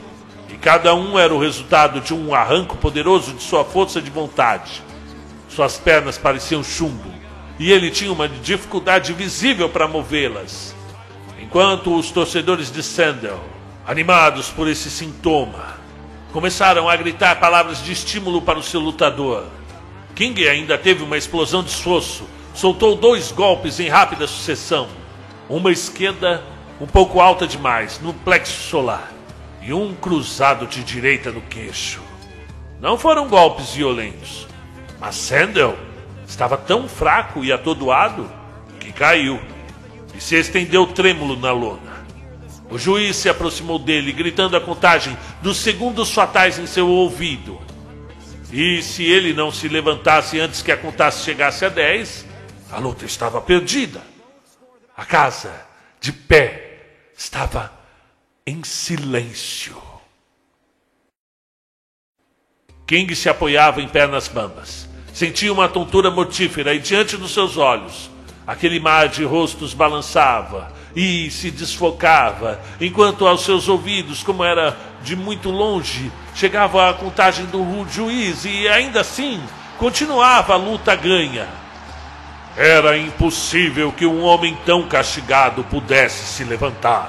E 0.50 0.54
cada 0.58 0.94
um 0.94 1.18
era 1.18 1.34
o 1.34 1.40
resultado 1.40 2.00
de 2.00 2.12
um 2.12 2.34
arranco 2.34 2.76
poderoso 2.76 3.32
de 3.32 3.42
sua 3.42 3.64
força 3.64 4.00
de 4.00 4.10
vontade. 4.10 4.82
Suas 5.48 5.78
pernas 5.78 6.18
pareciam 6.18 6.62
chumbo, 6.62 7.10
e 7.58 7.70
ele 7.70 7.90
tinha 7.90 8.12
uma 8.12 8.28
dificuldade 8.28 9.12
visível 9.12 9.68
para 9.68 9.88
movê-las. 9.88 10.74
Enquanto 11.40 11.96
os 11.96 12.10
torcedores 12.10 12.70
de 12.70 12.82
Sandel, 12.82 13.40
animados 13.86 14.50
por 14.50 14.68
esse 14.68 14.90
sintoma, 14.90 15.78
começaram 16.32 16.88
a 16.88 16.96
gritar 16.96 17.40
palavras 17.40 17.82
de 17.82 17.92
estímulo 17.92 18.42
para 18.42 18.58
o 18.58 18.62
seu 18.62 18.80
lutador. 18.80 19.44
King 20.14 20.48
ainda 20.48 20.76
teve 20.76 21.02
uma 21.02 21.16
explosão 21.16 21.62
de 21.62 21.70
esforço, 21.70 22.24
soltou 22.54 22.96
dois 22.96 23.30
golpes 23.32 23.80
em 23.80 23.88
rápida 23.88 24.26
sucessão. 24.26 24.88
Uma 25.48 25.70
esquerda 25.70 26.42
um 26.80 26.86
pouco 26.86 27.20
alta 27.20 27.46
demais, 27.46 28.00
no 28.00 28.12
plexo 28.12 28.68
solar 28.68 29.12
e 29.62 29.72
um 29.72 29.94
cruzado 29.94 30.66
de 30.66 30.84
direita 30.84 31.32
no 31.32 31.40
queixo. 31.40 32.00
Não 32.80 32.98
foram 32.98 33.28
golpes 33.28 33.74
violentos, 33.74 34.46
mas 35.00 35.16
Sandel 35.16 35.76
estava 36.26 36.56
tão 36.56 36.88
fraco 36.88 37.44
e 37.44 37.52
atordoado 37.52 38.30
que 38.80 38.92
caiu 38.92 39.40
e 40.14 40.20
se 40.20 40.36
estendeu 40.36 40.86
trêmulo 40.86 41.36
na 41.36 41.52
lona. 41.52 42.04
O 42.70 42.78
juiz 42.78 43.16
se 43.16 43.28
aproximou 43.28 43.78
dele, 43.78 44.12
gritando 44.12 44.56
a 44.56 44.60
contagem 44.60 45.16
dos 45.40 45.58
segundos 45.58 46.12
fatais 46.12 46.58
em 46.58 46.66
seu 46.66 46.88
ouvido. 46.88 47.60
E 48.52 48.82
se 48.82 49.04
ele 49.04 49.32
não 49.32 49.52
se 49.52 49.68
levantasse 49.68 50.40
antes 50.40 50.62
que 50.62 50.72
a 50.72 50.76
contagem 50.76 51.22
chegasse 51.22 51.64
a 51.64 51.68
dez, 51.68 52.26
a 52.70 52.78
luta 52.78 53.04
estava 53.04 53.40
perdida. 53.40 54.02
A 54.96 55.04
casa, 55.04 55.52
de 56.00 56.12
pé, 56.12 56.80
estava 57.16 57.72
em 58.46 58.64
silêncio. 58.64 59.76
King 62.86 63.14
se 63.14 63.28
apoiava 63.28 63.82
em 63.82 63.88
pernas 63.88 64.28
bambas. 64.28 64.88
Sentia 65.16 65.50
uma 65.50 65.66
tontura 65.66 66.10
mortífera 66.10 66.74
e 66.74 66.78
diante 66.78 67.16
dos 67.16 67.32
seus 67.32 67.56
olhos, 67.56 68.10
aquele 68.46 68.78
mar 68.78 69.08
de 69.08 69.24
rostos 69.24 69.72
balançava 69.72 70.70
e 70.94 71.30
se 71.30 71.50
desfocava, 71.50 72.60
enquanto 72.78 73.26
aos 73.26 73.42
seus 73.42 73.66
ouvidos, 73.66 74.22
como 74.22 74.44
era 74.44 74.76
de 75.02 75.16
muito 75.16 75.48
longe, 75.48 76.12
chegava 76.34 76.90
a 76.90 76.92
contagem 76.92 77.46
do 77.46 77.86
juiz 77.90 78.44
e 78.44 78.68
ainda 78.68 79.00
assim 79.00 79.42
continuava 79.78 80.52
a 80.52 80.58
luta 80.58 80.94
ganha. 80.94 81.48
Era 82.54 82.98
impossível 82.98 83.92
que 83.92 84.04
um 84.04 84.22
homem 84.22 84.54
tão 84.66 84.82
castigado 84.82 85.64
pudesse 85.64 86.26
se 86.26 86.44
levantar. 86.44 87.08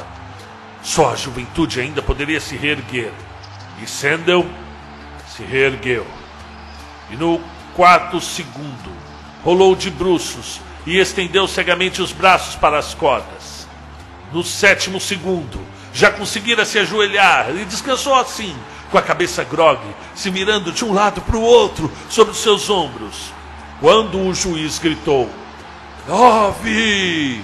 Só 0.81 1.11
a 1.11 1.15
juventude 1.17 1.81
ainda 1.81 2.01
poderia 2.01 2.39
se 2.39 2.55
reerguer. 2.55 3.11
E 3.83 3.85
Sandel 3.85 4.47
se 5.27 5.43
reergueu. 5.43 6.07
E 7.11 7.17
no 7.17 7.41
quarto 7.77 8.19
segundo, 8.19 8.91
rolou 9.43 9.75
de 9.75 9.91
bruços 9.91 10.59
e 10.83 10.97
estendeu 10.97 11.47
cegamente 11.47 12.01
os 12.01 12.11
braços 12.11 12.55
para 12.55 12.79
as 12.79 12.95
cordas. 12.95 13.67
No 14.33 14.43
sétimo 14.43 14.99
segundo, 14.99 15.63
já 15.93 16.09
conseguira 16.09 16.65
se 16.65 16.79
ajoelhar 16.79 17.51
e 17.55 17.65
descansou 17.65 18.15
assim, 18.15 18.57
com 18.89 18.97
a 18.97 19.01
cabeça 19.01 19.43
grogue, 19.43 19.95
se 20.15 20.31
mirando 20.31 20.71
de 20.71 20.83
um 20.83 20.91
lado 20.91 21.21
para 21.21 21.37
o 21.37 21.41
outro 21.43 21.91
sobre 22.09 22.31
os 22.31 22.39
seus 22.39 22.67
ombros. 22.67 23.31
Quando 23.79 24.19
o 24.19 24.33
juiz 24.33 24.79
gritou: 24.79 25.29
Nove! 26.07 27.43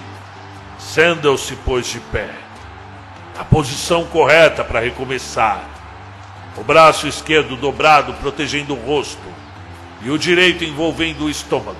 Sandel 0.79 1.37
se 1.37 1.55
pôs 1.57 1.85
de 1.85 1.99
pé. 1.99 2.31
A 3.37 3.43
posição 3.43 4.03
correta 4.05 4.63
para 4.63 4.79
recomeçar. 4.79 5.63
O 6.57 6.63
braço 6.63 7.07
esquerdo 7.07 7.55
dobrado 7.55 8.13
protegendo 8.15 8.73
o 8.73 8.83
rosto 8.83 9.32
e 10.03 10.09
o 10.09 10.17
direito 10.17 10.63
envolvendo 10.63 11.25
o 11.25 11.29
estômago. 11.29 11.77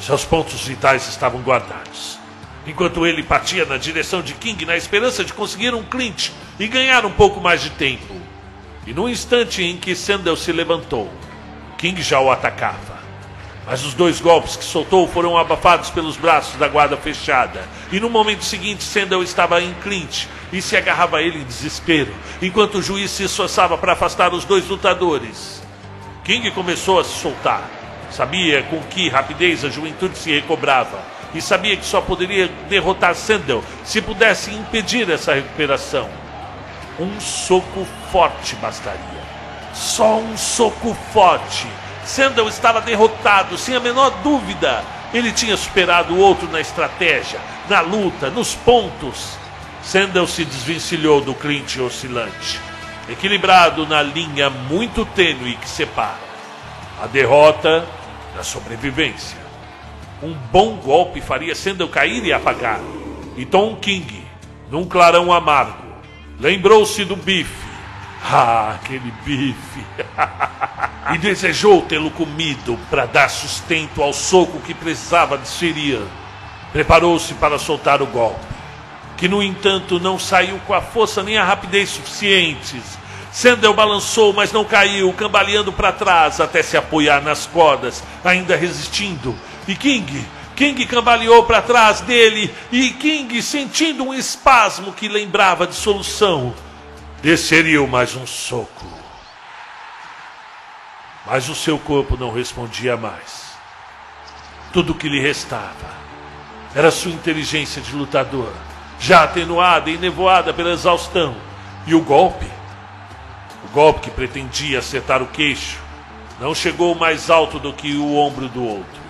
Seus 0.00 0.24
pontos 0.24 0.66
vitais 0.66 1.08
estavam 1.08 1.42
guardados. 1.42 2.18
Enquanto 2.66 3.06
ele 3.06 3.22
partia 3.22 3.64
na 3.64 3.76
direção 3.76 4.22
de 4.22 4.34
King 4.34 4.64
na 4.64 4.76
esperança 4.76 5.24
de 5.24 5.32
conseguir 5.32 5.74
um 5.74 5.82
clinch 5.82 6.32
e 6.58 6.68
ganhar 6.68 7.04
um 7.04 7.10
pouco 7.10 7.40
mais 7.40 7.60
de 7.62 7.70
tempo. 7.70 8.14
E 8.86 8.94
no 8.94 9.08
instante 9.08 9.62
em 9.62 9.76
que 9.76 9.94
Sandel 9.94 10.36
se 10.36 10.52
levantou, 10.52 11.10
King 11.76 12.00
já 12.02 12.20
o 12.20 12.30
atacava. 12.30 13.00
Mas 13.66 13.84
os 13.84 13.94
dois 13.94 14.20
golpes 14.20 14.56
que 14.56 14.64
soltou 14.64 15.06
foram 15.06 15.36
abafados 15.36 15.90
pelos 15.90 16.16
braços 16.16 16.56
da 16.56 16.66
guarda 16.66 16.96
fechada. 16.96 17.68
E 17.92 18.00
no 18.00 18.08
momento 18.08 18.44
seguinte, 18.44 18.82
Sandel 18.82 19.22
estava 19.22 19.62
em 19.62 19.74
clinch 19.82 20.28
e 20.52 20.60
se 20.62 20.76
agarrava 20.76 21.18
a 21.18 21.22
ele 21.22 21.38
em 21.38 21.44
desespero, 21.44 22.12
enquanto 22.42 22.78
o 22.78 22.82
juiz 22.82 23.10
se 23.10 23.24
esforçava 23.24 23.76
para 23.78 23.92
afastar 23.92 24.32
os 24.32 24.44
dois 24.44 24.66
lutadores. 24.66 25.59
King 26.30 26.48
começou 26.52 27.00
a 27.00 27.02
se 27.02 27.18
soltar. 27.18 27.68
Sabia 28.08 28.62
com 28.62 28.80
que 28.82 29.08
rapidez 29.08 29.64
a 29.64 29.68
juventude 29.68 30.16
se 30.16 30.30
recobrava 30.30 31.02
e 31.34 31.42
sabia 31.42 31.76
que 31.76 31.84
só 31.84 32.00
poderia 32.00 32.46
derrotar 32.68 33.16
Sandel 33.16 33.64
se 33.84 34.00
pudesse 34.00 34.52
impedir 34.52 35.10
essa 35.10 35.34
recuperação. 35.34 36.08
Um 37.00 37.20
soco 37.20 37.84
forte 38.12 38.54
bastaria. 38.56 39.00
Só 39.74 40.18
um 40.18 40.36
soco 40.36 40.96
forte 41.12 41.66
Sandel 42.04 42.46
estava 42.46 42.80
derrotado, 42.80 43.58
sem 43.58 43.74
a 43.74 43.80
menor 43.80 44.10
dúvida. 44.22 44.84
Ele 45.12 45.32
tinha 45.32 45.56
superado 45.56 46.14
o 46.14 46.18
outro 46.18 46.48
na 46.48 46.60
estratégia, 46.60 47.40
na 47.68 47.80
luta, 47.80 48.30
nos 48.30 48.54
pontos. 48.54 49.36
Sandel 49.82 50.28
se 50.28 50.44
desvencilhou 50.44 51.20
do 51.20 51.34
Clint 51.34 51.76
oscilante, 51.78 52.60
equilibrado 53.10 53.86
na 53.86 54.02
linha 54.02 54.48
muito 54.48 55.04
tênue 55.04 55.56
que 55.56 55.68
separa 55.68 56.30
a 57.02 57.06
derrota 57.06 57.86
da 58.34 58.42
sobrevivência. 58.42 59.38
Um 60.22 60.34
bom 60.52 60.76
golpe 60.76 61.20
faria 61.20 61.54
Sandel 61.54 61.88
cair 61.88 62.24
e 62.24 62.32
apagar. 62.32 62.80
E 63.36 63.44
Tom 63.44 63.76
King, 63.76 64.24
num 64.70 64.84
clarão 64.84 65.32
amargo, 65.32 65.82
lembrou-se 66.38 67.04
do 67.04 67.16
bife 67.16 67.70
ah, 68.22 68.74
aquele 68.74 69.12
bife! 69.24 69.84
e 71.14 71.18
desejou 71.18 71.82
tê-lo 71.82 72.10
comido 72.10 72.78
para 72.90 73.06
dar 73.06 73.28
sustento 73.28 74.02
ao 74.02 74.12
soco 74.12 74.60
que 74.60 74.74
precisava 74.74 75.38
desferir. 75.38 76.00
Preparou-se 76.72 77.34
para 77.34 77.58
soltar 77.58 78.02
o 78.02 78.06
golpe, 78.06 78.46
que 79.16 79.26
no 79.26 79.42
entanto 79.42 79.98
não 79.98 80.18
saiu 80.18 80.58
com 80.66 80.74
a 80.74 80.80
força 80.80 81.22
nem 81.22 81.36
a 81.36 81.44
rapidez 81.44 81.88
suficientes. 81.90 82.99
Sandel 83.32 83.72
balançou, 83.72 84.32
mas 84.32 84.52
não 84.52 84.64
caiu, 84.64 85.12
cambaleando 85.12 85.72
para 85.72 85.92
trás 85.92 86.40
até 86.40 86.62
se 86.62 86.76
apoiar 86.76 87.22
nas 87.22 87.46
cordas, 87.46 88.02
ainda 88.24 88.56
resistindo. 88.56 89.36
E 89.68 89.76
King, 89.76 90.26
King 90.56 90.84
cambaleou 90.84 91.44
para 91.44 91.62
trás 91.62 92.00
dele, 92.00 92.52
e 92.70 92.90
King, 92.90 93.40
sentindo 93.40 94.04
um 94.04 94.12
espasmo 94.12 94.92
que 94.92 95.08
lembrava 95.08 95.66
de 95.66 95.74
solução, 95.74 96.54
desceriam 97.22 97.86
mais 97.86 98.14
um 98.16 98.26
soco. 98.26 98.86
Mas 101.24 101.48
o 101.48 101.54
seu 101.54 101.78
corpo 101.78 102.16
não 102.16 102.32
respondia 102.32 102.96
mais. 102.96 103.50
Tudo 104.72 104.92
o 104.92 104.94
que 104.94 105.08
lhe 105.08 105.20
restava 105.20 106.00
era 106.74 106.90
sua 106.90 107.10
inteligência 107.10 107.80
de 107.80 107.94
lutador, 107.94 108.52
já 108.98 109.24
atenuada 109.24 109.90
e 109.90 109.96
nevoada 109.96 110.52
pela 110.52 110.72
exaustão. 110.72 111.34
E 111.86 111.94
o 111.94 112.00
golpe, 112.00 112.46
golpe 113.72 114.00
que 114.00 114.10
pretendia 114.10 114.78
acertar 114.78 115.22
o 115.22 115.26
queixo, 115.26 115.78
não 116.40 116.54
chegou 116.54 116.94
mais 116.94 117.30
alto 117.30 117.58
do 117.58 117.72
que 117.72 117.94
o 117.96 118.16
ombro 118.16 118.48
do 118.48 118.64
outro. 118.64 119.00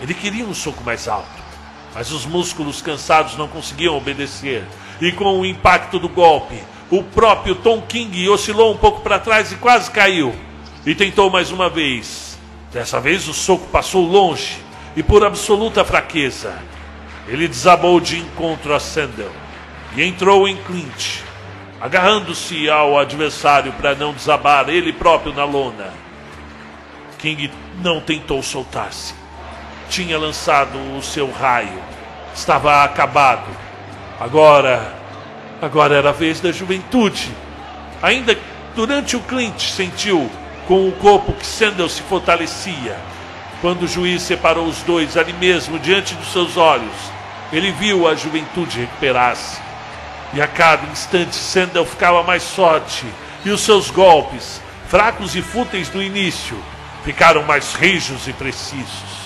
Ele 0.00 0.14
queria 0.14 0.44
um 0.44 0.54
soco 0.54 0.82
mais 0.82 1.06
alto, 1.06 1.28
mas 1.94 2.10
os 2.10 2.26
músculos 2.26 2.82
cansados 2.82 3.36
não 3.36 3.46
conseguiam 3.46 3.96
obedecer. 3.96 4.64
E 5.00 5.12
com 5.12 5.40
o 5.40 5.46
impacto 5.46 5.98
do 5.98 6.08
golpe, 6.08 6.62
o 6.90 7.02
próprio 7.02 7.54
Tom 7.54 7.80
King 7.82 8.28
oscilou 8.28 8.72
um 8.72 8.76
pouco 8.76 9.00
para 9.00 9.18
trás 9.18 9.52
e 9.52 9.56
quase 9.56 9.90
caiu. 9.90 10.34
E 10.84 10.94
tentou 10.94 11.30
mais 11.30 11.50
uma 11.50 11.70
vez. 11.70 12.38
Dessa 12.72 13.00
vez 13.00 13.28
o 13.28 13.34
soco 13.34 13.68
passou 13.68 14.04
longe 14.04 14.58
e 14.96 15.02
por 15.02 15.24
absoluta 15.24 15.84
fraqueza. 15.84 16.58
Ele 17.28 17.46
desabou 17.46 18.00
de 18.00 18.18
encontro 18.18 18.74
a 18.74 18.80
Sandel 18.80 19.30
e 19.94 20.02
entrou 20.02 20.48
em 20.48 20.56
clinch, 20.56 21.22
agarrando-se 21.82 22.70
ao 22.70 22.96
adversário 22.98 23.72
para 23.72 23.94
não 23.94 24.14
desabar 24.14 24.68
ele 24.68 24.92
próprio 24.92 25.34
na 25.34 25.44
lona. 25.44 25.92
King 27.18 27.50
não 27.82 28.00
tentou 28.00 28.42
soltar-se. 28.42 29.14
Tinha 29.90 30.18
lançado 30.18 30.78
o 30.96 31.02
seu 31.02 31.30
raio. 31.30 31.82
Estava 32.34 32.84
acabado. 32.84 33.46
Agora 34.18 35.02
Agora 35.62 35.94
era 35.94 36.08
a 36.08 36.12
vez 36.12 36.40
da 36.40 36.50
juventude. 36.50 37.30
Ainda 38.02 38.36
durante 38.74 39.14
o 39.14 39.20
Clint 39.20 39.60
sentiu 39.60 40.28
com 40.66 40.88
o 40.88 40.92
corpo 40.92 41.32
que 41.32 41.46
Sandel 41.46 41.88
se 41.88 42.02
fortalecia. 42.02 42.98
Quando 43.60 43.84
o 43.84 43.88
juiz 43.88 44.22
separou 44.22 44.66
os 44.66 44.82
dois 44.82 45.16
ali 45.16 45.32
mesmo, 45.32 45.78
diante 45.78 46.16
dos 46.16 46.32
seus 46.32 46.56
olhos, 46.56 46.92
ele 47.52 47.70
viu 47.70 48.08
a 48.08 48.16
juventude 48.16 48.80
recuperar-se. 48.80 49.61
E 50.34 50.40
a 50.40 50.46
cada 50.46 50.86
instante 50.90 51.36
Sandel 51.36 51.84
ficava 51.84 52.22
mais 52.22 52.50
forte, 52.50 53.06
e 53.44 53.50
os 53.50 53.60
seus 53.60 53.90
golpes, 53.90 54.62
fracos 54.88 55.36
e 55.36 55.42
fúteis 55.42 55.92
no 55.92 56.02
início, 56.02 56.56
ficaram 57.04 57.42
mais 57.42 57.74
rijos 57.74 58.26
e 58.26 58.32
precisos. 58.32 59.22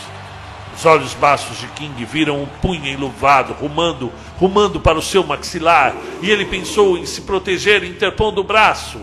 Os 0.77 0.85
olhos 0.85 1.15
baços 1.15 1.59
de 1.59 1.67
King 1.69 2.05
viram 2.05 2.43
um 2.43 2.47
punho 2.47 2.87
enluvado, 2.87 3.55
rumando, 3.55 4.13
rumando 4.37 4.79
para 4.79 4.99
o 4.99 5.03
seu 5.03 5.25
maxilar, 5.25 5.95
e 6.21 6.31
ele 6.31 6.45
pensou 6.45 6.99
em 6.99 7.07
se 7.07 7.23
proteger, 7.23 7.83
interpondo 7.83 8.41
o 8.41 8.45
braço. 8.45 9.01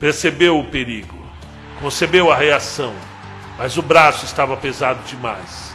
Percebeu 0.00 0.58
o 0.58 0.64
perigo, 0.64 1.16
concebeu 1.80 2.32
a 2.32 2.36
reação, 2.36 2.94
mas 3.58 3.76
o 3.76 3.82
braço 3.82 4.24
estava 4.24 4.56
pesado 4.56 5.00
demais. 5.06 5.74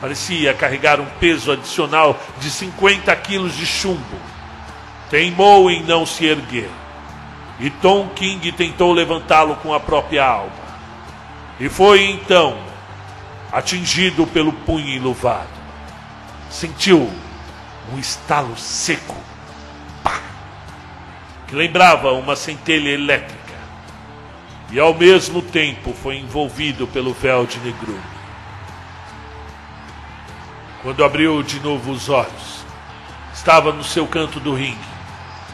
Parecia 0.00 0.54
carregar 0.54 1.00
um 1.00 1.06
peso 1.18 1.50
adicional 1.50 2.18
de 2.38 2.48
50 2.48 3.14
quilos 3.16 3.56
de 3.56 3.66
chumbo. 3.66 4.16
Teimou 5.10 5.70
em 5.70 5.82
não 5.82 6.04
se 6.04 6.26
erguer. 6.26 6.70
E 7.58 7.70
Tom 7.70 8.08
King 8.10 8.52
tentou 8.52 8.92
levantá-lo 8.92 9.56
com 9.56 9.72
a 9.72 9.80
própria 9.80 10.24
alma. 10.24 10.52
E 11.58 11.68
foi 11.68 12.04
então 12.10 12.56
atingido 13.50 14.26
pelo 14.26 14.52
punho 14.52 14.88
enluvado. 14.88 15.48
Sentiu 16.50 17.10
um 17.92 17.98
estalo 17.98 18.56
seco, 18.56 19.16
pá, 20.02 20.20
que 21.46 21.54
lembrava 21.54 22.12
uma 22.12 22.36
centelha 22.36 22.90
elétrica, 22.90 23.38
e 24.70 24.78
ao 24.78 24.94
mesmo 24.94 25.40
tempo 25.40 25.94
foi 25.94 26.18
envolvido 26.18 26.86
pelo 26.86 27.12
véu 27.12 27.46
de 27.46 27.58
negrume. 27.58 27.98
Quando 30.82 31.04
abriu 31.04 31.42
de 31.42 31.58
novo 31.60 31.90
os 31.90 32.08
olhos, 32.08 32.64
estava 33.34 33.72
no 33.72 33.82
seu 33.82 34.06
canto 34.06 34.38
do 34.38 34.54
ringue 34.54 34.97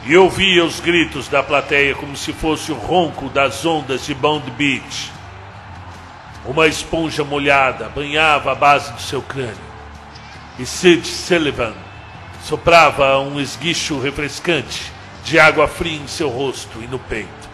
e 0.07 0.17
ouvia 0.17 0.65
os 0.65 0.81
gritos 0.81 1.29
da 1.29 1.43
plateia 1.43 1.95
como 1.95 2.17
se 2.17 2.33
fosse 2.33 2.71
o 2.71 2.75
ronco 2.75 3.29
das 3.31 3.65
ondas 3.65 4.05
de 4.05 4.15
Bond 4.15 4.51
Beach. 4.51 5.11
Uma 6.45 6.67
esponja 6.67 7.25
molhada 7.25 7.89
banhava 7.89 8.53
a 8.53 8.55
base 8.55 8.93
do 8.93 9.01
seu 9.01 9.23
crânio. 9.23 9.57
E 10.59 10.67
Sid 10.67 11.07
Sullivan 11.07 11.73
soprava 12.43 13.19
um 13.19 13.41
esguicho 13.41 13.99
refrescante 13.99 14.93
de 15.25 15.39
água 15.39 15.67
fria 15.67 15.97
em 15.97 16.07
seu 16.07 16.29
rosto 16.29 16.83
e 16.83 16.87
no 16.87 16.99
peito. 16.99 17.49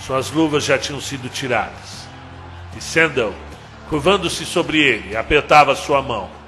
Suas 0.00 0.32
luvas 0.32 0.64
já 0.64 0.76
tinham 0.76 1.00
sido 1.00 1.28
tiradas. 1.28 2.08
E 2.76 2.80
Sandal, 2.80 3.32
curvando-se 3.88 4.44
sobre 4.44 4.78
ele, 4.78 5.16
apertava 5.16 5.76
sua 5.76 6.02
mão. 6.02 6.41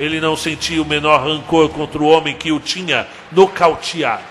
Ele 0.00 0.18
não 0.18 0.34
sentia 0.34 0.80
o 0.80 0.86
menor 0.86 1.22
rancor 1.22 1.68
contra 1.68 2.02
o 2.02 2.08
homem 2.08 2.34
que 2.34 2.50
o 2.50 2.58
tinha 2.58 3.06
nocauteado. 3.30 4.24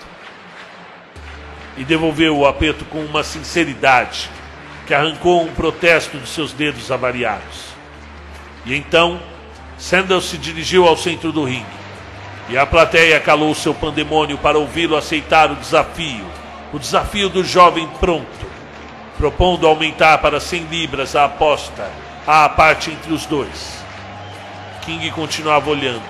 E 1.76 1.84
devolveu 1.84 2.36
o 2.36 2.44
aperto 2.44 2.84
com 2.86 2.98
uma 2.98 3.22
sinceridade 3.22 4.28
que 4.84 4.92
arrancou 4.92 5.44
um 5.44 5.54
protesto 5.54 6.18
de 6.18 6.28
seus 6.28 6.52
dedos 6.52 6.90
avariados. 6.90 7.66
E 8.66 8.74
então, 8.74 9.20
Sandal 9.78 10.20
se 10.20 10.36
dirigiu 10.36 10.88
ao 10.88 10.96
centro 10.96 11.30
do 11.30 11.44
ringue. 11.44 11.64
E 12.48 12.58
a 12.58 12.66
plateia 12.66 13.20
calou 13.20 13.54
seu 13.54 13.72
pandemônio 13.72 14.36
para 14.38 14.58
ouvi-lo 14.58 14.96
aceitar 14.96 15.52
o 15.52 15.54
desafio, 15.54 16.26
o 16.72 16.80
desafio 16.80 17.28
do 17.28 17.44
jovem 17.44 17.88
pronto, 18.00 18.26
propondo 19.16 19.68
aumentar 19.68 20.18
para 20.18 20.40
100 20.40 20.64
libras 20.64 21.14
a 21.14 21.26
aposta, 21.26 21.88
a 22.26 22.48
parte 22.48 22.90
entre 22.90 23.12
os 23.12 23.24
dois. 23.24 23.79
King 24.82 25.10
continuava 25.10 25.70
olhando, 25.70 26.02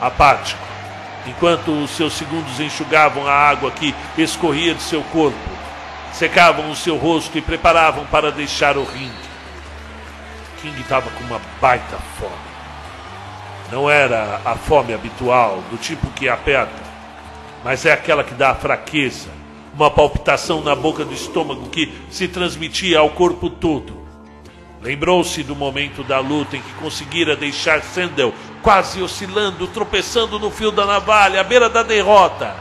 apático, 0.00 0.60
enquanto 1.26 1.70
os 1.70 1.90
seus 1.90 2.12
segundos 2.14 2.58
enxugavam 2.60 3.26
a 3.26 3.32
água 3.32 3.70
que 3.70 3.94
escorria 4.18 4.74
de 4.74 4.82
seu 4.82 5.02
corpo 5.04 5.60
secavam 6.12 6.70
o 6.70 6.76
seu 6.76 6.96
rosto 6.96 7.36
e 7.38 7.40
preparavam 7.40 8.04
para 8.06 8.32
deixar 8.32 8.76
o 8.76 8.84
ringue. 8.84 9.30
King 10.60 10.78
estava 10.80 11.10
com 11.10 11.24
uma 11.24 11.40
baita 11.60 11.96
fome. 12.18 12.50
Não 13.70 13.88
era 13.88 14.40
a 14.44 14.56
fome 14.56 14.92
habitual, 14.92 15.62
do 15.70 15.76
tipo 15.76 16.08
que 16.08 16.28
aperta, 16.28 16.82
mas 17.64 17.86
é 17.86 17.92
aquela 17.92 18.24
que 18.24 18.34
dá 18.34 18.54
fraqueza, 18.54 19.30
uma 19.72 19.90
palpitação 19.90 20.60
na 20.60 20.74
boca 20.74 21.04
do 21.04 21.14
estômago 21.14 21.68
que 21.68 21.92
se 22.10 22.26
transmitia 22.26 22.98
ao 22.98 23.10
corpo 23.10 23.48
todo. 23.48 23.99
Lembrou-se 24.82 25.42
do 25.42 25.54
momento 25.54 26.02
da 26.02 26.20
luta 26.20 26.56
em 26.56 26.62
que 26.62 26.72
conseguira 26.74 27.36
deixar 27.36 27.82
Sandel 27.82 28.34
quase 28.62 29.02
oscilando, 29.02 29.66
tropeçando 29.66 30.38
no 30.38 30.50
fio 30.50 30.70
da 30.70 30.86
navalha, 30.86 31.40
à 31.40 31.44
beira 31.44 31.68
da 31.68 31.82
derrota. 31.82 32.54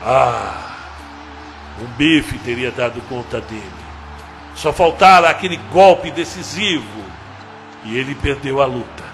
Ah! 0.00 0.64
Um 1.80 1.86
bife 1.96 2.38
teria 2.38 2.70
dado 2.70 3.00
conta 3.08 3.40
dele. 3.40 3.84
Só 4.54 4.72
faltara 4.72 5.28
aquele 5.28 5.56
golpe 5.72 6.10
decisivo. 6.10 7.04
E 7.84 7.96
ele 7.98 8.14
perdeu 8.14 8.62
a 8.62 8.66
luta. 8.66 9.04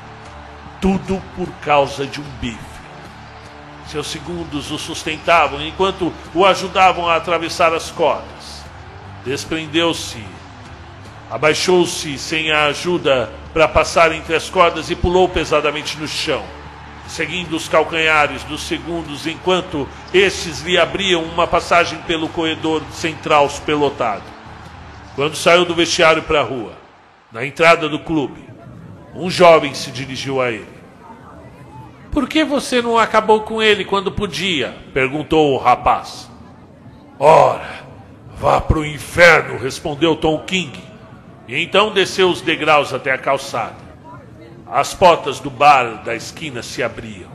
Tudo 0.81 1.21
por 1.35 1.49
causa 1.62 2.07
de 2.07 2.21
um 2.21 2.31
bife. 2.41 2.59
Seus 3.87 4.07
segundos 4.07 4.71
o 4.71 4.79
sustentavam 4.79 5.61
enquanto 5.62 6.12
o 6.35 6.45
ajudavam 6.45 7.09
a 7.09 7.16
atravessar 7.16 7.75
as 7.75 7.91
cordas. 7.91 8.62
Desprendeu-se, 9.25 10.23
abaixou-se 11.31 12.18
sem 12.18 12.51
a 12.51 12.64
ajuda 12.66 13.31
para 13.53 13.68
passar 13.68 14.12
entre 14.12 14.35
as 14.35 14.51
cordas 14.51 14.91
e 14.91 14.97
pulou 14.97 15.28
pesadamente 15.28 15.97
no 15.99 16.09
chão 16.09 16.45
seguindo 17.11 17.57
os 17.57 17.68
calcanhares 17.68 18.45
dos 18.45 18.62
segundos, 18.62 19.26
enquanto 19.26 19.89
estes 20.14 20.61
lhe 20.61 20.78
abriam 20.78 21.22
uma 21.22 21.47
passagem 21.47 21.99
pelo 22.03 22.28
corredor 22.28 22.83
central 22.93 23.51
pelotado. 23.66 24.22
Quando 25.16 25.35
saiu 25.35 25.64
do 25.64 25.74
vestiário 25.74 26.22
para 26.22 26.41
a 26.41 26.45
rua, 26.45 26.72
na 27.33 27.45
entrada 27.45 27.89
do 27.89 27.99
clube, 27.99 28.49
um 29.14 29.28
jovem 29.28 29.74
se 29.74 29.91
dirigiu 29.91 30.41
a 30.41 30.51
ele. 30.51 30.81
Por 32.12 32.28
que 32.28 32.45
você 32.45 32.81
não 32.81 32.97
acabou 32.97 33.41
com 33.41 33.62
ele 33.62 33.85
quando 33.85 34.12
podia? 34.12 34.76
perguntou 34.95 35.53
o 35.53 35.59
rapaz. 35.59 36.31
Ora, 37.18 37.85
vá 38.37 38.61
para 38.61 38.78
o 38.78 38.87
inferno, 38.87 39.59
respondeu 39.59 40.16
Tom 40.16 40.39
King. 40.45 40.89
E 41.51 41.61
então 41.61 41.93
desceu 41.93 42.31
os 42.31 42.41
degraus 42.41 42.95
até 42.95 43.11
a 43.11 43.19
calçada. 43.19 43.75
As 44.69 44.95
portas 44.95 45.41
do 45.41 45.51
bar 45.51 46.05
da 46.05 46.15
esquina 46.15 46.63
se 46.63 46.81
abriam. 46.81 47.29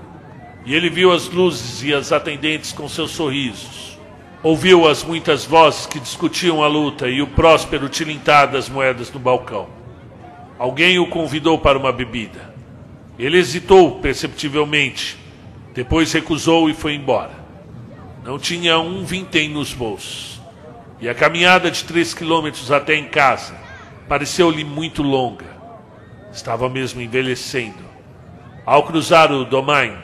E 0.66 0.74
ele 0.74 0.90
viu 0.90 1.12
as 1.12 1.28
luzes 1.28 1.84
e 1.84 1.94
as 1.94 2.14
atendentes 2.14 2.72
com 2.72 2.88
seus 2.88 3.12
sorrisos. 3.12 4.00
Ouviu 4.42 4.88
as 4.88 5.04
muitas 5.04 5.44
vozes 5.44 5.86
que 5.86 6.00
discutiam 6.00 6.64
a 6.64 6.68
luta 6.70 7.10
e 7.10 7.22
o 7.22 7.28
próspero 7.28 7.90
tilintar 7.90 8.50
das 8.50 8.70
moedas 8.70 9.12
no 9.12 9.20
balcão. 9.20 9.68
Alguém 10.58 10.98
o 10.98 11.08
convidou 11.08 11.60
para 11.60 11.78
uma 11.78 11.92
bebida. 11.92 12.56
Ele 13.20 13.38
hesitou 13.38 14.00
perceptivelmente, 14.00 15.18
depois 15.74 16.14
recusou 16.14 16.70
e 16.70 16.74
foi 16.74 16.96
embora. 16.96 17.34
Não 18.24 18.40
tinha 18.40 18.80
um 18.80 19.04
vintém 19.04 19.50
nos 19.50 19.74
bolsos. 19.74 20.40
E 21.02 21.10
a 21.10 21.14
caminhada 21.14 21.70
de 21.70 21.84
três 21.84 22.14
quilômetros 22.14 22.72
até 22.72 22.96
em 22.96 23.10
casa 23.10 23.65
pareceu-lhe 24.08 24.64
muito 24.64 25.02
longa. 25.02 25.46
Estava 26.32 26.70
mesmo 26.70 27.02
envelhecendo. 27.02 27.84
Ao 28.66 28.84
cruzar 28.84 29.32
o 29.32 29.46
domain, 29.46 29.96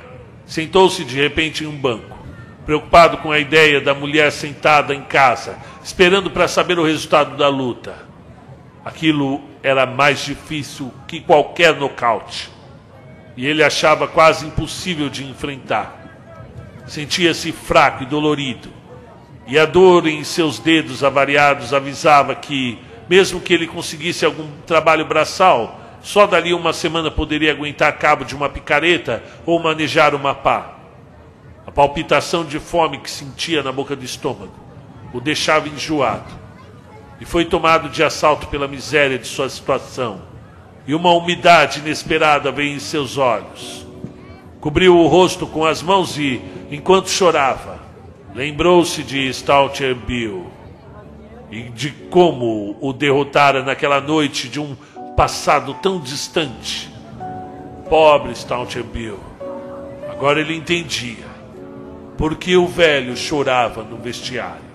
sentou-se 0.46 1.04
de 1.04 1.16
repente 1.16 1.64
em 1.64 1.68
um 1.68 1.76
banco, 1.76 2.18
preocupado 2.66 3.18
com 3.18 3.32
a 3.32 3.40
ideia 3.40 3.82
da 3.82 3.94
mulher 3.94 4.32
sentada 4.32 4.94
em 4.94 5.02
casa, 5.02 5.58
esperando 5.84 6.30
para 6.30 6.48
saber 6.48 6.78
o 6.78 6.86
resultado 6.86 7.36
da 7.36 7.48
luta. 7.48 7.96
Aquilo 8.84 9.42
era 9.62 9.86
mais 9.86 10.20
difícil 10.20 10.92
que 11.08 11.20
qualquer 11.20 11.76
nocaute. 11.76 12.50
E 13.38 13.46
ele 13.46 13.64
achava 13.64 14.08
quase 14.08 14.46
impossível 14.46 15.10
de 15.10 15.24
enfrentar. 15.24 16.02
Sentia-se 16.86 17.52
fraco 17.52 18.04
e 18.04 18.06
dolorido. 18.06 18.70
E 19.48 19.58
a 19.58 19.66
dor 19.66 20.08
em 20.08 20.24
seus 20.24 20.60
dedos 20.60 21.04
avariados 21.04 21.74
avisava 21.74 22.36
que, 22.36 22.78
mesmo 23.12 23.42
que 23.42 23.54
ele 23.54 23.68
conseguisse 23.68 24.24
algum 24.24 24.48
trabalho 24.66 25.04
braçal, 25.04 25.82
só 26.02 26.26
dali 26.26 26.54
uma 26.54 26.72
semana 26.72 27.12
poderia 27.12 27.52
aguentar 27.52 27.98
cabo 27.98 28.24
de 28.24 28.34
uma 28.34 28.48
picareta 28.48 29.22
ou 29.46 29.60
manejar 29.60 30.16
uma 30.16 30.34
pá. 30.34 30.76
A 31.68 31.72
palpitação 31.72 32.46
de 32.46 32.58
fome 32.58 33.00
que 33.00 33.12
sentia 33.12 33.62
na 33.62 33.70
boca 33.70 33.98
do 33.98 34.06
estômago 34.06 34.54
o 35.14 35.20
deixava 35.20 35.68
enjoado. 35.68 36.32
E 37.20 37.26
foi 37.26 37.44
tomado 37.44 37.90
de 37.90 38.02
assalto 38.02 38.48
pela 38.48 38.66
miséria 38.66 39.20
de 39.20 39.28
sua 39.28 39.50
situação. 39.50 40.22
E 40.88 40.96
uma 40.96 41.12
umidade 41.12 41.80
inesperada 41.80 42.50
veio 42.50 42.74
em 42.74 42.80
seus 42.80 43.18
olhos. 43.18 43.86
Cobriu 44.62 44.98
o 44.98 45.08
rosto 45.08 45.46
com 45.46 45.66
as 45.66 45.84
mãos 45.84 46.18
e, 46.18 46.42
enquanto 46.72 47.10
chorava, 47.10 47.78
lembrou-se 48.34 49.04
de 49.04 49.28
Stalter 49.28 49.94
Bill 49.94 50.51
e 51.52 51.64
de 51.64 51.92
como 52.10 52.78
o 52.80 52.94
derrotara 52.94 53.62
naquela 53.62 54.00
noite 54.00 54.48
de 54.48 54.60
um 54.60 54.76
passado 55.16 55.74
tão 55.76 56.00
distante. 56.00 56.90
Pobre 57.90 58.32
Staunton 58.32 58.84
Bill. 58.84 59.20
Agora 60.10 60.40
ele 60.40 60.56
entendia 60.56 61.26
por 62.18 62.38
que 62.38 62.56
o 62.56 62.66
velho 62.66 63.18
chorava 63.18 63.84
no 63.84 63.98
vestiário. 63.98 64.72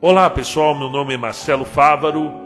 Olá 0.00 0.28
pessoal, 0.30 0.74
meu 0.74 0.90
nome 0.90 1.14
é 1.14 1.16
Marcelo 1.16 1.64
Fávaro. 1.64 2.43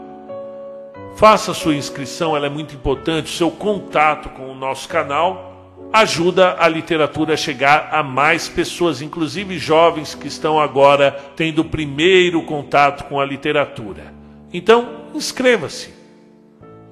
Faça 1.15 1.53
sua 1.53 1.75
inscrição, 1.75 2.35
ela 2.35 2.45
é 2.45 2.49
muito 2.49 2.73
importante. 2.73 3.29
Seu 3.29 3.51
contato 3.51 4.29
com 4.29 4.51
o 4.51 4.55
nosso 4.55 4.87
canal 4.87 5.49
ajuda 5.91 6.55
a 6.59 6.67
literatura 6.67 7.33
a 7.33 7.37
chegar 7.37 7.89
a 7.91 8.03
mais 8.03 8.47
pessoas, 8.47 9.01
inclusive 9.01 9.57
jovens 9.57 10.13
que 10.13 10.27
estão 10.27 10.59
agora 10.59 11.11
tendo 11.35 11.59
o 11.59 11.65
primeiro 11.65 12.43
contato 12.43 13.05
com 13.05 13.19
a 13.19 13.25
literatura. 13.25 14.13
Então, 14.53 14.89
inscreva-se. 15.13 15.93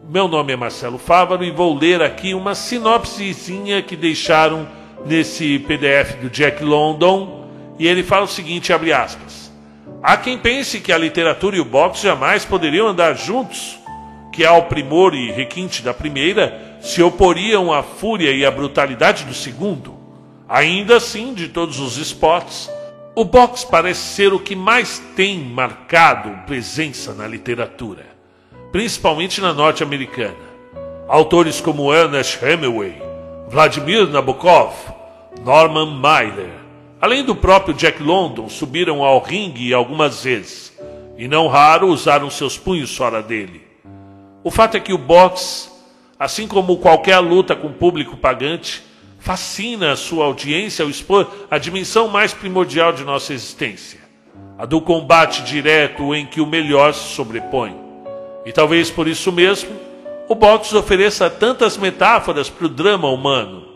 Meu 0.09 0.27
nome 0.27 0.53
é 0.53 0.55
Marcelo 0.55 0.97
Fávaro 0.97 1.43
e 1.43 1.51
vou 1.51 1.77
ler 1.77 2.01
aqui 2.01 2.33
uma 2.33 2.55
sinopsezinha 2.55 3.81
que 3.81 3.95
deixaram 3.95 4.67
nesse 5.05 5.59
PDF 5.59 6.15
do 6.21 6.29
Jack 6.29 6.63
London 6.63 7.45
E 7.77 7.87
ele 7.87 8.03
fala 8.03 8.23
o 8.23 8.27
seguinte, 8.27 8.73
abre 8.73 8.93
aspas: 8.93 9.51
Há 10.01 10.17
quem 10.17 10.37
pense 10.37 10.79
que 10.79 10.91
a 10.91 10.97
literatura 10.97 11.57
e 11.57 11.59
o 11.59 11.65
boxe 11.65 12.03
jamais 12.03 12.45
poderiam 12.45 12.87
andar 12.87 13.13
juntos, 13.13 13.76
que 14.37 14.45
ao 14.45 14.65
primor 14.65 15.15
e 15.15 15.31
requinte 15.31 15.81
da 15.81 15.95
primeira 15.95 16.77
se 16.79 17.01
oporiam 17.01 17.73
à 17.73 17.81
fúria 17.81 18.31
e 18.31 18.45
à 18.45 18.51
brutalidade 18.51 19.23
do 19.23 19.33
segundo. 19.33 19.97
Ainda 20.47 20.97
assim, 20.97 21.33
de 21.33 21.47
todos 21.47 21.79
os 21.79 21.97
esportes, 21.97 22.69
o 23.15 23.25
boxe 23.25 23.65
parece 23.65 24.13
ser 24.13 24.31
o 24.33 24.39
que 24.39 24.55
mais 24.55 25.01
tem 25.15 25.39
marcado 25.39 26.45
presença 26.45 27.15
na 27.15 27.25
literatura, 27.25 28.05
principalmente 28.71 29.41
na 29.41 29.55
norte-americana. 29.55 30.35
Autores 31.07 31.59
como 31.59 31.91
Ernest 31.91 32.37
Hemingway, 32.45 32.93
Vladimir 33.49 34.07
Nabokov, 34.07 34.75
Norman 35.43 35.97
Mailer, 35.99 36.53
além 37.01 37.23
do 37.23 37.35
próprio 37.35 37.73
Jack 37.73 38.03
London, 38.03 38.49
subiram 38.49 39.03
ao 39.03 39.19
ringue 39.19 39.73
algumas 39.73 40.23
vezes, 40.23 40.71
e 41.17 41.27
não 41.27 41.47
raro 41.47 41.87
usaram 41.87 42.29
seus 42.29 42.55
punhos 42.55 42.95
fora 42.95 43.23
dele. 43.23 43.66
O 44.47 44.49
fato 44.49 44.77
é 44.77 44.79
que 44.79 44.93
o 44.93 44.97
boxe, 44.97 45.67
assim 46.17 46.47
como 46.47 46.77
qualquer 46.77 47.17
luta 47.17 47.53
com 47.53 47.69
público 47.69 48.15
pagante, 48.15 48.81
fascina 49.19 49.91
a 49.91 49.97
sua 49.97 50.23
audiência 50.23 50.83
ao 50.83 50.89
expor 50.89 51.29
a 51.51 51.57
dimensão 51.57 52.07
mais 52.07 52.33
primordial 52.33 52.93
de 52.93 53.03
nossa 53.03 53.33
existência, 53.33 53.99
a 54.57 54.65
do 54.65 54.79
combate 54.79 55.43
direto 55.43 56.15
em 56.15 56.25
que 56.25 56.39
o 56.39 56.45
melhor 56.45 56.93
se 56.93 57.13
sobrepõe. 57.13 57.75
E 58.45 58.53
talvez 58.53 58.89
por 58.89 59.05
isso 59.05 59.33
mesmo, 59.33 59.69
o 60.29 60.33
boxe 60.33 60.73
ofereça 60.77 61.29
tantas 61.29 61.75
metáforas 61.75 62.49
para 62.49 62.67
o 62.67 62.69
drama 62.69 63.09
humano, 63.09 63.67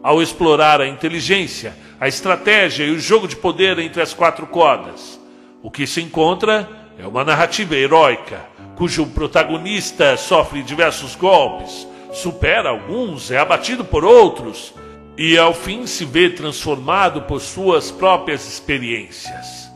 ao 0.00 0.22
explorar 0.22 0.80
a 0.80 0.86
inteligência, 0.86 1.74
a 1.98 2.06
estratégia 2.06 2.84
e 2.84 2.92
o 2.92 3.00
jogo 3.00 3.26
de 3.26 3.34
poder 3.34 3.80
entre 3.80 4.00
as 4.00 4.14
quatro 4.14 4.46
cordas. 4.46 5.20
O 5.60 5.72
que 5.72 5.88
se 5.88 6.00
encontra 6.00 6.68
é 6.96 7.04
uma 7.04 7.24
narrativa 7.24 7.74
heróica, 7.74 8.48
cujo 8.80 9.04
protagonista 9.08 10.16
sofre 10.16 10.62
diversos 10.62 11.14
golpes, 11.14 11.86
supera 12.14 12.70
alguns, 12.70 13.30
é 13.30 13.36
abatido 13.36 13.84
por 13.84 14.06
outros, 14.06 14.72
e 15.18 15.36
ao 15.36 15.52
fim 15.52 15.86
se 15.86 16.06
vê 16.06 16.30
transformado 16.30 17.20
por 17.20 17.42
suas 17.42 17.90
próprias 17.90 18.48
experiências. 18.48 19.70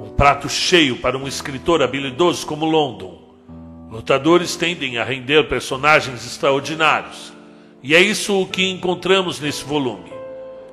Um 0.00 0.08
prato 0.08 0.48
cheio 0.48 0.96
para 0.96 1.16
um 1.16 1.28
escritor 1.28 1.84
habilidoso 1.84 2.44
como 2.48 2.64
London. 2.64 3.22
Lutadores 3.92 4.56
tendem 4.56 4.98
a 4.98 5.04
render 5.04 5.44
personagens 5.44 6.26
extraordinários, 6.26 7.32
e 7.80 7.94
é 7.94 8.00
isso 8.00 8.44
que 8.46 8.68
encontramos 8.68 9.38
nesse 9.38 9.62
volume. 9.62 10.12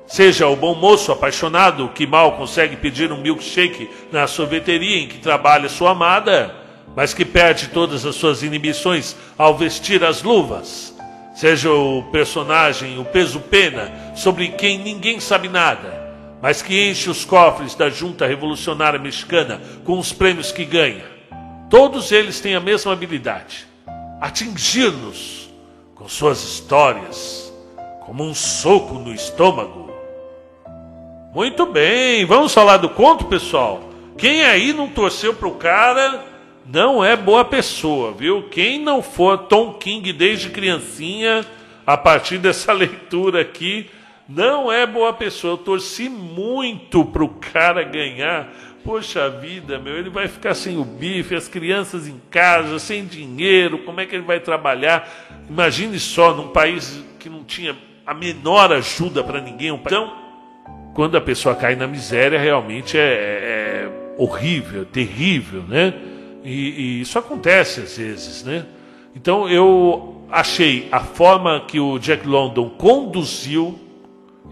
Seja 0.08 0.48
o 0.48 0.56
bom 0.56 0.74
moço 0.74 1.12
apaixonado 1.12 1.88
que 1.90 2.04
mal 2.04 2.32
consegue 2.32 2.74
pedir 2.74 3.12
um 3.12 3.20
milkshake 3.20 3.88
na 4.10 4.26
sorveteria 4.26 4.98
em 4.98 5.06
que 5.06 5.18
trabalha 5.18 5.68
sua 5.68 5.92
amada, 5.92 6.65
mas 6.96 7.14
que 7.14 7.24
perde 7.24 7.68
todas 7.68 8.04
as 8.04 8.16
suas 8.16 8.42
inibições 8.42 9.14
ao 9.38 9.56
vestir 9.56 10.02
as 10.02 10.22
luvas 10.22 10.96
seja 11.36 11.70
o 11.70 12.02
personagem, 12.04 12.98
o 12.98 13.04
peso 13.04 13.38
pena, 13.38 13.92
sobre 14.14 14.48
quem 14.48 14.78
ninguém 14.78 15.20
sabe 15.20 15.50
nada, 15.50 16.16
mas 16.40 16.62
que 16.62 16.88
enche 16.88 17.10
os 17.10 17.26
cofres 17.26 17.74
da 17.74 17.90
junta 17.90 18.26
revolucionária 18.26 18.98
mexicana 18.98 19.60
com 19.84 19.98
os 19.98 20.14
prêmios 20.14 20.50
que 20.50 20.64
ganha. 20.64 21.04
Todos 21.68 22.10
eles 22.10 22.40
têm 22.40 22.54
a 22.54 22.60
mesma 22.60 22.94
habilidade: 22.94 23.66
atingir-nos 24.18 25.50
com 25.94 26.08
suas 26.08 26.42
histórias, 26.42 27.52
como 28.06 28.24
um 28.24 28.34
soco 28.34 28.94
no 28.94 29.12
estômago. 29.12 29.90
Muito 31.34 31.66
bem, 31.66 32.24
vamos 32.24 32.54
falar 32.54 32.78
do 32.78 32.88
conto, 32.88 33.26
pessoal? 33.26 33.90
Quem 34.16 34.42
aí 34.42 34.72
não 34.72 34.88
torceu 34.88 35.34
pro 35.34 35.50
cara 35.50 36.24
não 36.68 37.04
é 37.04 37.14
boa 37.14 37.44
pessoa, 37.44 38.12
viu? 38.12 38.44
Quem 38.50 38.80
não 38.80 39.00
for 39.00 39.38
Tom 39.38 39.74
King 39.74 40.12
desde 40.12 40.50
criancinha, 40.50 41.44
a 41.86 41.96
partir 41.96 42.38
dessa 42.38 42.72
leitura 42.72 43.40
aqui, 43.40 43.88
não 44.28 44.72
é 44.72 44.84
boa 44.86 45.12
pessoa. 45.12 45.52
Eu 45.52 45.58
torci 45.58 46.08
muito 46.08 47.04
pro 47.04 47.28
cara 47.28 47.84
ganhar. 47.84 48.52
Poxa 48.84 49.28
vida, 49.28 49.78
meu, 49.78 49.96
ele 49.96 50.10
vai 50.10 50.28
ficar 50.28 50.54
sem 50.54 50.78
o 50.78 50.84
bife, 50.84 51.34
as 51.34 51.48
crianças 51.48 52.06
em 52.06 52.20
casa, 52.30 52.78
sem 52.78 53.04
dinheiro, 53.04 53.78
como 53.78 54.00
é 54.00 54.06
que 54.06 54.14
ele 54.14 54.24
vai 54.24 54.38
trabalhar? 54.38 55.08
Imagine 55.50 55.98
só, 55.98 56.32
num 56.32 56.48
país 56.48 57.04
que 57.18 57.28
não 57.28 57.42
tinha 57.42 57.76
a 58.06 58.14
menor 58.14 58.72
ajuda 58.72 59.24
para 59.24 59.40
ninguém. 59.40 59.74
Então, 59.74 60.12
quando 60.94 61.16
a 61.16 61.20
pessoa 61.20 61.56
cai 61.56 61.74
na 61.74 61.88
miséria, 61.88 62.38
realmente 62.38 62.96
é, 62.96 63.00
é, 63.00 63.06
é 63.08 63.90
horrível, 64.16 64.84
terrível, 64.84 65.62
né? 65.62 65.92
E, 66.46 66.50
e, 66.50 67.00
isso 67.00 67.18
acontece 67.18 67.80
às 67.80 67.96
vezes, 67.98 68.44
né? 68.44 68.64
Então 69.16 69.48
eu 69.48 70.24
achei 70.30 70.88
a 70.92 71.00
forma 71.00 71.60
que 71.66 71.80
o 71.80 71.98
Jack 71.98 72.26
London 72.26 72.70
conduziu, 72.70 73.76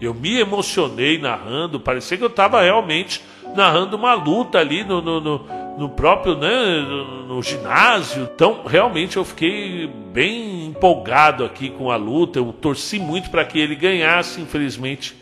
eu 0.01 0.13
me 0.13 0.37
emocionei 0.37 1.17
narrando, 1.17 1.79
parecia 1.79 2.17
que 2.17 2.23
eu 2.23 2.27
estava 2.27 2.61
realmente 2.61 3.21
narrando 3.55 3.95
uma 3.95 4.13
luta 4.13 4.59
ali 4.59 4.83
no, 4.83 5.01
no, 5.01 5.21
no, 5.21 5.47
no 5.77 5.89
próprio, 5.89 6.35
né, 6.35 6.81
no, 6.81 7.27
no, 7.27 7.41
ginásio. 7.41 8.29
Então 8.35 8.63
realmente 8.65 9.15
eu 9.15 9.23
fiquei 9.23 9.87
bem 10.11 10.65
empolgado 10.65 11.45
aqui 11.45 11.69
com 11.69 11.89
a 11.89 11.95
luta, 11.95 12.39
eu 12.39 12.51
torci 12.51 12.99
muito 12.99 13.29
para 13.29 13.45
que 13.45 13.57
ele 13.57 13.75
ganhasse, 13.75 14.41
infelizmente 14.41 15.15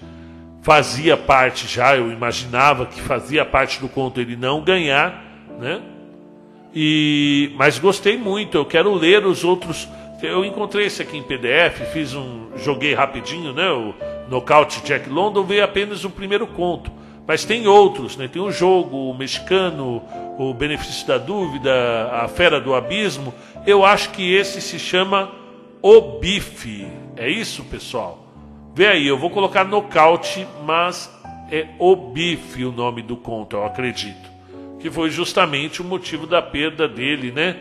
fazia 0.63 1.15
parte 1.15 1.67
já, 1.67 1.95
eu 1.95 2.09
imaginava 2.09 2.85
que 2.85 2.99
fazia 2.99 3.45
parte 3.45 3.79
do 3.79 3.89
conto 3.89 4.19
ele 4.19 4.35
não 4.35 4.61
ganhar, 4.61 5.21
né? 5.59 5.81
E, 6.75 7.51
mas 7.55 7.77
gostei 7.77 8.17
muito, 8.17 8.57
eu 8.57 8.65
quero 8.65 8.93
ler 8.93 9.25
os 9.25 9.43
outros. 9.43 9.87
Eu 10.21 10.43
encontrei 10.43 10.87
esse 10.87 11.01
aqui 11.01 11.17
em 11.17 11.23
PDF, 11.23 11.81
fiz 11.91 12.13
um. 12.13 12.47
joguei 12.55 12.93
rapidinho, 12.93 13.53
né? 13.53 13.69
O 13.69 13.93
Knockout 14.29 14.81
Jack 14.83 15.09
London, 15.09 15.43
veio 15.43 15.63
apenas 15.63 16.03
o 16.03 16.09
primeiro 16.09 16.47
conto. 16.47 16.91
Mas 17.27 17.45
tem 17.45 17.67
outros, 17.67 18.17
né? 18.17 18.27
Tem 18.27 18.41
o 18.41 18.51
jogo, 18.51 19.09
o 19.09 19.17
mexicano, 19.17 20.01
o 20.37 20.53
benefício 20.53 21.05
da 21.05 21.17
dúvida, 21.17 22.09
a 22.11 22.27
fera 22.27 22.59
do 22.59 22.73
abismo. 22.73 23.33
Eu 23.65 23.85
acho 23.85 24.09
que 24.11 24.33
esse 24.33 24.61
se 24.61 24.79
chama 24.79 25.31
O 25.81 26.19
Bife. 26.19 26.87
É 27.15 27.29
isso, 27.29 27.63
pessoal? 27.65 28.25
Vê 28.73 28.87
aí, 28.87 29.07
eu 29.07 29.17
vou 29.17 29.29
colocar 29.29 29.63
nocaute, 29.63 30.47
mas 30.65 31.11
é 31.51 31.67
O 31.77 31.95
Bife 31.95 32.65
o 32.65 32.71
nome 32.71 33.01
do 33.01 33.15
conto, 33.15 33.57
eu 33.57 33.65
acredito 33.65 34.32
que 34.83 34.91
foi 34.91 35.09
justamente 35.09 35.81
o 35.81 35.85
motivo 35.85 36.27
da 36.27 36.41
perda 36.41 36.89
dele, 36.89 37.31
né? 37.31 37.55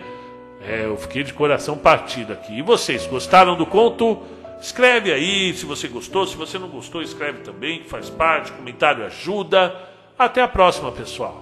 É, 0.61 0.87
eu 0.87 0.97
fiquei 0.97 1.23
de 1.23 1.33
coração 1.33 1.79
partido 1.79 2.33
aqui. 2.33 2.59
E 2.59 2.62
vocês, 2.62 3.07
gostaram 3.07 3.57
do 3.57 3.64
conto? 3.64 4.20
Escreve 4.61 5.12
aí 5.12 5.55
se 5.55 5.64
você 5.64 5.87
gostou, 5.87 6.27
se 6.27 6.37
você 6.37 6.59
não 6.59 6.66
gostou, 6.66 7.01
escreve 7.01 7.39
também, 7.43 7.85
faz 7.85 8.11
parte, 8.11 8.51
comentário 8.51 9.07
ajuda. 9.07 9.73
Até 10.18 10.43
a 10.43 10.49
próxima, 10.49 10.91
pessoal. 10.91 11.41